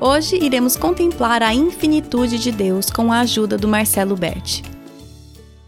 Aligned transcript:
Hoje 0.00 0.36
iremos 0.36 0.76
contemplar 0.76 1.42
a 1.42 1.52
infinitude 1.52 2.38
de 2.38 2.52
Deus 2.52 2.88
com 2.88 3.12
a 3.12 3.20
ajuda 3.20 3.56
do 3.56 3.66
Marcelo 3.66 4.16
Berti 4.16 4.62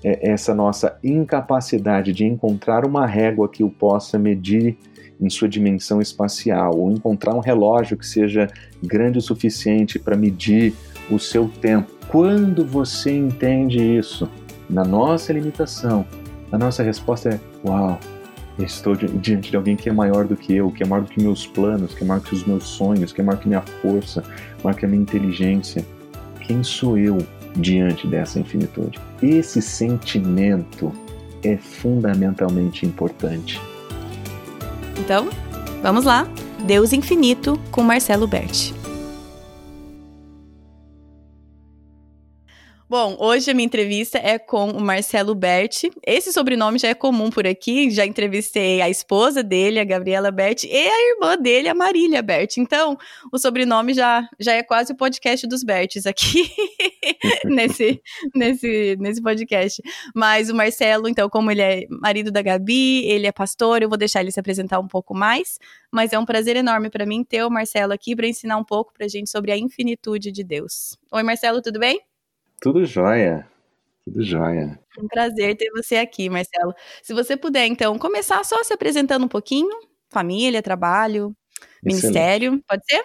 é, 0.03 0.31
essa 0.31 0.55
nossa 0.55 0.99
incapacidade 1.03 2.13
de 2.13 2.25
encontrar 2.25 2.85
uma 2.85 3.07
régua 3.07 3.49
que 3.49 3.63
o 3.63 3.71
possa 3.71 4.19
medir 4.19 4.77
em 5.21 5.29
sua 5.29 5.49
dimensão 5.49 6.01
espacial, 6.01 6.79
ou 6.79 6.91
encontrar 6.91 7.35
um 7.35 7.41
relógio 7.41 7.97
que 7.97 8.07
seja 8.07 8.49
grande 8.83 9.19
o 9.19 9.23
suficiente 9.23 9.99
para 9.99 10.17
medir 10.17 10.73
o 11.11 11.19
seu 11.19 11.49
tempo. 11.61 11.93
Quando 12.09 12.65
você 12.65 13.15
entende 13.15 13.79
isso, 13.99 14.29
na 14.69 14.83
nossa 14.83 15.33
limitação, 15.33 16.07
a 16.51 16.57
nossa 16.57 16.83
resposta 16.83 17.29
é: 17.29 17.41
Uau, 17.67 17.99
estou 18.59 18.95
diante 18.95 19.51
de 19.51 19.57
alguém 19.57 19.77
que 19.77 19.89
é 19.89 19.93
maior 19.93 20.27
do 20.27 20.37
que 20.37 20.55
eu, 20.55 20.71
que 20.71 20.83
é 20.83 20.87
maior 20.87 21.03
do 21.03 21.11
que 21.11 21.23
meus 21.23 21.47
planos, 21.47 21.95
que 21.95 22.05
é 22.05 22.07
maior 22.07 22.21
que 22.21 22.35
os 22.35 22.45
meus 22.45 22.65
sonhos, 22.65 23.13
que 23.13 23.21
é 23.21 23.25
maior 23.25 23.39
que 23.39 23.49
minha 23.49 23.63
força, 23.63 24.23
maior 24.63 24.77
que 24.77 24.85
a 24.85 24.89
minha 24.89 25.03
inteligência. 25.03 25.85
Quem 26.41 26.63
sou 26.63 26.99
eu 26.99 27.19
diante 27.57 28.07
dessa 28.07 28.39
infinitude. 28.39 28.99
Esse 29.23 29.61
sentimento 29.61 30.93
é 31.43 31.57
fundamentalmente 31.57 32.87
importante. 32.87 33.61
Então, 34.99 35.29
vamos 35.83 36.05
lá. 36.05 36.27
Deus 36.67 36.93
Infinito 36.93 37.59
com 37.71 37.83
Marcelo 37.83 38.27
Berti. 38.27 38.80
Bom, 42.91 43.17
hoje 43.21 43.49
a 43.49 43.55
minha 43.55 43.67
entrevista 43.67 44.19
é 44.19 44.37
com 44.37 44.71
o 44.71 44.81
Marcelo 44.81 45.33
Berti. 45.33 45.93
Esse 46.05 46.33
sobrenome 46.33 46.77
já 46.77 46.89
é 46.89 46.95
comum 46.95 47.31
por 47.31 47.47
aqui, 47.47 47.89
já 47.89 48.05
entrevistei 48.05 48.83
a 48.83 48.91
esposa 48.91 49.45
dele, 49.45 49.79
a 49.79 49.85
Gabriela 49.85 50.33
Berti, 50.33 50.67
e 50.67 50.89
a 50.89 51.11
irmã 51.13 51.39
dele, 51.39 51.69
a 51.69 51.75
Marília 51.75 52.21
Berti. 52.21 52.61
Então, 52.61 52.99
o 53.33 53.39
sobrenome 53.39 53.95
já, 53.95 54.29
já 54.41 54.55
é 54.55 54.65
quase 54.65 54.93
o 54.93 54.97
podcast 54.97 55.47
dos 55.47 55.63
Bertis 55.63 56.05
aqui 56.05 56.51
nesse, 57.47 58.03
nesse, 58.35 58.97
nesse 58.99 59.23
podcast. 59.23 59.81
Mas 60.13 60.51
o 60.51 60.55
Marcelo, 60.57 61.09
então, 61.09 61.29
como 61.29 61.49
ele 61.53 61.63
é 61.63 61.87
marido 61.89 62.33
da 62.33 62.43
Gabi, 62.43 63.05
ele 63.07 63.29
é 63.29 63.31
pastor, 63.31 63.83
eu 63.83 63.89
vou 63.89 63.97
deixar 63.97 64.21
ele 64.21 64.33
se 64.33 64.41
apresentar 64.41 64.81
um 64.81 64.89
pouco 64.89 65.15
mais. 65.15 65.61
Mas 65.93 66.13
é 66.13 66.19
um 66.19 66.27
prazer 66.27 66.57
enorme 66.57 66.91
para 66.91 67.07
mim 67.07 67.23
ter 67.23 67.45
o 67.45 67.51
Marcelo 67.51 67.93
aqui 67.93 68.17
para 68.17 68.27
ensinar 68.27 68.57
um 68.57 68.65
pouco 68.65 68.93
para 68.93 69.07
gente 69.07 69.31
sobre 69.31 69.53
a 69.53 69.57
infinitude 69.57 70.33
de 70.33 70.43
Deus. 70.43 70.99
Oi, 71.13 71.23
Marcelo, 71.23 71.63
tudo 71.63 71.79
bem? 71.79 72.10
Tudo 72.61 72.85
jóia. 72.85 73.47
Tudo 74.05 74.23
jóia. 74.23 74.79
Um 74.99 75.09
prazer 75.09 75.57
ter 75.57 75.71
você 75.71 75.97
aqui, 75.97 76.29
Marcelo. 76.29 76.75
Se 77.03 77.15
você 77.15 77.37
puder, 77.37 77.67
então, 77.67 77.99
começar 77.99 78.45
só 78.45 78.63
se 78.63 78.73
apresentando 78.73 79.25
um 79.25 79.29
pouquinho, 79.29 79.71
família, 80.09 80.63
trabalho, 80.63 81.35
Excelente. 81.85 81.85
ministério, 81.85 82.65
pode 82.69 82.83
ser? 82.89 83.05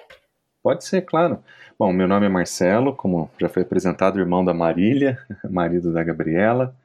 Pode 0.62 0.86
ser, 0.86 1.02
claro. 1.04 1.44
Bom, 1.78 1.94
meu 1.94 2.08
nome 2.08 2.26
é 2.26 2.30
Marcelo, 2.30 2.96
como 2.96 3.30
já 3.40 3.48
foi 3.48 3.62
apresentado, 3.64 4.20
irmão 4.20 4.44
da 4.44 4.54
Marília, 4.54 5.20
marido 5.50 5.94
da 5.94 6.04
Gabriela. 6.04 6.76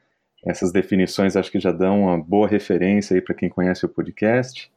Essas 0.45 0.71
definições 0.71 1.35
acho 1.35 1.51
que 1.51 1.59
já 1.59 1.71
dão 1.71 2.03
uma 2.03 2.17
boa 2.17 2.47
referência 2.47 3.15
aí 3.15 3.21
para 3.21 3.35
quem 3.35 3.49
conhece 3.49 3.85
o 3.85 3.89
podcast. 3.89 4.71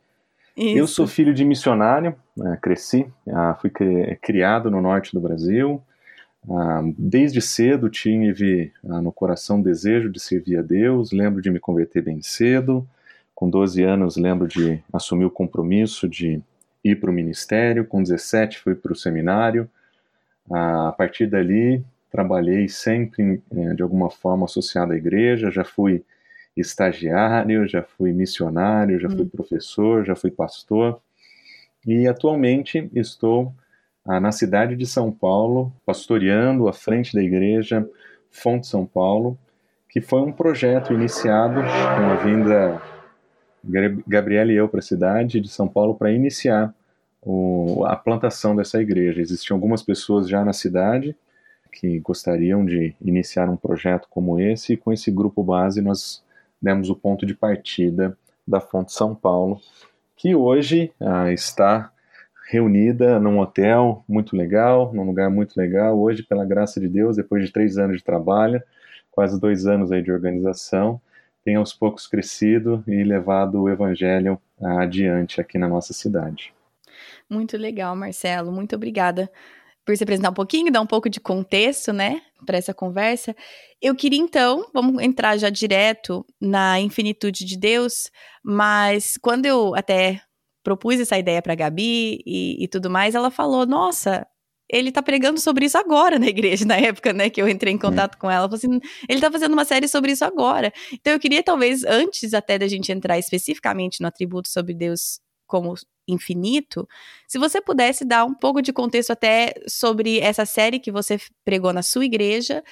Isso. 0.57 0.79
Eu 0.79 0.87
sou 0.87 1.07
filho 1.07 1.35
de 1.35 1.45
missionário, 1.45 2.15
né, 2.37 2.57
cresci, 2.63 3.07
ah, 3.29 3.57
fui 3.61 3.71
criado 4.23 4.71
no 4.71 4.81
norte 4.81 5.13
do 5.13 5.21
Brasil, 5.21 5.83
desde 6.99 7.41
cedo 7.41 7.89
tive 7.89 8.73
ah, 8.89 9.01
no 9.01 9.11
coração 9.11 9.61
o 9.61 9.63
desejo 9.63 10.11
de 10.11 10.21
servir 10.21 10.59
a 10.59 10.63
Deus, 10.63 11.11
lembro 11.11 11.41
de 11.41 11.51
me 11.51 11.59
converter 11.59 12.03
bem 12.03 12.21
cedo. 12.21 12.87
Com 13.35 13.51
12 13.51 13.83
anos, 13.83 14.17
lembro 14.17 14.47
de 14.47 14.81
assumir 14.93 15.25
o 15.25 15.31
compromisso 15.31 16.09
de 16.09 16.41
ir 16.85 17.01
para 17.01 17.11
o 17.11 17.13
ministério. 17.13 17.85
Com 17.85 18.03
17, 18.03 18.59
fui 18.59 18.75
para 18.75 18.93
o 18.93 18.97
seminário. 18.97 19.69
Ah, 20.51 20.89
a 20.89 20.93
partir 20.93 21.27
dali, 21.27 21.83
trabalhei 22.11 22.69
sempre 22.69 23.43
eh, 23.51 23.75
de 23.75 23.83
alguma 23.83 24.11
forma 24.11 24.45
associado 24.45 24.93
à 24.93 24.97
igreja. 24.97 25.51
Já 25.51 25.65
fui 25.65 26.05
estagiário, 26.57 27.67
já 27.67 27.83
fui 27.83 28.13
missionário, 28.13 29.01
já 29.01 29.09
fui 29.09 29.23
hum. 29.23 29.29
professor, 29.29 30.05
já 30.05 30.15
fui 30.15 30.31
pastor. 30.31 31.01
E 31.87 32.07
atualmente 32.07 32.89
estou 32.95 33.49
ah, 33.49 33.64
na 34.07 34.33
cidade 34.33 34.77
de 34.77 34.87
São 34.87 35.11
Paulo, 35.11 35.73
pastoreando 35.87 36.69
à 36.69 36.73
frente 36.73 37.15
da 37.15 37.23
igreja 37.23 37.89
Fonte 38.31 38.67
São 38.67 38.85
Paulo, 38.85 39.39
que 39.89 40.01
foi 40.01 40.21
um 40.21 40.33
projeto 40.33 40.93
iniciado 40.93 41.61
com 41.63 42.11
a 42.11 42.17
vinda 42.17 42.83
Gabriela 44.07 44.53
e 44.53 44.57
eu 44.57 44.69
para 44.69 44.81
a 44.81 44.83
cidade 44.83 45.41
de 45.41 45.49
São 45.49 45.67
Paulo 45.67 45.95
para 45.95 46.13
iniciar 46.13 46.75
o, 47.23 47.85
a 47.87 47.97
plantação 47.97 48.55
dessa 48.55 48.81
igreja. 48.81 49.23
Existiam 49.23 49.57
algumas 49.57 49.83
pessoas 49.83 50.29
já 50.29 50.45
na 50.45 50.53
cidade 50.53 51.17
que 51.73 51.99
gostariam 51.99 52.65
de 52.65 52.95
iniciar 53.01 53.49
um 53.49 53.57
projeto 53.57 54.07
como 54.09 54.39
esse, 54.39 54.75
e 54.75 54.77
com 54.77 54.93
esse 54.93 55.11
grupo 55.11 55.43
base 55.43 55.81
nós 55.81 56.23
demos 56.61 56.89
o 56.89 56.95
ponto 56.95 57.27
de 57.27 57.35
partida 57.35 58.17
da 58.47 58.61
Fonte 58.61 58.93
São 58.93 59.15
Paulo, 59.15 59.61
que 60.17 60.35
hoje 60.35 60.93
ah, 61.01 61.33
está 61.33 61.91
reunida 62.47 63.19
num 63.19 63.39
hotel 63.39 64.05
muito 64.09 64.37
legal, 64.37 64.93
num 64.93 65.05
lugar 65.05 65.31
muito 65.31 65.57
legal. 65.57 65.99
Hoje, 65.99 66.23
pela 66.23 66.45
graça 66.45 66.81
de 66.81 66.89
Deus, 66.89 67.17
depois 67.17 67.45
de 67.45 67.53
três 67.53 67.79
anos 67.79 67.99
de 67.99 68.05
trabalho, 68.05 68.63
quase 69.11 69.41
dois 69.41 69.67
anos 69.67 69.91
aí 69.91 70.03
de 70.03 70.13
organização, 70.13 71.01
tem 71.45 71.57
aos 71.57 71.73
poucos 71.73 72.07
crescido 72.07 72.83
e 72.87 73.05
levado 73.05 73.63
o 73.63 73.69
evangelho 73.69 74.41
adiante 74.63 75.41
aqui 75.41 75.59
na 75.59 75.69
nossa 75.69 75.93
cidade. 75.93 76.53
Muito 77.29 77.57
legal, 77.57 77.95
Marcelo. 77.95 78.51
Muito 78.53 78.77
obrigada 78.77 79.31
por 79.85 79.97
se 79.97 80.03
apresentar 80.03 80.31
um 80.31 80.35
pouquinho, 80.35 80.73
dar 80.73 80.81
um 80.81 80.87
pouco 80.87 81.11
de 81.11 81.21
contexto, 81.21 81.93
né, 81.93 82.23
para 82.47 82.57
essa 82.57 82.73
conversa. 82.73 83.37
Eu 83.81 83.95
queria 83.95 84.19
então, 84.19 84.67
vamos 84.73 85.03
entrar 85.03 85.37
já 85.37 85.51
direto 85.51 86.25
na 86.41 86.81
infinitude 86.81 87.45
de 87.45 87.59
Deus, 87.59 88.11
mas 88.43 89.19
quando 89.21 89.45
eu 89.45 89.75
até 89.75 90.23
propus 90.65 90.99
essa 90.99 91.19
ideia 91.19 91.41
para 91.43 91.55
Gabi 91.55 92.23
e, 92.27 92.65
e 92.65 92.69
tudo 92.69 92.91
mais, 92.91 93.15
ela 93.15 93.31
falou: 93.31 93.67
Nossa, 93.67 94.27
ele 94.69 94.91
tá 94.91 95.03
pregando 95.03 95.39
sobre 95.39 95.67
isso 95.67 95.79
agora 95.79 96.19
na 96.19 96.27
igreja, 96.27 96.65
na 96.67 96.77
época, 96.77 97.13
né, 97.13 97.31
que 97.31 97.41
eu 97.41 97.49
entrei 97.49 97.73
em 97.73 97.79
contato 97.79 98.19
com 98.19 98.31
ela. 98.31 98.49
Assim, 98.53 98.81
ele 99.09 99.21
tá 99.21 99.31
fazendo 99.31 99.53
uma 99.53 99.65
série 99.65 99.87
sobre 99.87 100.13
isso 100.13 100.25
agora. 100.25 100.73
Então 100.93 101.13
eu 101.13 101.21
queria, 101.21 101.43
talvez, 101.43 101.85
antes 101.85 102.35
até 102.35 102.59
da 102.59 102.67
gente 102.67 102.91
entrar 102.91 103.19
especificamente 103.19 104.01
no 104.01 104.09
atributo 104.09 104.49
sobre 104.49 104.75
Deus 104.75 105.21
como 105.47 105.75
infinito, 106.09 106.89
se 107.29 107.39
você 107.39 107.61
pudesse 107.61 108.05
dar 108.05 108.25
um 108.25 108.35
pouco 108.35 108.61
de 108.63 108.73
contexto 108.73 109.11
até 109.11 109.55
sobre 109.69 110.19
essa 110.19 110.45
série 110.47 110.81
que 110.81 110.91
você 110.91 111.19
pregou 111.45 111.73
na 111.73 111.83
sua 111.83 112.05
igreja 112.05 112.63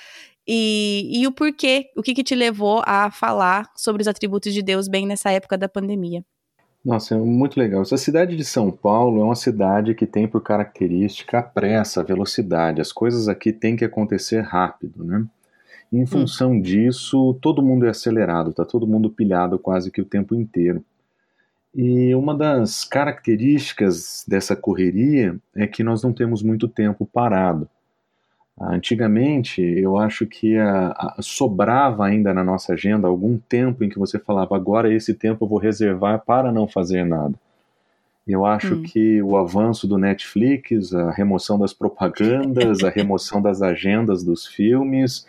E, 0.47 1.09
e 1.21 1.27
o 1.27 1.33
porquê, 1.33 1.91
o 1.97 2.03
que, 2.03 2.15
que 2.15 2.25
te 2.25 2.35
levou 2.35 2.83
a 2.87 3.11
falar 3.11 3.71
sobre 3.77 4.03
os 4.03 4.09
atributos 4.09 4.53
de 4.53 4.63
Deus 4.63 4.89
bem 4.89 5.07
nessa 5.07 5.31
época 5.31 5.57
da 5.57 5.69
pandemia? 5.69 6.25
Nossa, 6.85 7.15
é 7.15 7.19
muito 7.19 7.59
legal. 7.59 7.83
Essa 7.83 7.97
cidade 7.97 8.37
de 8.37 8.45
São 8.45 8.71
Paulo 8.71 9.21
é 9.21 9.25
uma 9.25 9.37
cidade 9.37 9.95
que 9.95 10.07
tem 10.07 10.27
por 10.27 10.43
característica 10.43 11.39
a 11.39 11.43
pressa, 11.43 12.01
a 12.01 12.05
velocidade. 12.05 12.81
As 12.81 12.93
coisas 12.93 13.29
aqui 13.29 13.53
têm 13.53 13.77
que 13.77 13.85
acontecer 13.85 14.41
rápido, 14.41 15.05
né? 15.05 15.25
E 15.93 15.99
em 15.99 16.03
hum. 16.03 16.07
função 16.07 16.53
hum. 16.53 16.61
disso, 16.61 17.39
todo 17.41 17.63
mundo 17.63 17.87
é 17.87 17.91
acelerado, 17.91 18.53
tá 18.53 18.65
todo 18.65 18.87
mundo 18.87 19.11
pilhado 19.11 19.59
quase 19.59 19.91
que 19.91 20.01
o 20.01 20.05
tempo 20.05 20.35
inteiro. 20.35 20.85
E 21.75 22.15
uma 22.15 22.37
das 22.37 22.85
características 22.85 24.25
dessa 24.27 24.57
correria 24.57 25.37
é 25.55 25.67
que 25.67 25.85
nós 25.85 26.03
não 26.03 26.13
temos 26.13 26.43
muito 26.43 26.69
tempo 26.69 27.07
parado. 27.07 27.69
Antigamente, 28.65 29.61
eu 29.61 29.97
acho 29.99 30.25
que 30.25 30.57
a, 30.57 30.89
a, 30.91 31.17
sobrava 31.21 32.07
ainda 32.07 32.33
na 32.33 32.45
nossa 32.45 32.75
agenda 32.75 33.09
algum 33.09 33.37
tempo 33.37 33.83
em 33.83 33.89
que 33.89 33.99
você 33.99 34.21
falava, 34.21 34.55
agora 34.55 34.93
esse 34.93 35.15
tempo 35.15 35.45
eu 35.45 35.49
vou 35.49 35.59
reservar 35.59 36.23
para 36.25 36.53
não 36.53 36.69
fazer 36.69 37.05
nada. 37.05 37.35
Eu 38.27 38.47
acho 38.47 38.77
hum. 38.77 38.83
que 38.85 39.21
o 39.21 39.37
avanço 39.37 39.89
do 39.89 39.99
Netflix, 39.99 40.95
a 40.95 41.11
remoção 41.11 41.59
das 41.59 41.73
propagandas, 41.73 42.85
a 42.85 42.89
remoção 42.89 43.43
das 43.43 43.61
agendas 43.63 44.23
dos 44.23 44.47
filmes, 44.47 45.27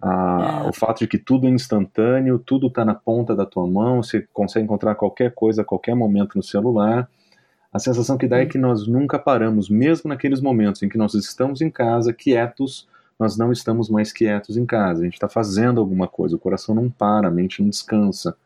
a, 0.00 0.62
é. 0.64 0.68
o 0.68 0.72
fato 0.72 1.00
de 1.00 1.08
que 1.08 1.18
tudo 1.18 1.48
é 1.48 1.50
instantâneo, 1.50 2.38
tudo 2.38 2.68
está 2.68 2.84
na 2.84 2.94
ponta 2.94 3.34
da 3.34 3.44
tua 3.44 3.66
mão, 3.66 4.00
você 4.00 4.24
consegue 4.32 4.64
encontrar 4.64 4.94
qualquer 4.94 5.32
coisa 5.32 5.62
a 5.62 5.64
qualquer 5.64 5.96
momento 5.96 6.36
no 6.36 6.42
celular. 6.42 7.08
A 7.72 7.78
sensação 7.78 8.16
que 8.16 8.26
dá 8.26 8.38
é 8.38 8.46
que 8.46 8.58
nós 8.58 8.86
nunca 8.86 9.18
paramos, 9.18 9.68
mesmo 9.68 10.08
naqueles 10.08 10.40
momentos 10.40 10.82
em 10.82 10.88
que 10.88 10.98
nós 10.98 11.14
estamos 11.14 11.60
em 11.60 11.70
casa, 11.70 12.12
quietos, 12.12 12.88
nós 13.18 13.36
não 13.36 13.50
estamos 13.50 13.88
mais 13.88 14.12
quietos 14.12 14.56
em 14.56 14.66
casa. 14.66 15.00
A 15.00 15.04
gente 15.04 15.14
está 15.14 15.28
fazendo 15.28 15.80
alguma 15.80 16.06
coisa, 16.06 16.36
o 16.36 16.38
coração 16.38 16.74
não 16.74 16.90
para, 16.90 17.28
a 17.28 17.30
mente 17.30 17.62
não 17.62 17.68
descansa. 17.68 18.36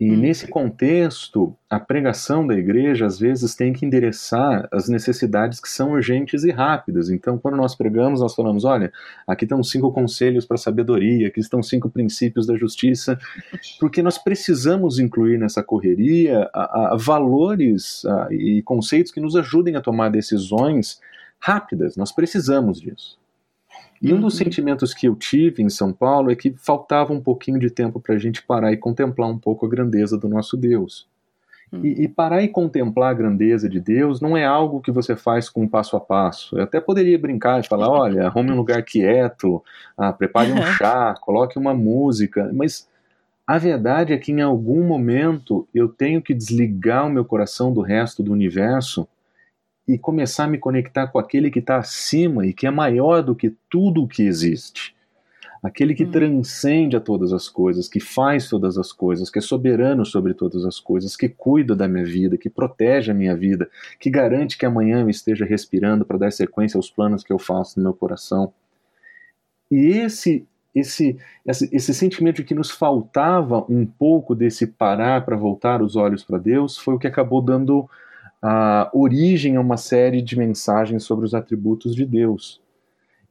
E 0.00 0.10
hum. 0.10 0.16
nesse 0.16 0.48
contexto, 0.48 1.54
a 1.68 1.78
pregação 1.78 2.46
da 2.46 2.54
igreja 2.54 3.04
às 3.04 3.18
vezes 3.18 3.54
tem 3.54 3.70
que 3.70 3.84
endereçar 3.84 4.66
as 4.72 4.88
necessidades 4.88 5.60
que 5.60 5.68
são 5.68 5.92
urgentes 5.92 6.42
e 6.42 6.50
rápidas. 6.50 7.10
Então, 7.10 7.36
quando 7.36 7.58
nós 7.58 7.74
pregamos, 7.74 8.20
nós 8.20 8.34
falamos: 8.34 8.64
olha, 8.64 8.90
aqui 9.26 9.44
estão 9.44 9.62
cinco 9.62 9.92
conselhos 9.92 10.46
para 10.46 10.54
a 10.54 10.58
sabedoria, 10.58 11.28
aqui 11.28 11.38
estão 11.38 11.62
cinco 11.62 11.90
princípios 11.90 12.46
da 12.46 12.56
justiça, 12.56 13.18
porque 13.78 14.02
nós 14.02 14.16
precisamos 14.16 14.98
incluir 14.98 15.38
nessa 15.38 15.62
correria 15.62 16.48
a, 16.54 16.94
a 16.94 16.96
valores 16.96 18.02
a, 18.06 18.28
e 18.30 18.62
conceitos 18.62 19.12
que 19.12 19.20
nos 19.20 19.36
ajudem 19.36 19.76
a 19.76 19.82
tomar 19.82 20.08
decisões 20.08 20.98
rápidas. 21.38 21.94
Nós 21.94 22.10
precisamos 22.10 22.80
disso. 22.80 23.19
E 24.00 24.14
um 24.14 24.20
dos 24.20 24.34
uhum. 24.34 24.44
sentimentos 24.44 24.94
que 24.94 25.06
eu 25.06 25.14
tive 25.14 25.62
em 25.62 25.68
São 25.68 25.92
Paulo 25.92 26.30
é 26.30 26.36
que 26.36 26.54
faltava 26.56 27.12
um 27.12 27.20
pouquinho 27.20 27.58
de 27.58 27.68
tempo 27.68 28.00
para 28.00 28.14
a 28.14 28.18
gente 28.18 28.42
parar 28.42 28.72
e 28.72 28.76
contemplar 28.76 29.28
um 29.28 29.38
pouco 29.38 29.66
a 29.66 29.68
grandeza 29.68 30.16
do 30.16 30.28
nosso 30.28 30.56
Deus. 30.56 31.06
Uhum. 31.70 31.84
E, 31.84 32.04
e, 32.04 32.08
parar 32.08 32.42
e 32.42 32.48
contemplar 32.48 33.10
a 33.10 33.14
grandeza 33.14 33.68
de 33.68 33.78
Deus 33.78 34.20
não 34.20 34.36
é 34.36 34.44
algo 34.44 34.80
que 34.80 34.90
você 34.90 35.14
faz 35.14 35.48
com 35.48 35.68
passo 35.68 35.96
a 35.96 36.00
passo. 36.00 36.56
Eu 36.56 36.64
até 36.64 36.80
poderia 36.80 37.18
brincar 37.18 37.60
e 37.60 37.68
falar: 37.68 37.88
olha, 37.92 38.26
arrume 38.26 38.50
um 38.50 38.56
lugar 38.56 38.82
quieto, 38.82 39.62
ah, 39.96 40.12
prepare 40.12 40.50
um 40.50 40.62
chá, 40.76 41.14
coloque 41.20 41.58
uma 41.58 41.74
música, 41.74 42.50
mas 42.54 42.88
a 43.46 43.58
verdade 43.58 44.12
é 44.12 44.18
que 44.18 44.32
em 44.32 44.40
algum 44.40 44.82
momento 44.82 45.68
eu 45.74 45.88
tenho 45.88 46.22
que 46.22 46.32
desligar 46.32 47.06
o 47.06 47.10
meu 47.10 47.24
coração 47.24 47.72
do 47.72 47.80
resto 47.80 48.22
do 48.22 48.32
universo 48.32 49.06
e 49.92 49.98
começar 49.98 50.44
a 50.44 50.46
me 50.46 50.56
conectar 50.56 51.08
com 51.08 51.18
aquele 51.18 51.50
que 51.50 51.58
está 51.58 51.78
acima 51.78 52.46
e 52.46 52.52
que 52.52 52.64
é 52.64 52.70
maior 52.70 53.22
do 53.22 53.34
que 53.34 53.52
tudo 53.68 54.04
o 54.04 54.08
que 54.08 54.22
existe. 54.22 54.94
Aquele 55.60 55.94
que 55.94 56.04
hum. 56.04 56.10
transcende 56.10 56.96
a 56.96 57.00
todas 57.00 57.32
as 57.32 57.48
coisas, 57.48 57.88
que 57.88 57.98
faz 57.98 58.48
todas 58.48 58.78
as 58.78 58.92
coisas, 58.92 59.28
que 59.28 59.40
é 59.40 59.42
soberano 59.42 60.06
sobre 60.06 60.32
todas 60.32 60.64
as 60.64 60.78
coisas, 60.78 61.16
que 61.16 61.28
cuida 61.28 61.74
da 61.74 61.88
minha 61.88 62.04
vida, 62.04 62.38
que 62.38 62.48
protege 62.48 63.10
a 63.10 63.14
minha 63.14 63.36
vida, 63.36 63.68
que 63.98 64.08
garante 64.08 64.56
que 64.56 64.64
amanhã 64.64 65.00
eu 65.00 65.10
esteja 65.10 65.44
respirando 65.44 66.04
para 66.04 66.18
dar 66.18 66.30
sequência 66.30 66.78
aos 66.78 66.88
planos 66.88 67.24
que 67.24 67.32
eu 67.32 67.38
faço 67.38 67.78
no 67.78 67.82
meu 67.82 67.92
coração. 67.92 68.52
E 69.70 69.88
esse 69.88 70.46
esse, 70.72 71.18
esse, 71.44 71.68
esse 71.72 71.92
sentimento 71.92 72.36
de 72.36 72.44
que 72.44 72.54
nos 72.54 72.70
faltava 72.70 73.66
um 73.68 73.84
pouco 73.84 74.36
desse 74.36 74.68
parar 74.68 75.24
para 75.24 75.36
voltar 75.36 75.82
os 75.82 75.96
olhos 75.96 76.22
para 76.22 76.38
Deus 76.38 76.78
foi 76.78 76.94
o 76.94 76.98
que 76.98 77.08
acabou 77.08 77.42
dando 77.42 77.90
a 78.42 78.90
origem 78.94 79.56
a 79.56 79.60
uma 79.60 79.76
série 79.76 80.22
de 80.22 80.38
mensagens 80.38 81.04
sobre 81.04 81.24
os 81.26 81.34
atributos 81.34 81.94
de 81.94 82.04
Deus. 82.04 82.60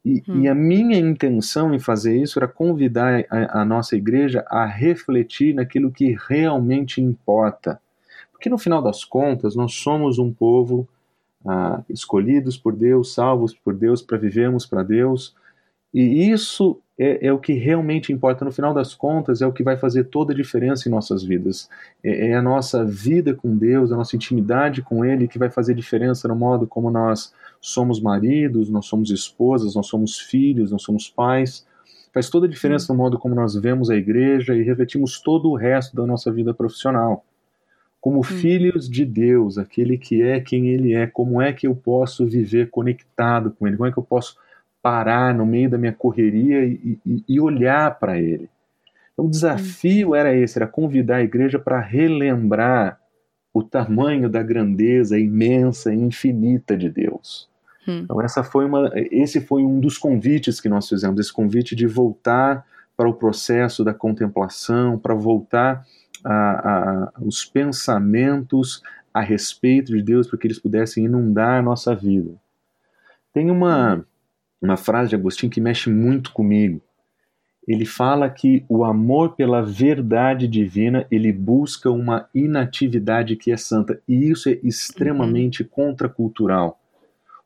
E, 0.05 0.23
hum. 0.27 0.41
e 0.41 0.47
a 0.47 0.55
minha 0.55 0.97
intenção 0.97 1.73
em 1.73 1.79
fazer 1.79 2.21
isso 2.21 2.39
era 2.39 2.47
convidar 2.47 3.25
a, 3.29 3.61
a, 3.61 3.65
nossa 3.65 3.95
igreja 3.95 4.45
a 4.47 4.65
refletir 4.65 5.53
naquilo 5.53 5.91
que 5.91 6.15
realmente 6.27 7.01
importa. 7.01 7.81
Porque 8.31 8.49
no 8.49 8.57
final 8.57 8.81
das 8.81 9.03
contas, 9.03 9.55
nós 9.55 9.73
somos 9.73 10.17
um 10.17 10.31
povo 10.31 10.87
ah, 11.45 11.83
escolhidos 11.89 12.57
por 12.57 12.75
Deus, 12.75 13.13
salvos 13.13 13.53
por 13.53 13.75
Deus, 13.75 14.01
para 14.01 14.17
vivermos 14.17 14.65
para 14.65 14.83
Deus. 14.83 15.35
E 15.93 16.29
isso 16.29 16.79
é, 16.99 17.27
é, 17.27 17.33
o 17.33 17.39
que 17.39 17.53
realmente 17.53 18.11
importa. 18.11 18.43
No 18.43 18.51
final 18.51 18.73
das 18.73 18.93
contas, 18.93 19.41
é 19.41 19.47
o 19.47 19.53
que 19.53 19.63
vai 19.63 19.77
fazer 19.77 20.03
toda 20.05 20.33
a 20.33 20.35
diferença 20.35 20.89
em 20.89 20.91
nossas 20.91 21.23
vidas. 21.23 21.69
É, 22.03 22.27
é, 22.27 22.35
a 22.35 22.41
nossa 22.41 22.83
vida 22.83 23.33
com 23.33 23.55
Deus, 23.55 23.91
a 23.91 23.95
nossa 23.95 24.17
intimidade 24.17 24.81
com 24.81 25.05
Ele 25.05 25.27
que 25.27 25.39
vai 25.39 25.49
fazer 25.49 25.73
diferença 25.73 26.27
no 26.27 26.35
modo 26.35 26.67
como 26.67 26.91
nós 26.91 27.33
somos 27.61 28.01
maridos, 28.01 28.69
nós 28.69 28.85
somos 28.85 29.09
esposas, 29.11 29.75
nós 29.75 29.87
somos 29.87 30.19
filhos, 30.19 30.71
nós 30.71 30.83
somos 30.83 31.09
pais. 31.09 31.65
Faz 32.13 32.29
toda 32.29 32.47
a 32.47 32.49
diferença 32.49 32.91
no 32.91 32.99
modo 32.99 33.17
como 33.17 33.33
nós 33.33 33.55
vemos 33.55 33.89
a 33.89 33.95
igreja 33.95 34.53
e 34.53 34.61
refletimos 34.61 35.21
todo 35.21 35.49
o 35.49 35.55
resto 35.55 35.95
da 35.95 36.05
nossa 36.05 36.29
vida 36.29 36.53
profissional. 36.53 37.23
Como 38.01 38.23
filhos 38.23 38.89
de 38.89 39.05
Deus, 39.05 39.57
aquele 39.57 39.97
que 39.97 40.21
é 40.21 40.39
quem 40.39 40.69
Ele 40.69 40.93
é, 40.93 41.05
como 41.05 41.41
é 41.41 41.53
que 41.53 41.67
eu 41.67 41.75
posso 41.75 42.25
viver 42.25 42.69
conectado 42.69 43.51
com 43.51 43.67
Ele? 43.67 43.77
Como 43.77 43.87
é 43.87 43.91
que 43.91 43.99
eu 43.99 44.03
posso 44.03 44.37
parar 44.81 45.33
no 45.33 45.45
meio 45.45 45.69
da 45.69 45.77
minha 45.77 45.93
correria 45.93 46.65
e, 46.65 46.99
e, 47.05 47.23
e 47.27 47.39
olhar 47.39 47.99
para 47.99 48.19
ele. 48.19 48.49
Então, 49.13 49.25
o 49.25 49.29
desafio 49.29 50.15
era 50.15 50.33
esse, 50.33 50.57
era 50.57 50.67
convidar 50.67 51.17
a 51.17 51.23
igreja 51.23 51.59
para 51.59 51.79
relembrar 51.79 52.99
o 53.53 53.61
tamanho 53.61 54.29
da 54.29 54.41
grandeza 54.41 55.19
imensa 55.19 55.93
e 55.93 55.97
infinita 55.97 56.77
de 56.77 56.89
Deus. 56.89 57.49
Hum. 57.87 58.01
Então, 58.03 58.21
essa 58.21 58.43
foi 58.43 58.65
uma, 58.65 58.91
esse 58.95 59.41
foi 59.41 59.63
um 59.63 59.79
dos 59.79 59.97
convites 59.97 60.61
que 60.61 60.69
nós 60.69 60.87
fizemos, 60.87 61.19
esse 61.19 61.33
convite 61.33 61.75
de 61.75 61.85
voltar 61.85 62.65
para 62.95 63.09
o 63.09 63.13
processo 63.13 63.83
da 63.83 63.93
contemplação, 63.93 64.97
para 64.97 65.13
voltar 65.13 65.85
a, 66.23 66.33
a, 66.33 67.11
os 67.21 67.43
pensamentos 67.43 68.81
a 69.13 69.21
respeito 69.21 69.91
de 69.91 70.01
Deus, 70.01 70.27
para 70.27 70.37
que 70.37 70.47
eles 70.47 70.59
pudessem 70.59 71.05
inundar 71.05 71.59
a 71.59 71.61
nossa 71.61 71.95
vida. 71.95 72.31
Tem 73.33 73.49
uma, 73.49 73.95
hum 73.95 74.03
uma 74.61 74.77
frase 74.77 75.09
de 75.09 75.15
Agostinho 75.15 75.51
que 75.51 75.61
mexe 75.61 75.89
muito 75.89 76.31
comigo. 76.31 76.81
Ele 77.67 77.85
fala 77.85 78.29
que 78.29 78.65
o 78.67 78.83
amor 78.83 79.35
pela 79.35 79.61
verdade 79.61 80.47
divina, 80.47 81.05
ele 81.11 81.31
busca 81.31 81.91
uma 81.91 82.27
inatividade 82.33 83.35
que 83.35 83.51
é 83.51 83.57
santa, 83.57 84.01
e 84.07 84.29
isso 84.29 84.49
é 84.49 84.59
extremamente 84.63 85.61
uhum. 85.61 85.69
contracultural. 85.69 86.79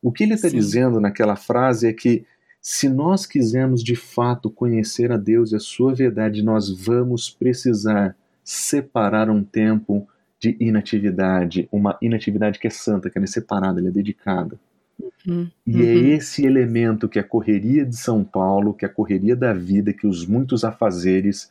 O 0.02 0.12
que 0.12 0.24
ele 0.24 0.34
está 0.34 0.50
dizendo 0.50 1.00
naquela 1.00 1.36
frase 1.36 1.88
é 1.88 1.94
que 1.94 2.26
se 2.62 2.88
nós 2.88 3.26
quisermos 3.26 3.84
de 3.84 3.96
fato 3.96 4.50
conhecer 4.50 5.12
a 5.12 5.18
Deus 5.18 5.52
e 5.52 5.58
a 5.58 5.60
sua 5.60 5.94
verdade, 5.94 6.42
nós 6.42 6.70
vamos 6.70 7.30
precisar 7.30 8.16
separar 8.44 9.30
um 9.30 9.44
tempo 9.44 10.08
de 10.40 10.56
inatividade, 10.60 11.68
uma 11.72 11.98
inatividade 12.02 12.60
que 12.60 12.68
é 12.68 12.70
santa, 12.70 13.10
que 13.10 13.20
é 13.20 13.26
separada, 13.26 13.80
ela 13.80 13.90
é 13.90 13.92
dedicada. 13.92 14.58
Uhum. 15.28 15.50
E 15.66 15.82
é 15.82 15.96
uhum. 15.96 16.08
esse 16.08 16.46
elemento 16.46 17.08
que 17.08 17.20
a 17.20 17.24
correria 17.24 17.86
de 17.86 17.96
São 17.96 18.24
Paulo, 18.24 18.74
que 18.74 18.86
a 18.86 18.90
correria 18.90 19.36
da 19.36 19.54
vida, 19.54 19.94
que 19.94 20.08
os 20.08 20.26
muitos 20.26 20.64
afazeres 20.64 21.50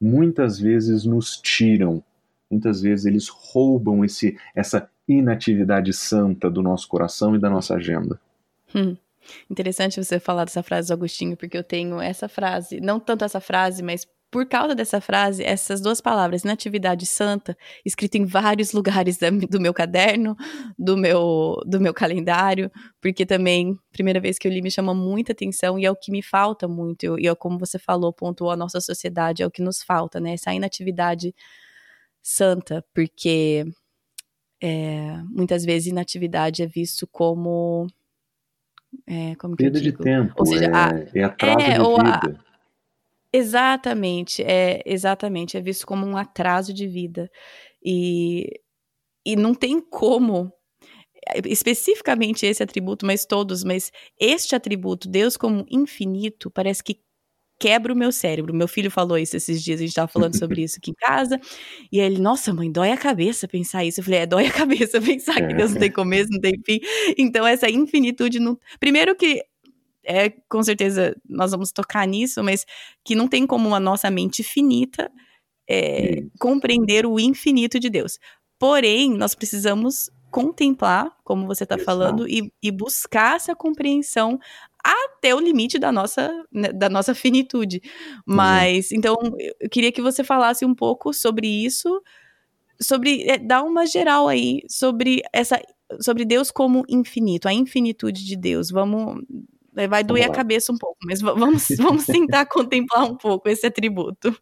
muitas 0.00 0.58
vezes 0.58 1.04
nos 1.04 1.36
tiram, 1.36 2.02
muitas 2.50 2.80
vezes 2.80 3.06
eles 3.06 3.28
roubam 3.28 4.04
esse, 4.04 4.36
essa 4.54 4.88
inatividade 5.06 5.92
santa 5.92 6.50
do 6.50 6.62
nosso 6.62 6.88
coração 6.88 7.34
e 7.34 7.38
da 7.38 7.50
nossa 7.50 7.74
agenda. 7.74 8.18
Hum. 8.74 8.96
Interessante 9.50 10.02
você 10.02 10.18
falar 10.18 10.44
dessa 10.44 10.62
frase 10.62 10.88
do 10.88 10.94
Agostinho, 10.94 11.36
porque 11.36 11.56
eu 11.56 11.62
tenho 11.62 12.00
essa 12.00 12.28
frase, 12.28 12.80
não 12.80 12.98
tanto 12.98 13.24
essa 13.24 13.40
frase, 13.40 13.82
mas 13.82 14.06
por 14.30 14.46
causa 14.46 14.74
dessa 14.74 15.00
frase, 15.00 15.42
essas 15.42 15.80
duas 15.80 16.00
palavras, 16.00 16.44
natividade 16.44 17.04
santa, 17.04 17.56
escrito 17.84 18.14
em 18.14 18.24
vários 18.24 18.72
lugares 18.72 19.18
do 19.50 19.60
meu 19.60 19.74
caderno, 19.74 20.36
do 20.78 20.96
meu, 20.96 21.56
do 21.66 21.80
meu 21.80 21.92
calendário, 21.92 22.70
porque 23.00 23.26
também, 23.26 23.76
primeira 23.90 24.20
vez 24.20 24.38
que 24.38 24.46
eu 24.46 24.52
li, 24.52 24.62
me 24.62 24.70
chama 24.70 24.94
muita 24.94 25.32
atenção 25.32 25.78
e 25.78 25.84
é 25.84 25.90
o 25.90 25.96
que 25.96 26.12
me 26.12 26.22
falta 26.22 26.68
muito. 26.68 27.18
E 27.18 27.26
é 27.26 27.34
como 27.34 27.58
você 27.58 27.78
falou, 27.78 28.12
pontuou 28.12 28.52
a 28.52 28.56
nossa 28.56 28.80
sociedade, 28.80 29.42
é 29.42 29.46
o 29.46 29.50
que 29.50 29.62
nos 29.62 29.82
falta, 29.82 30.20
né? 30.20 30.34
Essa 30.34 30.54
inatividade 30.54 31.34
santa, 32.22 32.84
porque 32.94 33.64
é, 34.62 35.16
muitas 35.28 35.64
vezes 35.64 35.88
inatividade 35.88 36.62
é 36.62 36.66
visto 36.66 37.06
como 37.06 37.86
É, 39.06 39.34
como 39.36 39.56
que 39.56 39.64
perda 39.64 39.80
de 39.80 39.92
tempo, 39.92 40.34
ou 40.36 40.46
seja, 40.46 40.66
é, 40.66 40.74
a, 40.74 40.90
é 41.14 41.24
atraso 41.24 41.60
é, 41.60 41.78
de 41.78 42.02
vida. 42.02 42.40
A, 42.44 42.49
exatamente, 43.32 44.42
é, 44.42 44.82
exatamente, 44.86 45.56
é 45.56 45.60
visto 45.60 45.86
como 45.86 46.06
um 46.06 46.16
atraso 46.16 46.72
de 46.74 46.86
vida. 46.86 47.30
E, 47.84 48.60
e 49.26 49.36
não 49.36 49.54
tem 49.54 49.80
como 49.80 50.52
especificamente 51.46 52.46
esse 52.46 52.62
atributo, 52.62 53.06
mas 53.06 53.26
todos, 53.26 53.62
mas 53.64 53.92
este 54.18 54.54
atributo, 54.54 55.08
Deus 55.08 55.36
como 55.36 55.66
infinito, 55.70 56.50
parece 56.50 56.82
que 56.82 57.00
quebra 57.60 57.92
o 57.92 57.96
meu 57.96 58.10
cérebro. 58.10 58.54
Meu 58.54 58.66
filho 58.66 58.90
falou 58.90 59.18
isso 59.18 59.36
esses 59.36 59.62
dias, 59.62 59.80
a 59.80 59.84
gente 59.84 59.94
tava 59.94 60.08
falando 60.08 60.36
sobre 60.38 60.62
isso 60.62 60.78
aqui 60.78 60.90
em 60.92 60.94
casa, 60.94 61.38
e 61.92 62.00
ele, 62.00 62.18
nossa, 62.20 62.54
mãe, 62.54 62.72
dói 62.72 62.90
a 62.90 62.96
cabeça 62.96 63.46
pensar 63.46 63.84
isso. 63.84 64.00
Eu 64.00 64.04
falei, 64.04 64.20
é, 64.20 64.26
dói 64.26 64.46
a 64.46 64.52
cabeça 64.52 65.00
pensar 65.02 65.46
que 65.46 65.54
Deus 65.54 65.72
não 65.72 65.80
tem 65.80 65.92
começo, 65.92 66.30
não 66.32 66.40
tem 66.40 66.54
fim. 66.64 66.80
Então, 67.18 67.46
essa 67.46 67.70
infinitude 67.70 68.40
não. 68.40 68.58
Primeiro 68.80 69.14
que 69.14 69.42
é, 70.04 70.30
com 70.48 70.62
certeza 70.62 71.14
nós 71.28 71.50
vamos 71.50 71.72
tocar 71.72 72.06
nisso, 72.06 72.42
mas 72.42 72.64
que 73.04 73.14
não 73.14 73.28
tem 73.28 73.46
como 73.46 73.74
a 73.74 73.80
nossa 73.80 74.10
mente 74.10 74.42
finita 74.42 75.10
é, 75.68 76.24
compreender 76.38 77.06
o 77.06 77.18
infinito 77.20 77.78
de 77.78 77.88
Deus. 77.88 78.18
Porém, 78.58 79.10
nós 79.10 79.34
precisamos 79.34 80.10
contemplar, 80.30 81.10
como 81.24 81.46
você 81.46 81.64
está 81.64 81.78
falando, 81.78 82.28
e, 82.28 82.52
e, 82.62 82.70
buscar 82.70 83.36
essa 83.36 83.54
compreensão 83.54 84.38
até 84.82 85.34
o 85.34 85.40
limite 85.40 85.78
da 85.78 85.90
nossa, 85.90 86.30
né, 86.52 86.72
da 86.72 86.88
nossa 86.88 87.14
finitude. 87.14 87.80
Mas, 88.24 88.90
uhum. 88.90 88.98
então, 88.98 89.16
eu 89.60 89.68
queria 89.68 89.92
que 89.92 90.02
você 90.02 90.22
falasse 90.24 90.64
um 90.64 90.74
pouco 90.74 91.12
sobre 91.12 91.46
isso, 91.46 92.02
sobre 92.80 93.24
é, 93.28 93.38
dar 93.38 93.62
uma 93.62 93.86
geral 93.86 94.28
aí 94.28 94.62
sobre 94.68 95.22
essa 95.32 95.60
sobre 96.00 96.24
Deus 96.24 96.52
como 96.52 96.84
infinito, 96.88 97.48
a 97.48 97.52
infinitude 97.52 98.24
de 98.24 98.36
Deus. 98.36 98.70
Vamos 98.70 99.22
vai 99.74 100.02
doer 100.02 100.24
a 100.24 100.32
cabeça 100.32 100.72
um 100.72 100.78
pouco, 100.78 100.98
mas 101.04 101.20
vamos 101.20 101.68
vamos 101.78 102.06
tentar 102.06 102.46
contemplar 102.46 103.04
um 103.04 103.16
pouco 103.16 103.48
esse 103.48 103.66
atributo. 103.66 104.34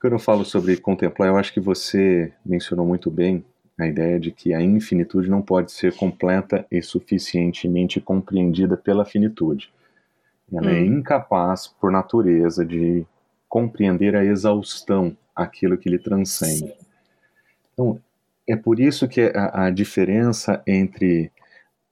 Quando 0.00 0.14
eu 0.14 0.18
falo 0.18 0.44
sobre 0.44 0.76
contemplar, 0.78 1.28
eu 1.28 1.36
acho 1.36 1.52
que 1.52 1.60
você 1.60 2.32
mencionou 2.44 2.86
muito 2.86 3.10
bem 3.10 3.44
a 3.78 3.86
ideia 3.86 4.18
de 4.18 4.30
que 4.30 4.52
a 4.52 4.60
infinitude 4.60 5.28
não 5.28 5.42
pode 5.42 5.72
ser 5.72 5.94
completa 5.94 6.66
e 6.70 6.82
suficientemente 6.82 8.00
compreendida 8.00 8.76
pela 8.76 9.04
finitude. 9.04 9.70
Ela 10.52 10.70
é 10.70 10.74
hum. 10.74 10.76
é 10.76 10.84
incapaz, 10.86 11.66
por 11.66 11.90
natureza, 11.90 12.64
de 12.64 13.06
compreender 13.48 14.14
a 14.16 14.24
exaustão, 14.24 15.16
aquilo 15.34 15.78
que 15.78 15.88
lhe 15.88 15.98
transcende. 15.98 16.68
Sim. 16.68 16.72
Então, 17.72 18.00
é 18.46 18.56
por 18.56 18.80
isso 18.80 19.08
que 19.08 19.32
a, 19.34 19.66
a 19.66 19.70
diferença 19.70 20.62
entre 20.66 21.30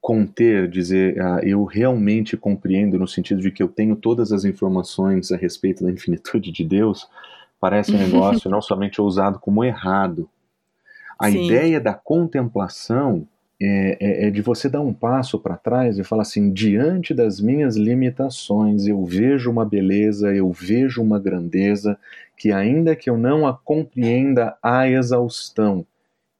conter, 0.00 0.68
dizer 0.68 1.20
uh, 1.20 1.40
eu 1.42 1.64
realmente 1.64 2.36
compreendo, 2.36 2.98
no 2.98 3.08
sentido 3.08 3.40
de 3.40 3.50
que 3.50 3.62
eu 3.62 3.68
tenho 3.68 3.96
todas 3.96 4.32
as 4.32 4.44
informações 4.44 5.32
a 5.32 5.36
respeito 5.36 5.84
da 5.84 5.90
infinitude 5.90 6.52
de 6.52 6.64
Deus, 6.64 7.08
parece 7.60 7.92
um 7.92 7.98
negócio 7.98 8.50
não 8.50 8.62
somente 8.62 9.00
ousado 9.00 9.38
como 9.38 9.64
errado. 9.64 10.28
A 11.18 11.30
Sim. 11.30 11.46
ideia 11.46 11.80
da 11.80 11.92
contemplação 11.92 13.26
é, 13.60 13.96
é, 14.00 14.26
é, 14.26 14.30
de 14.30 14.40
você 14.40 14.68
dar 14.68 14.80
um 14.80 14.92
passo 14.92 15.36
para 15.36 15.56
trás 15.56 15.98
e 15.98 16.04
falar 16.04 16.22
assim: 16.22 16.52
diante 16.52 17.12
das 17.12 17.40
minhas 17.40 17.76
limitações, 17.76 18.86
eu 18.86 19.04
vejo 19.04 19.50
uma 19.50 19.64
beleza, 19.64 20.32
eu 20.32 20.52
vejo 20.52 21.02
uma 21.02 21.18
grandeza 21.18 21.98
que, 22.36 22.52
ainda 22.52 22.94
que 22.94 23.10
eu 23.10 23.18
não 23.18 23.48
a 23.48 23.52
compreenda 23.52 24.56
à 24.62 24.88
exaustão, 24.88 25.84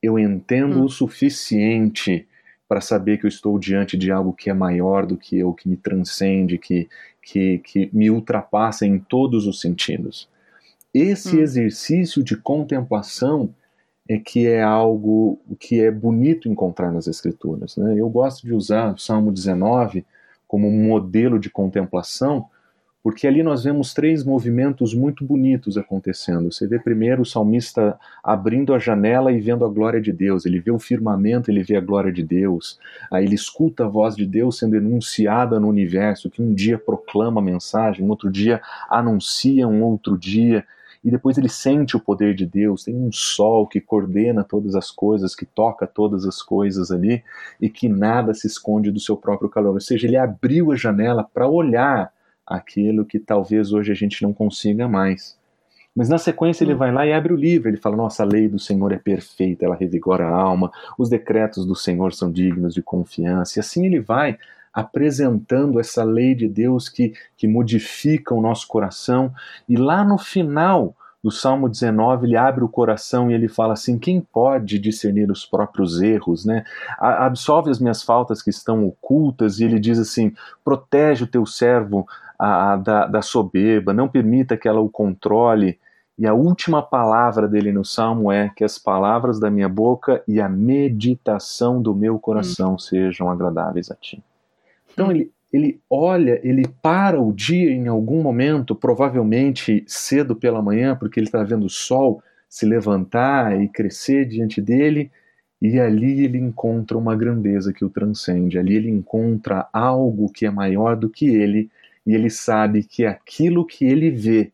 eu 0.01 0.17
entendo 0.17 0.79
hum. 0.79 0.85
o 0.85 0.89
suficiente 0.89 2.28
para 2.69 2.81
saber 2.81 3.19
que 3.19 3.25
eu 3.25 3.29
estou 3.29 3.59
diante 3.59 3.97
de 3.97 4.13
algo 4.13 4.33
que 4.33 4.51
é 4.51 4.55
maior 4.55 5.07
do 5.07 5.17
que 5.17 5.39
eu, 5.39 5.55
que 5.55 5.69
me 5.69 5.77
transcende, 5.77 6.59
que, 6.59 6.89
que, 7.23 7.59
que 7.59 7.91
me 7.93 8.11
ultrapassa 8.11 8.87
em 8.87 8.99
todos 8.99 9.47
os 9.47 9.61
sentidos. 9.61 10.29
Esse 10.93 11.37
hum. 11.37 11.41
exercício 11.41 12.23
de 12.23 12.37
contemplação 12.37 13.55
é 14.09 14.19
que 14.19 14.47
é 14.47 14.63
algo 14.63 15.39
que 15.59 15.81
é 15.81 15.91
bonito 15.91 16.49
encontrar 16.49 16.93
nas 16.93 17.07
Escrituras. 17.07 17.77
Né? 17.77 17.95
Eu 17.97 18.09
gosto 18.09 18.47
de 18.47 18.55
usar 18.55 18.95
o 18.95 18.99
Salmo 18.99 19.33
19 19.33 20.05
como 20.47 20.67
um 20.67 20.85
modelo 20.85 21.39
de 21.39 21.51
contemplação, 21.51 22.47
porque 23.09 23.27
ali 23.27 23.43
nós 23.43 23.65
vemos 23.65 23.95
três 23.95 24.23
movimentos 24.23 24.93
muito 24.93 25.25
bonitos 25.25 25.79
acontecendo. 25.79 26.53
Você 26.53 26.67
vê 26.67 26.79
primeiro 26.79 27.23
o 27.23 27.25
salmista 27.25 27.99
abrindo 28.23 28.75
a 28.75 28.79
janela 28.79 29.33
e 29.33 29.41
vendo 29.41 29.65
a 29.65 29.69
glória 29.69 29.99
de 29.99 30.13
Deus, 30.13 30.45
ele 30.45 30.61
vê 30.61 30.71
o 30.71 30.79
firmamento, 30.79 31.51
ele 31.51 31.63
vê 31.63 31.77
a 31.77 31.81
glória 31.81 32.13
de 32.13 32.23
Deus, 32.23 32.79
aí 33.11 33.25
ele 33.25 33.35
escuta 33.35 33.87
a 33.87 33.89
voz 33.89 34.15
de 34.15 34.27
Deus 34.27 34.59
sendo 34.59 34.77
enunciada 34.77 35.59
no 35.59 35.69
universo, 35.69 36.29
que 36.29 36.43
um 36.43 36.53
dia 36.53 36.77
proclama 36.77 37.41
a 37.41 37.43
mensagem, 37.43 38.05
um 38.05 38.11
outro 38.11 38.31
dia 38.31 38.61
anuncia 38.91 39.67
um 39.67 39.83
outro 39.85 40.19
dia, 40.19 40.67
e 41.03 41.11
depois 41.11 41.39
ele 41.39 41.49
sente 41.49 41.97
o 41.97 42.01
poder 42.01 42.35
de 42.35 42.45
Deus, 42.45 42.85
tem 42.85 42.95
um 42.95 43.11
sol 43.11 43.67
que 43.67 43.81
coordena 43.81 44.45
todas 44.45 44.75
as 44.75 44.91
coisas, 44.91 45.35
que 45.35 45.47
toca 45.47 45.87
todas 45.87 46.27
as 46.27 46.43
coisas 46.43 46.91
ali 46.91 47.25
e 47.59 47.71
que 47.71 47.89
nada 47.89 48.35
se 48.35 48.47
esconde 48.47 48.91
do 48.91 49.01
seu 49.01 49.17
próprio 49.17 49.49
calor. 49.49 49.73
Ou 49.73 49.81
seja, 49.81 50.07
ele 50.07 50.19
abriu 50.19 50.73
a 50.73 50.77
janela 50.77 51.25
para 51.25 51.49
olhar 51.49 52.13
aquilo 52.49 53.05
que 53.05 53.19
talvez 53.19 53.73
hoje 53.73 53.93
a 53.93 53.95
gente 53.95 54.23
não 54.23 54.33
consiga 54.33 54.89
mais. 54.89 55.37
Mas 55.95 56.09
na 56.09 56.19
sequência 56.19 56.65
ele 56.65 56.75
hum. 56.75 56.79
vai 56.79 56.93
lá 56.93 57.07
e 57.07 57.13
abre 57.13 57.33
o 57.33 57.37
livro, 57.37 57.69
ele 57.69 57.77
fala: 57.77 57.97
Nossa, 57.97 58.23
a 58.23 58.27
lei 58.27 58.49
do 58.49 58.59
Senhor 58.59 58.93
é 58.93 58.99
perfeita, 58.99 59.65
ela 59.65 59.77
revigora 59.77 60.27
a 60.27 60.35
alma, 60.35 60.71
os 60.97 61.09
decretos 61.09 61.67
do 61.67 61.75
Senhor 61.75 62.13
são 62.13 62.31
dignos 62.31 62.75
de 62.75 62.83
confiança. 62.83 63.59
E 63.59 63.61
assim 63.61 63.87
ele 63.87 64.01
vai 64.01 64.39
apresentando 64.73 65.81
essa 65.81 66.05
lei 66.05 66.35
de 66.35 66.49
Deus 66.49 66.89
que, 66.89 67.13
que 67.37 67.49
modifica 67.49 68.33
o 68.35 68.41
nosso 68.41 68.69
coração. 68.69 69.33
E 69.69 69.77
lá 69.77 70.05
no 70.05 70.19
final 70.19 70.95
do 71.23 71.33
Salmo 71.33 71.69
19, 71.69 72.27
ele 72.27 72.37
abre 72.37 72.63
o 72.63 72.69
coração 72.69 73.31
e 73.31 73.35
ele 73.35 73.49
fala 73.49 73.73
assim: 73.73 73.99
quem 73.99 74.21
pode 74.21 74.79
discernir 74.79 75.31
os 75.31 75.45
próprios 75.45 76.01
erros, 76.01 76.45
né? 76.45 76.65
Absolve 76.99 77.71
as 77.71 77.81
minhas 77.81 78.03
faltas 78.03 78.41
que 78.41 78.51
estão 78.51 78.87
ocultas, 78.87 79.59
e 79.59 79.65
ele 79.65 79.81
diz 79.81 79.99
assim: 79.99 80.33
protege 80.65 81.25
o 81.25 81.29
teu 81.29 81.45
servo 81.45 82.07
a, 82.39 82.73
a, 82.73 82.77
da, 82.77 83.07
da 83.07 83.23
soberba, 83.23 83.93
não 83.93 84.09
permita 84.09 84.57
que 84.57 84.69
ela 84.69 84.81
o 84.81 84.89
controle. 84.89 85.79
E 86.19 86.27
a 86.27 86.35
última 86.35 86.83
palavra 86.83 87.47
dele 87.47 87.73
no 87.73 87.85
salmo 87.85 88.31
é 88.31 88.51
que 88.55 88.65
as 88.65 88.79
palavras 88.79 89.39
da 89.39 89.51
minha 89.51 89.69
boca 89.69 90.23
e 90.27 90.41
a 90.41 90.49
meditação 90.49 91.81
do 91.81 91.95
meu 91.95 92.19
coração 92.19 92.75
hum. 92.75 92.79
sejam 92.79 93.31
agradáveis 93.31 93.91
a 93.91 93.95
ti. 93.95 94.23
Então 94.93 95.11
ele, 95.11 95.31
ele 95.53 95.81
olha, 95.89 96.41
ele 96.43 96.67
para 96.83 97.21
o 97.21 97.33
dia 97.33 97.71
em 97.71 97.87
algum 97.89 98.23
momento, 98.23 98.75
provavelmente 98.75 99.85
cedo 99.87 100.35
pela 100.35 100.61
manhã, 100.61 100.97
porque 100.97 101.21
ele 101.21 101.27
está 101.27 101.43
vendo 101.43 101.67
o 101.67 101.71
sol 101.71 102.23
se 102.49 102.67
levantar 102.67 103.61
e 103.61 103.69
crescer 103.69 104.25
diante 104.25 104.61
dele, 104.61 105.11
e 105.61 105.79
ali 105.79 106.25
ele 106.25 106.39
encontra 106.39 106.97
uma 106.97 107.15
grandeza 107.15 107.73
que 107.73 107.85
o 107.85 107.91
transcende, 107.91 108.59
ali 108.59 108.75
ele 108.75 108.89
encontra 108.89 109.69
algo 109.73 110.33
que 110.33 110.47
é 110.47 110.51
maior 110.51 110.97
do 110.97 111.11
que 111.11 111.29
ele, 111.29 111.71
e 112.09 112.15
ele 112.15 112.31
sabe 112.31 112.83
que 112.85 113.05
aquilo 113.05 113.67
que 113.67 113.85
ele 113.85 114.11
vê 114.11 114.51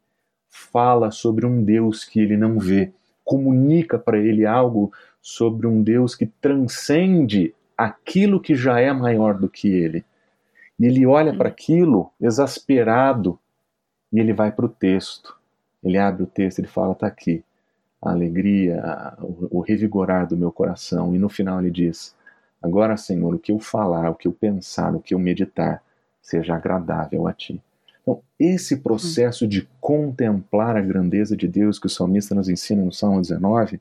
fala 0.51 1.13
sobre 1.13 1.47
um 1.47 1.63
Deus 1.63 2.05
que 2.05 2.19
ele 2.19 2.37
não 2.37 2.59
vê, 2.59 2.93
comunica 3.25 3.97
para 3.97 4.19
ele 4.19 4.45
algo 4.45 4.93
sobre 5.23 5.65
um 5.65 5.81
Deus 5.81 6.17
que 6.17 6.27
transcende 6.27 7.55
aquilo 7.79 8.41
que 8.41 8.57
já 8.57 8.81
é 8.81 8.93
maior 8.93 9.39
do 9.39 9.49
que 9.49 9.69
ele. 9.69 10.05
E 10.81 10.85
ele 10.85 11.07
olha 11.07 11.33
para 11.33 11.49
aquilo 11.49 12.11
exasperado 12.21 13.39
e 14.13 14.19
ele 14.19 14.33
vai 14.33 14.51
para 14.51 14.67
o 14.67 14.69
texto. 14.69 15.39
Ele 15.81 15.97
abre 15.97 16.25
o 16.25 16.27
texto 16.27 16.59
e 16.59 16.67
fala: 16.67 16.93
está 16.93 17.07
aqui 17.07 17.45
a 18.03 18.11
alegria, 18.11 19.15
o, 19.21 19.61
revigorar 19.61 20.27
do 20.27 20.37
meu 20.37 20.51
coração. 20.51 21.15
E 21.15 21.21
no 21.21 21.29
final 21.29 21.61
ele 21.61 21.71
diz: 21.71 22.17
Agora, 22.61 22.97
Senhor, 22.97 23.33
o 23.33 23.39
que 23.39 23.53
eu 23.53 23.61
falar, 23.61 24.11
o 24.11 24.17
que 24.17 24.27
eu 24.27 24.33
pensar, 24.33 24.93
o 24.93 25.01
que 25.01 25.15
eu 25.15 25.21
meditar, 25.21 25.81
seja 26.25 26.57
agradável 26.57 27.29
a 27.29 27.33
ti. 27.33 27.63
Então, 28.03 28.21
esse 28.41 28.79
processo 28.79 29.47
de 29.47 29.69
contemplar 29.81 30.77
a 30.77 30.81
grandeza 30.81 31.37
de 31.37 31.47
Deus 31.47 31.79
que 31.79 31.87
o 31.87 31.91
salmista 31.91 32.35
nos 32.35 32.49
ensina 32.49 32.83
no 32.83 32.93
Salmo 32.93 33.21
19 33.21 33.81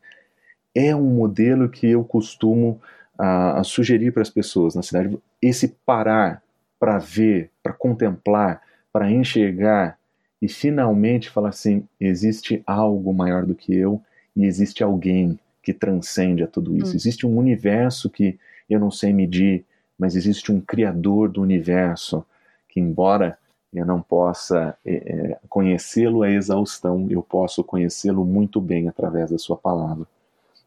é 0.76 0.96
um 0.96 1.10
modelo 1.16 1.70
que 1.70 1.88
eu 1.88 2.04
costumo 2.04 2.82
uh, 3.20 3.64
sugerir 3.64 4.12
para 4.12 4.22
as 4.22 4.30
pessoas 4.30 4.76
na 4.76 4.82
cidade. 4.82 5.18
Esse 5.42 5.70
parar, 5.86 6.44
para 6.80 6.98
ver, 6.98 7.50
para 7.62 7.74
contemplar, 7.74 8.62
para 8.92 9.10
enxergar 9.10 9.98
e 10.42 10.48
finalmente 10.48 11.30
falar 11.30 11.50
assim: 11.50 11.88
existe 12.00 12.62
algo 12.66 13.14
maior 13.14 13.46
do 13.46 13.56
que 13.56 13.74
eu 13.74 14.02
e 14.36 14.46
existe 14.46 14.84
alguém 14.84 15.40
que 15.62 15.74
transcende 15.74 16.44
a 16.44 16.48
tudo 16.48 16.76
isso. 16.76 16.92
Hum. 16.92 16.96
Existe 16.96 17.26
um 17.26 17.38
universo 17.38 18.10
que 18.10 18.38
eu 18.70 18.80
não 18.80 18.92
sei 18.92 19.14
medir, 19.14 19.64
mas 19.98 20.16
existe 20.16 20.52
um 20.52 20.60
criador 20.60 21.30
do 21.30 21.42
universo 21.42 22.26
que, 22.74 22.80
embora 22.80 23.38
eu 23.72 23.86
não 23.86 24.01
possa 24.01 24.75
é, 24.86 25.38
conhecê-lo 25.48 26.24
à 26.24 26.32
exaustão, 26.32 27.08
eu 27.10 27.22
posso 27.22 27.63
conhecê-lo 27.63 28.25
muito 28.25 28.60
bem 28.60 28.88
através 28.88 29.30
da 29.30 29.38
sua 29.38 29.56
palavra. 29.56 30.06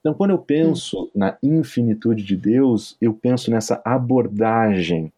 Então, 0.00 0.14
quando 0.14 0.30
eu 0.30 0.38
penso 0.38 1.04
hum. 1.04 1.10
na 1.14 1.36
infinitude 1.42 2.22
de 2.22 2.36
Deus, 2.36 2.96
eu 3.00 3.12
penso 3.12 3.50
nessa 3.50 3.80
abordagem 3.84 5.12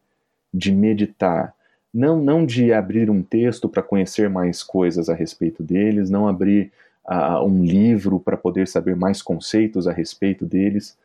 de 0.52 0.72
meditar, 0.72 1.54
não, 1.92 2.18
não 2.22 2.46
de 2.46 2.72
abrir 2.72 3.10
um 3.10 3.22
texto 3.22 3.68
para 3.68 3.82
conhecer 3.82 4.30
mais 4.30 4.62
coisas 4.62 5.10
a 5.10 5.14
respeito 5.14 5.62
deles, 5.62 6.08
não 6.08 6.26
abrir 6.26 6.72
uh, 7.06 7.44
um 7.44 7.64
livro 7.64 8.18
para 8.18 8.36
poder 8.36 8.66
saber 8.66 8.96
mais 8.96 9.20
conceitos 9.20 9.86
a 9.86 9.92
respeito 9.92 10.46
deles, 10.46 10.96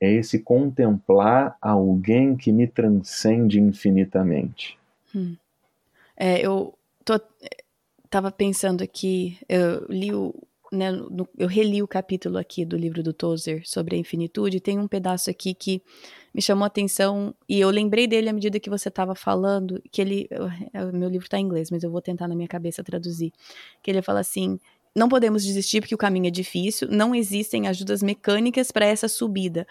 é 0.00 0.10
esse 0.10 0.38
contemplar 0.38 1.56
alguém 1.60 2.36
que 2.36 2.52
me 2.52 2.66
transcende 2.66 3.60
infinitamente. 3.60 4.79
Hum. 5.14 5.36
É, 6.16 6.44
eu 6.44 6.76
tô, 7.04 7.20
tava 8.10 8.30
pensando 8.30 8.82
aqui, 8.82 9.38
eu 9.48 9.86
li 9.88 10.12
o, 10.14 10.34
né, 10.72 10.90
no, 10.92 11.28
eu 11.38 11.48
reli 11.48 11.82
o 11.82 11.88
capítulo 11.88 12.38
aqui 12.38 12.64
do 12.64 12.76
livro 12.76 13.02
do 13.02 13.12
Tozer 13.12 13.62
sobre 13.66 13.96
a 13.96 13.98
infinitude, 13.98 14.60
tem 14.60 14.78
um 14.78 14.88
pedaço 14.88 15.30
aqui 15.30 15.54
que 15.54 15.82
me 16.34 16.40
chamou 16.40 16.64
a 16.64 16.68
atenção 16.68 17.34
e 17.48 17.58
eu 17.60 17.70
lembrei 17.70 18.06
dele 18.06 18.28
à 18.28 18.32
medida 18.32 18.60
que 18.60 18.70
você 18.70 18.88
estava 18.88 19.14
falando, 19.14 19.82
que 19.90 20.00
ele, 20.00 20.28
eu, 20.30 20.92
meu 20.92 21.08
livro 21.08 21.26
está 21.26 21.38
em 21.38 21.44
inglês, 21.44 21.70
mas 21.70 21.82
eu 21.82 21.90
vou 21.90 22.00
tentar 22.00 22.28
na 22.28 22.34
minha 22.34 22.48
cabeça 22.48 22.84
traduzir, 22.84 23.32
que 23.82 23.90
ele 23.90 24.02
fala 24.02 24.20
assim, 24.20 24.58
não 24.94 25.08
podemos 25.08 25.44
desistir 25.44 25.80
porque 25.80 25.94
o 25.94 25.98
caminho 25.98 26.26
é 26.26 26.30
difícil, 26.30 26.88
não 26.90 27.14
existem 27.14 27.68
ajudas 27.68 28.02
mecânicas 28.02 28.70
para 28.70 28.86
essa 28.86 29.08
subida, 29.08 29.66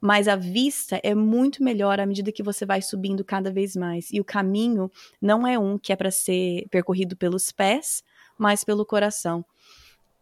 mas 0.00 0.26
a 0.26 0.36
vista 0.36 1.00
é 1.02 1.14
muito 1.14 1.62
melhor 1.62 2.00
à 2.00 2.06
medida 2.06 2.32
que 2.32 2.42
você 2.42 2.66
vai 2.66 2.82
subindo 2.82 3.24
cada 3.24 3.52
vez 3.52 3.76
mais. 3.76 4.10
E 4.10 4.20
o 4.20 4.24
caminho 4.24 4.90
não 5.20 5.46
é 5.46 5.58
um 5.58 5.78
que 5.78 5.92
é 5.92 5.96
para 5.96 6.10
ser 6.10 6.66
percorrido 6.70 7.16
pelos 7.16 7.52
pés, 7.52 8.02
mas 8.36 8.64
pelo 8.64 8.84
coração. 8.84 9.44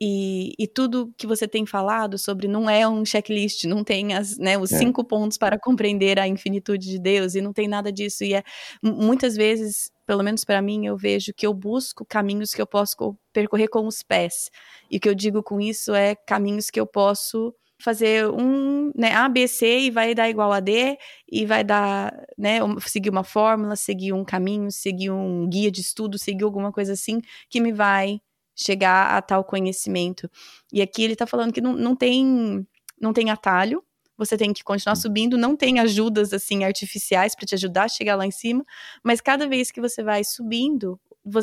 E, 0.04 0.52
e, 0.58 0.66
tudo 0.66 1.14
que 1.16 1.28
você 1.28 1.46
tem 1.46 1.64
falado 1.64 2.18
sobre 2.18 2.48
não 2.48 2.68
é 2.68 2.88
um 2.88 3.04
checklist, 3.04 3.66
não 3.66 3.84
tem 3.84 4.14
as, 4.14 4.36
né, 4.36 4.58
os 4.58 4.72
é. 4.72 4.78
cinco 4.78 5.04
pontos 5.04 5.38
para 5.38 5.56
compreender 5.56 6.18
a 6.18 6.26
infinitude 6.26 6.90
de 6.90 6.98
Deus, 6.98 7.36
e 7.36 7.40
não 7.40 7.52
tem 7.52 7.68
nada 7.68 7.92
disso. 7.92 8.24
E 8.24 8.34
é 8.34 8.42
muitas 8.82 9.36
vezes, 9.36 9.92
pelo 10.12 10.22
menos 10.22 10.44
para 10.44 10.60
mim, 10.60 10.84
eu 10.84 10.94
vejo 10.94 11.32
que 11.32 11.46
eu 11.46 11.54
busco 11.54 12.04
caminhos 12.04 12.52
que 12.52 12.60
eu 12.60 12.66
posso 12.66 13.16
percorrer 13.32 13.68
com 13.68 13.86
os 13.86 14.02
pés. 14.02 14.50
E 14.90 14.98
o 14.98 15.00
que 15.00 15.08
eu 15.08 15.14
digo 15.14 15.42
com 15.42 15.58
isso 15.58 15.94
é 15.94 16.14
caminhos 16.14 16.68
que 16.68 16.78
eu 16.78 16.86
posso 16.86 17.54
fazer 17.80 18.28
um 18.28 18.92
né, 18.94 19.14
A, 19.14 19.26
B, 19.26 19.48
C 19.48 19.78
e 19.78 19.90
vai 19.90 20.14
dar 20.14 20.28
igual 20.28 20.52
a 20.52 20.60
D 20.60 20.98
e 21.26 21.46
vai 21.46 21.64
dar, 21.64 22.12
né, 22.36 22.58
seguir 22.86 23.08
uma 23.08 23.24
fórmula, 23.24 23.74
seguir 23.74 24.12
um 24.12 24.22
caminho, 24.22 24.70
seguir 24.70 25.08
um 25.10 25.48
guia 25.48 25.70
de 25.70 25.80
estudo, 25.80 26.18
seguir 26.18 26.44
alguma 26.44 26.70
coisa 26.70 26.92
assim 26.92 27.18
que 27.48 27.58
me 27.58 27.72
vai 27.72 28.20
chegar 28.54 29.16
a 29.16 29.22
tal 29.22 29.42
conhecimento. 29.42 30.30
E 30.70 30.82
aqui 30.82 31.04
ele 31.04 31.14
está 31.14 31.26
falando 31.26 31.54
que 31.54 31.62
não, 31.62 31.72
não, 31.72 31.96
tem, 31.96 32.66
não 33.00 33.14
tem 33.14 33.30
atalho, 33.30 33.82
você 34.16 34.36
tem 34.36 34.52
que 34.52 34.62
continuar 34.62 34.96
subindo, 34.96 35.36
não 35.36 35.56
tem 35.56 35.80
ajudas 35.80 36.32
assim 36.32 36.64
artificiais 36.64 37.34
para 37.34 37.46
te 37.46 37.54
ajudar 37.54 37.84
a 37.84 37.88
chegar 37.88 38.16
lá 38.16 38.26
em 38.26 38.30
cima, 38.30 38.64
mas 39.02 39.20
cada 39.20 39.48
vez 39.48 39.70
que 39.70 39.80
você 39.80 40.02
vai 40.02 40.22
subindo, 40.24 41.00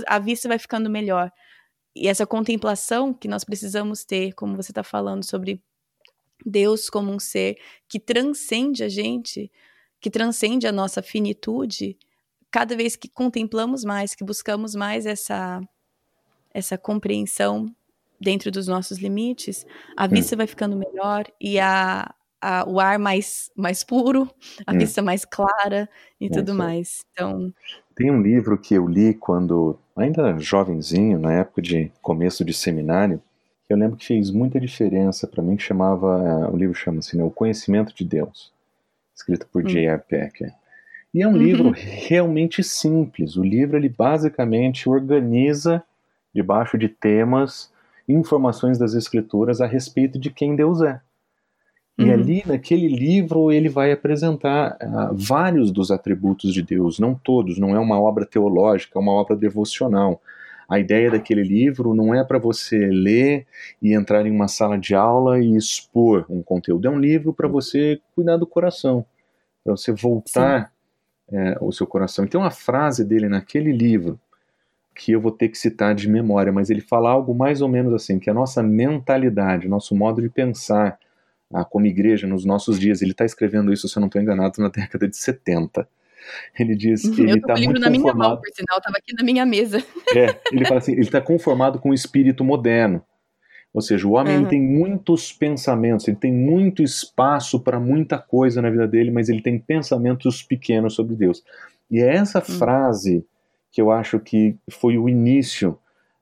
a 0.07 0.19
vista 0.19 0.47
vai 0.47 0.59
ficando 0.59 0.89
melhor. 0.89 1.31
E 1.95 2.07
essa 2.07 2.25
contemplação 2.25 3.13
que 3.13 3.27
nós 3.27 3.43
precisamos 3.43 4.05
ter, 4.05 4.33
como 4.33 4.55
você 4.55 4.71
está 4.71 4.83
falando 4.83 5.23
sobre 5.23 5.61
Deus 6.45 6.89
como 6.89 7.11
um 7.11 7.19
ser 7.19 7.57
que 7.87 7.99
transcende 7.99 8.83
a 8.83 8.89
gente, 8.89 9.51
que 9.99 10.09
transcende 10.09 10.67
a 10.67 10.71
nossa 10.71 11.01
finitude, 11.01 11.97
cada 12.49 12.75
vez 12.75 12.95
que 12.95 13.09
contemplamos 13.09 13.83
mais, 13.83 14.15
que 14.15 14.23
buscamos 14.23 14.75
mais 14.75 15.05
essa 15.05 15.61
essa 16.51 16.77
compreensão 16.77 17.73
dentro 18.19 18.49
dos 18.49 18.67
nossos 18.67 18.97
limites, 18.97 19.65
a 19.95 20.05
hum. 20.05 20.09
vista 20.09 20.35
vai 20.35 20.47
ficando 20.47 20.75
melhor 20.75 21.25
e 21.39 21.59
a, 21.59 22.13
a, 22.41 22.67
o 22.67 22.79
ar 22.79 22.97
mais, 22.97 23.51
mais 23.55 23.83
puro, 23.83 24.29
a 24.65 24.73
hum. 24.73 24.77
vista 24.77 25.01
mais 25.01 25.25
clara 25.25 25.89
e 26.19 26.27
é 26.27 26.29
tudo 26.29 26.53
mais. 26.53 27.05
Então. 27.11 27.53
Tem 27.95 28.09
um 28.09 28.21
livro 28.21 28.57
que 28.57 28.75
eu 28.75 28.87
li 28.87 29.13
quando, 29.13 29.77
ainda 29.95 30.37
jovenzinho, 30.39 31.19
na 31.19 31.33
época 31.33 31.61
de 31.61 31.91
começo 32.01 32.45
de 32.45 32.53
seminário, 32.53 33.21
que 33.67 33.73
eu 33.73 33.77
lembro 33.77 33.97
que 33.97 34.05
fez 34.05 34.31
muita 34.31 34.59
diferença 34.59 35.27
para 35.27 35.43
mim, 35.43 35.55
que 35.55 35.63
chamava, 35.63 36.49
o 36.51 36.57
livro 36.57 36.73
chama-se 36.73 37.17
né, 37.17 37.23
O 37.23 37.29
Conhecimento 37.29 37.93
de 37.93 38.05
Deus, 38.05 38.51
escrito 39.15 39.47
por 39.47 39.63
hum. 39.63 39.67
J.R. 39.67 39.99
Packer. 39.99 40.53
E 41.13 41.23
é 41.23 41.27
um 41.27 41.31
uhum. 41.31 41.37
livro 41.37 41.73
realmente 41.75 42.63
simples. 42.63 43.35
O 43.35 43.43
livro 43.43 43.77
ele 43.77 43.89
basicamente 43.89 44.87
organiza 44.87 45.83
debaixo 46.33 46.77
de 46.77 46.87
temas, 46.87 47.71
informações 48.07 48.77
das 48.77 48.93
escrituras 48.93 49.59
a 49.59 49.65
respeito 49.65 50.19
de 50.19 50.29
quem 50.29 50.55
Deus 50.55 50.81
é. 50.81 51.01
E 51.99 52.03
uhum. 52.03 52.13
ali, 52.13 52.43
naquele 52.45 52.87
livro, 52.87 53.51
ele 53.51 53.67
vai 53.67 53.91
apresentar 53.91 54.77
uh, 54.81 55.13
vários 55.13 55.69
dos 55.69 55.91
atributos 55.91 56.53
de 56.53 56.63
Deus, 56.63 56.97
não 56.97 57.13
todos, 57.13 57.59
não 57.59 57.75
é 57.75 57.79
uma 57.79 57.99
obra 57.99 58.25
teológica, 58.25 58.97
é 58.97 59.01
uma 59.01 59.11
obra 59.11 59.35
devocional. 59.35 60.21
A 60.69 60.79
ideia 60.79 61.11
daquele 61.11 61.43
livro 61.43 61.93
não 61.93 62.15
é 62.15 62.23
para 62.23 62.39
você 62.39 62.77
ler 62.77 63.45
e 63.81 63.93
entrar 63.93 64.25
em 64.25 64.31
uma 64.31 64.47
sala 64.47 64.77
de 64.77 64.95
aula 64.95 65.39
e 65.39 65.57
expor 65.57 66.25
um 66.29 66.41
conteúdo, 66.41 66.87
é 66.87 66.89
um 66.89 66.99
livro 66.99 67.33
para 67.33 67.49
você 67.49 67.99
cuidar 68.15 68.37
do 68.37 68.47
coração, 68.47 69.05
para 69.61 69.75
você 69.75 69.91
voltar 69.91 70.71
é, 71.29 71.57
o 71.59 71.69
seu 71.73 71.85
coração. 71.85 72.23
E 72.23 72.29
tem 72.29 72.39
uma 72.39 72.49
frase 72.49 73.03
dele 73.03 73.27
naquele 73.27 73.73
livro 73.73 74.17
que 74.95 75.11
eu 75.11 75.19
vou 75.19 75.33
ter 75.33 75.49
que 75.49 75.57
citar 75.57 75.93
de 75.93 76.07
memória, 76.07 76.53
mas 76.53 76.69
ele 76.69 76.81
fala 76.81 77.09
algo 77.09 77.35
mais 77.35 77.61
ou 77.61 77.67
menos 77.67 77.93
assim, 77.93 78.19
que 78.19 78.29
a 78.29 78.33
nossa 78.33 78.63
mentalidade, 78.63 79.67
nosso 79.67 79.93
modo 79.93 80.21
de 80.21 80.29
pensar 80.29 80.97
ah, 81.53 81.65
como 81.65 81.87
igreja 81.87 82.27
nos 82.27 82.45
nossos 82.45 82.79
dias, 82.79 83.01
ele 83.01 83.11
está 83.11 83.25
escrevendo 83.25 83.73
isso, 83.73 83.87
se 83.87 83.97
eu 83.97 84.01
não 84.01 84.07
estou 84.07 84.21
enganado, 84.21 84.61
na 84.61 84.69
década 84.69 85.07
de 85.07 85.17
70. 85.17 85.87
Ele 86.57 86.75
diz 86.75 87.01
que 87.01 87.21
ele 87.21 87.39
está 87.39 87.55
muito 87.55 87.79
na 87.79 87.89
minha 87.89 88.13
mão, 88.13 88.37
por 88.37 88.53
sinal, 88.53 88.77
estava 88.77 88.97
aqui 88.97 89.13
na 89.17 89.23
minha 89.23 89.45
mesa. 89.45 89.83
É, 90.15 90.39
ele 90.51 90.65
fala 90.65 90.79
assim, 90.79 90.93
ele 90.93 91.01
está 91.01 91.21
conformado 91.21 91.77
com 91.77 91.91
o 91.91 91.93
espírito 91.93 92.43
moderno. 92.43 93.03
Ou 93.71 93.81
seja, 93.81 94.07
o 94.07 94.13
homem 94.13 94.39
uhum. 94.39 94.47
tem 94.47 94.59
muitos 94.59 95.31
pensamentos, 95.31 96.07
ele 96.07 96.17
tem 96.17 96.33
muito 96.33 96.81
espaço 96.81 97.59
para 97.59 97.79
muita 97.79 98.17
coisa 98.17 98.59
na 98.59 98.71
vida 98.71 98.87
dele, 98.87 99.11
mas 99.11 99.29
ele 99.29 99.41
tem 99.41 99.59
pensamentos 99.59 100.41
pequenos 100.41 100.95
sobre 100.95 101.15
Deus. 101.15 101.43
E 101.91 101.99
é 101.99 102.15
essa 102.15 102.39
uhum. 102.39 102.57
frase 102.57 103.23
que 103.71 103.79
eu 103.79 103.91
acho 103.91 104.19
que 104.19 104.55
foi 104.71 104.97
o 104.97 105.07
início 105.07 105.77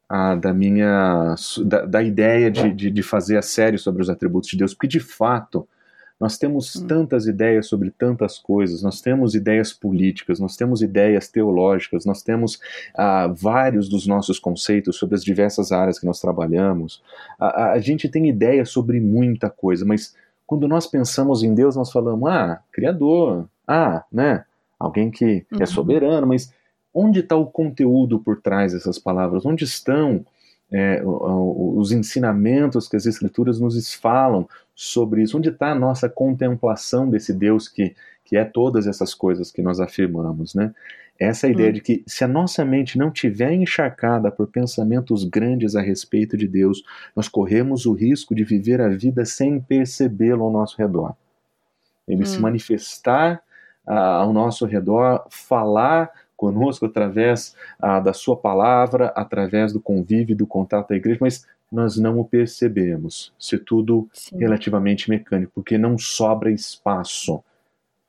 ah, 0.10 0.36
da 0.36 0.54
minha 0.54 1.36
da, 1.66 1.86
da 1.86 2.04
ideia 2.04 2.50
de, 2.50 2.72
de, 2.74 2.92
de, 2.92 3.04
fazer 3.04 3.38
a 3.38 3.42
série 3.42 3.78
sobre 3.78 4.02
os 4.02 4.10
atributos 4.10 4.50
de 4.50 4.58
Deus, 4.58 4.74
porque 4.74 4.88
de 4.88 5.00
fato 5.00 5.68
nós 6.20 6.38
temos 6.38 6.76
hum. 6.76 6.88
tantas 6.88 7.28
ideias 7.28 7.68
sobre 7.68 7.92
tantas 7.92 8.40
coisas, 8.40 8.82
nós 8.82 9.02
temos 9.02 9.36
ideias 9.36 9.72
políticas, 9.72 10.40
nós 10.40 10.56
temos 10.56 10.82
ideias 10.82 11.28
teológicas, 11.28 12.06
nós 12.06 12.24
temos 12.24 12.60
ah, 12.96 13.28
vários 13.28 13.88
dos 13.88 14.08
nossos 14.08 14.40
conceitos 14.40 14.98
sobre 14.98 15.16
as 15.16 15.24
diversas 15.24 15.72
áreas 15.72 16.00
que 16.00 16.06
nós 16.06 16.20
trabalhamos. 16.20 17.04
A, 17.38 17.48
a, 17.48 17.72
a 17.74 17.80
gente 17.80 18.10
tem 18.10 18.28
ideias 18.28 18.70
sobre 18.70 19.00
muita 19.00 19.50
coisa, 19.50 19.86
mas 19.86 20.16
quando 20.48 20.68
nós 20.68 20.88
pensamos 20.88 21.44
em 21.44 21.54
Deus, 21.54 21.76
nós 21.76 21.92
falamos, 21.92 22.30
ah, 22.30 22.62
Criador, 22.72 23.48
ah, 23.68 24.04
né, 24.12 24.46
alguém 24.80 25.12
que 25.12 25.46
é 25.52 25.56
uhum. 25.56 25.62
é 25.62 25.66
soberano, 25.66 26.26
mas 26.26 26.52
onde 26.98 27.20
está 27.20 27.36
o 27.36 27.46
conteúdo 27.46 28.20
por 28.20 28.42
trás 28.42 28.74
dessas 28.74 28.98
palavras? 28.98 29.46
Onde 29.46 29.64
estão 29.64 30.26
é, 30.72 31.02
os 31.06 31.92
ensinamentos 31.92 32.88
que 32.88 32.96
as 32.96 33.06
Escrituras 33.06 33.60
nos 33.60 33.94
falam 33.94 34.50
sobre 34.74 35.22
isso? 35.22 35.38
Onde 35.38 35.50
está 35.50 35.72
a 35.72 35.76
nossa 35.76 36.10
contemplação 36.10 37.08
desse 37.08 37.32
Deus 37.32 37.70
que, 37.70 37.96
que 38.26 38.36
é 38.36 38.44
todas 38.44 38.88
essas 38.88 39.14
coisas 39.14 39.52
que 39.52 39.62
nós 39.62 39.80
afirmamos, 39.80 40.56
né? 40.56 40.74
Essa 41.20 41.48
ideia 41.48 41.70
hum. 41.70 41.74
de 41.74 41.82
que 41.82 42.04
se 42.06 42.24
a 42.24 42.28
nossa 42.28 42.64
mente 42.64 42.98
não 42.98 43.10
tiver 43.10 43.52
encharcada 43.52 44.32
por 44.32 44.48
pensamentos 44.48 45.24
grandes 45.24 45.76
a 45.76 45.82
respeito 45.82 46.38
de 46.38 46.48
Deus, 46.48 46.84
nós 47.16 47.28
corremos 47.28 47.88
o 47.88 47.94
risco 47.94 48.36
de 48.36 48.44
viver 48.44 48.82
a 48.82 48.90
vida 48.90 49.26
sem 49.26 49.60
percebê-lo 49.60 50.44
ao 50.44 50.52
nosso 50.52 50.78
redor. 50.78 51.16
Ele 52.08 52.22
hum. 52.22 52.26
se 52.26 52.40
manifestar 52.40 53.42
ah, 53.86 54.18
ao 54.18 54.32
nosso 54.32 54.66
redor, 54.66 55.26
falar 55.30 56.12
conosco 56.38 56.86
através 56.86 57.56
ah, 57.80 58.00
da 58.00 58.14
sua 58.14 58.38
palavra, 58.38 59.08
através 59.08 59.74
do 59.74 59.82
convívio, 59.82 60.36
do 60.36 60.48
contato 60.48 60.90
da 60.90 60.96
igreja, 60.96 61.18
mas 61.20 61.46
nós 61.72 61.98
não 61.98 62.20
o 62.20 62.24
percebemos. 62.24 63.34
Se 63.38 63.58
tudo 63.58 64.08
Sim. 64.14 64.38
relativamente 64.38 65.10
mecânico, 65.10 65.52
porque 65.56 65.78
não 65.78 65.98
sobra 65.98 66.52
espaço 66.52 67.44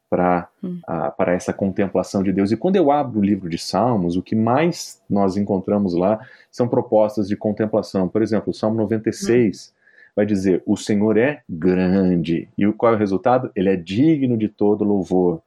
para 0.09 0.49
hum. 0.62 0.81
ah, 0.87 1.11
para 1.11 1.33
essa 1.33 1.53
contemplação 1.53 2.23
de 2.23 2.33
Deus. 2.33 2.51
E 2.53 2.57
quando 2.57 2.77
eu 2.77 2.91
abro 2.91 3.21
o 3.21 3.25
livro 3.25 3.49
de 3.49 3.59
Salmos, 3.59 4.17
o 4.17 4.23
que 4.23 4.35
mais 4.35 5.03
nós 5.09 5.37
encontramos 5.37 5.95
lá 5.95 6.21
são 6.51 6.69
propostas 6.69 7.29
de 7.29 7.37
contemplação. 7.37 8.09
Por 8.09 8.23
exemplo, 8.23 8.51
o 8.51 8.55
Salmo 8.55 8.77
96 8.77 9.73
hum. 9.73 9.79
vai 10.17 10.27
dizer: 10.27 10.62
O 10.64 10.77
Senhor 10.77 11.17
é 11.17 11.43
grande. 11.49 12.49
E 12.57 12.71
qual 12.73 12.93
é 12.93 12.97
o 12.97 12.99
resultado? 12.99 13.51
Ele 13.55 13.69
é 13.69 13.77
digno 13.77 14.37
de 14.37 14.49
todo 14.49 14.85
louvor. 14.85 15.43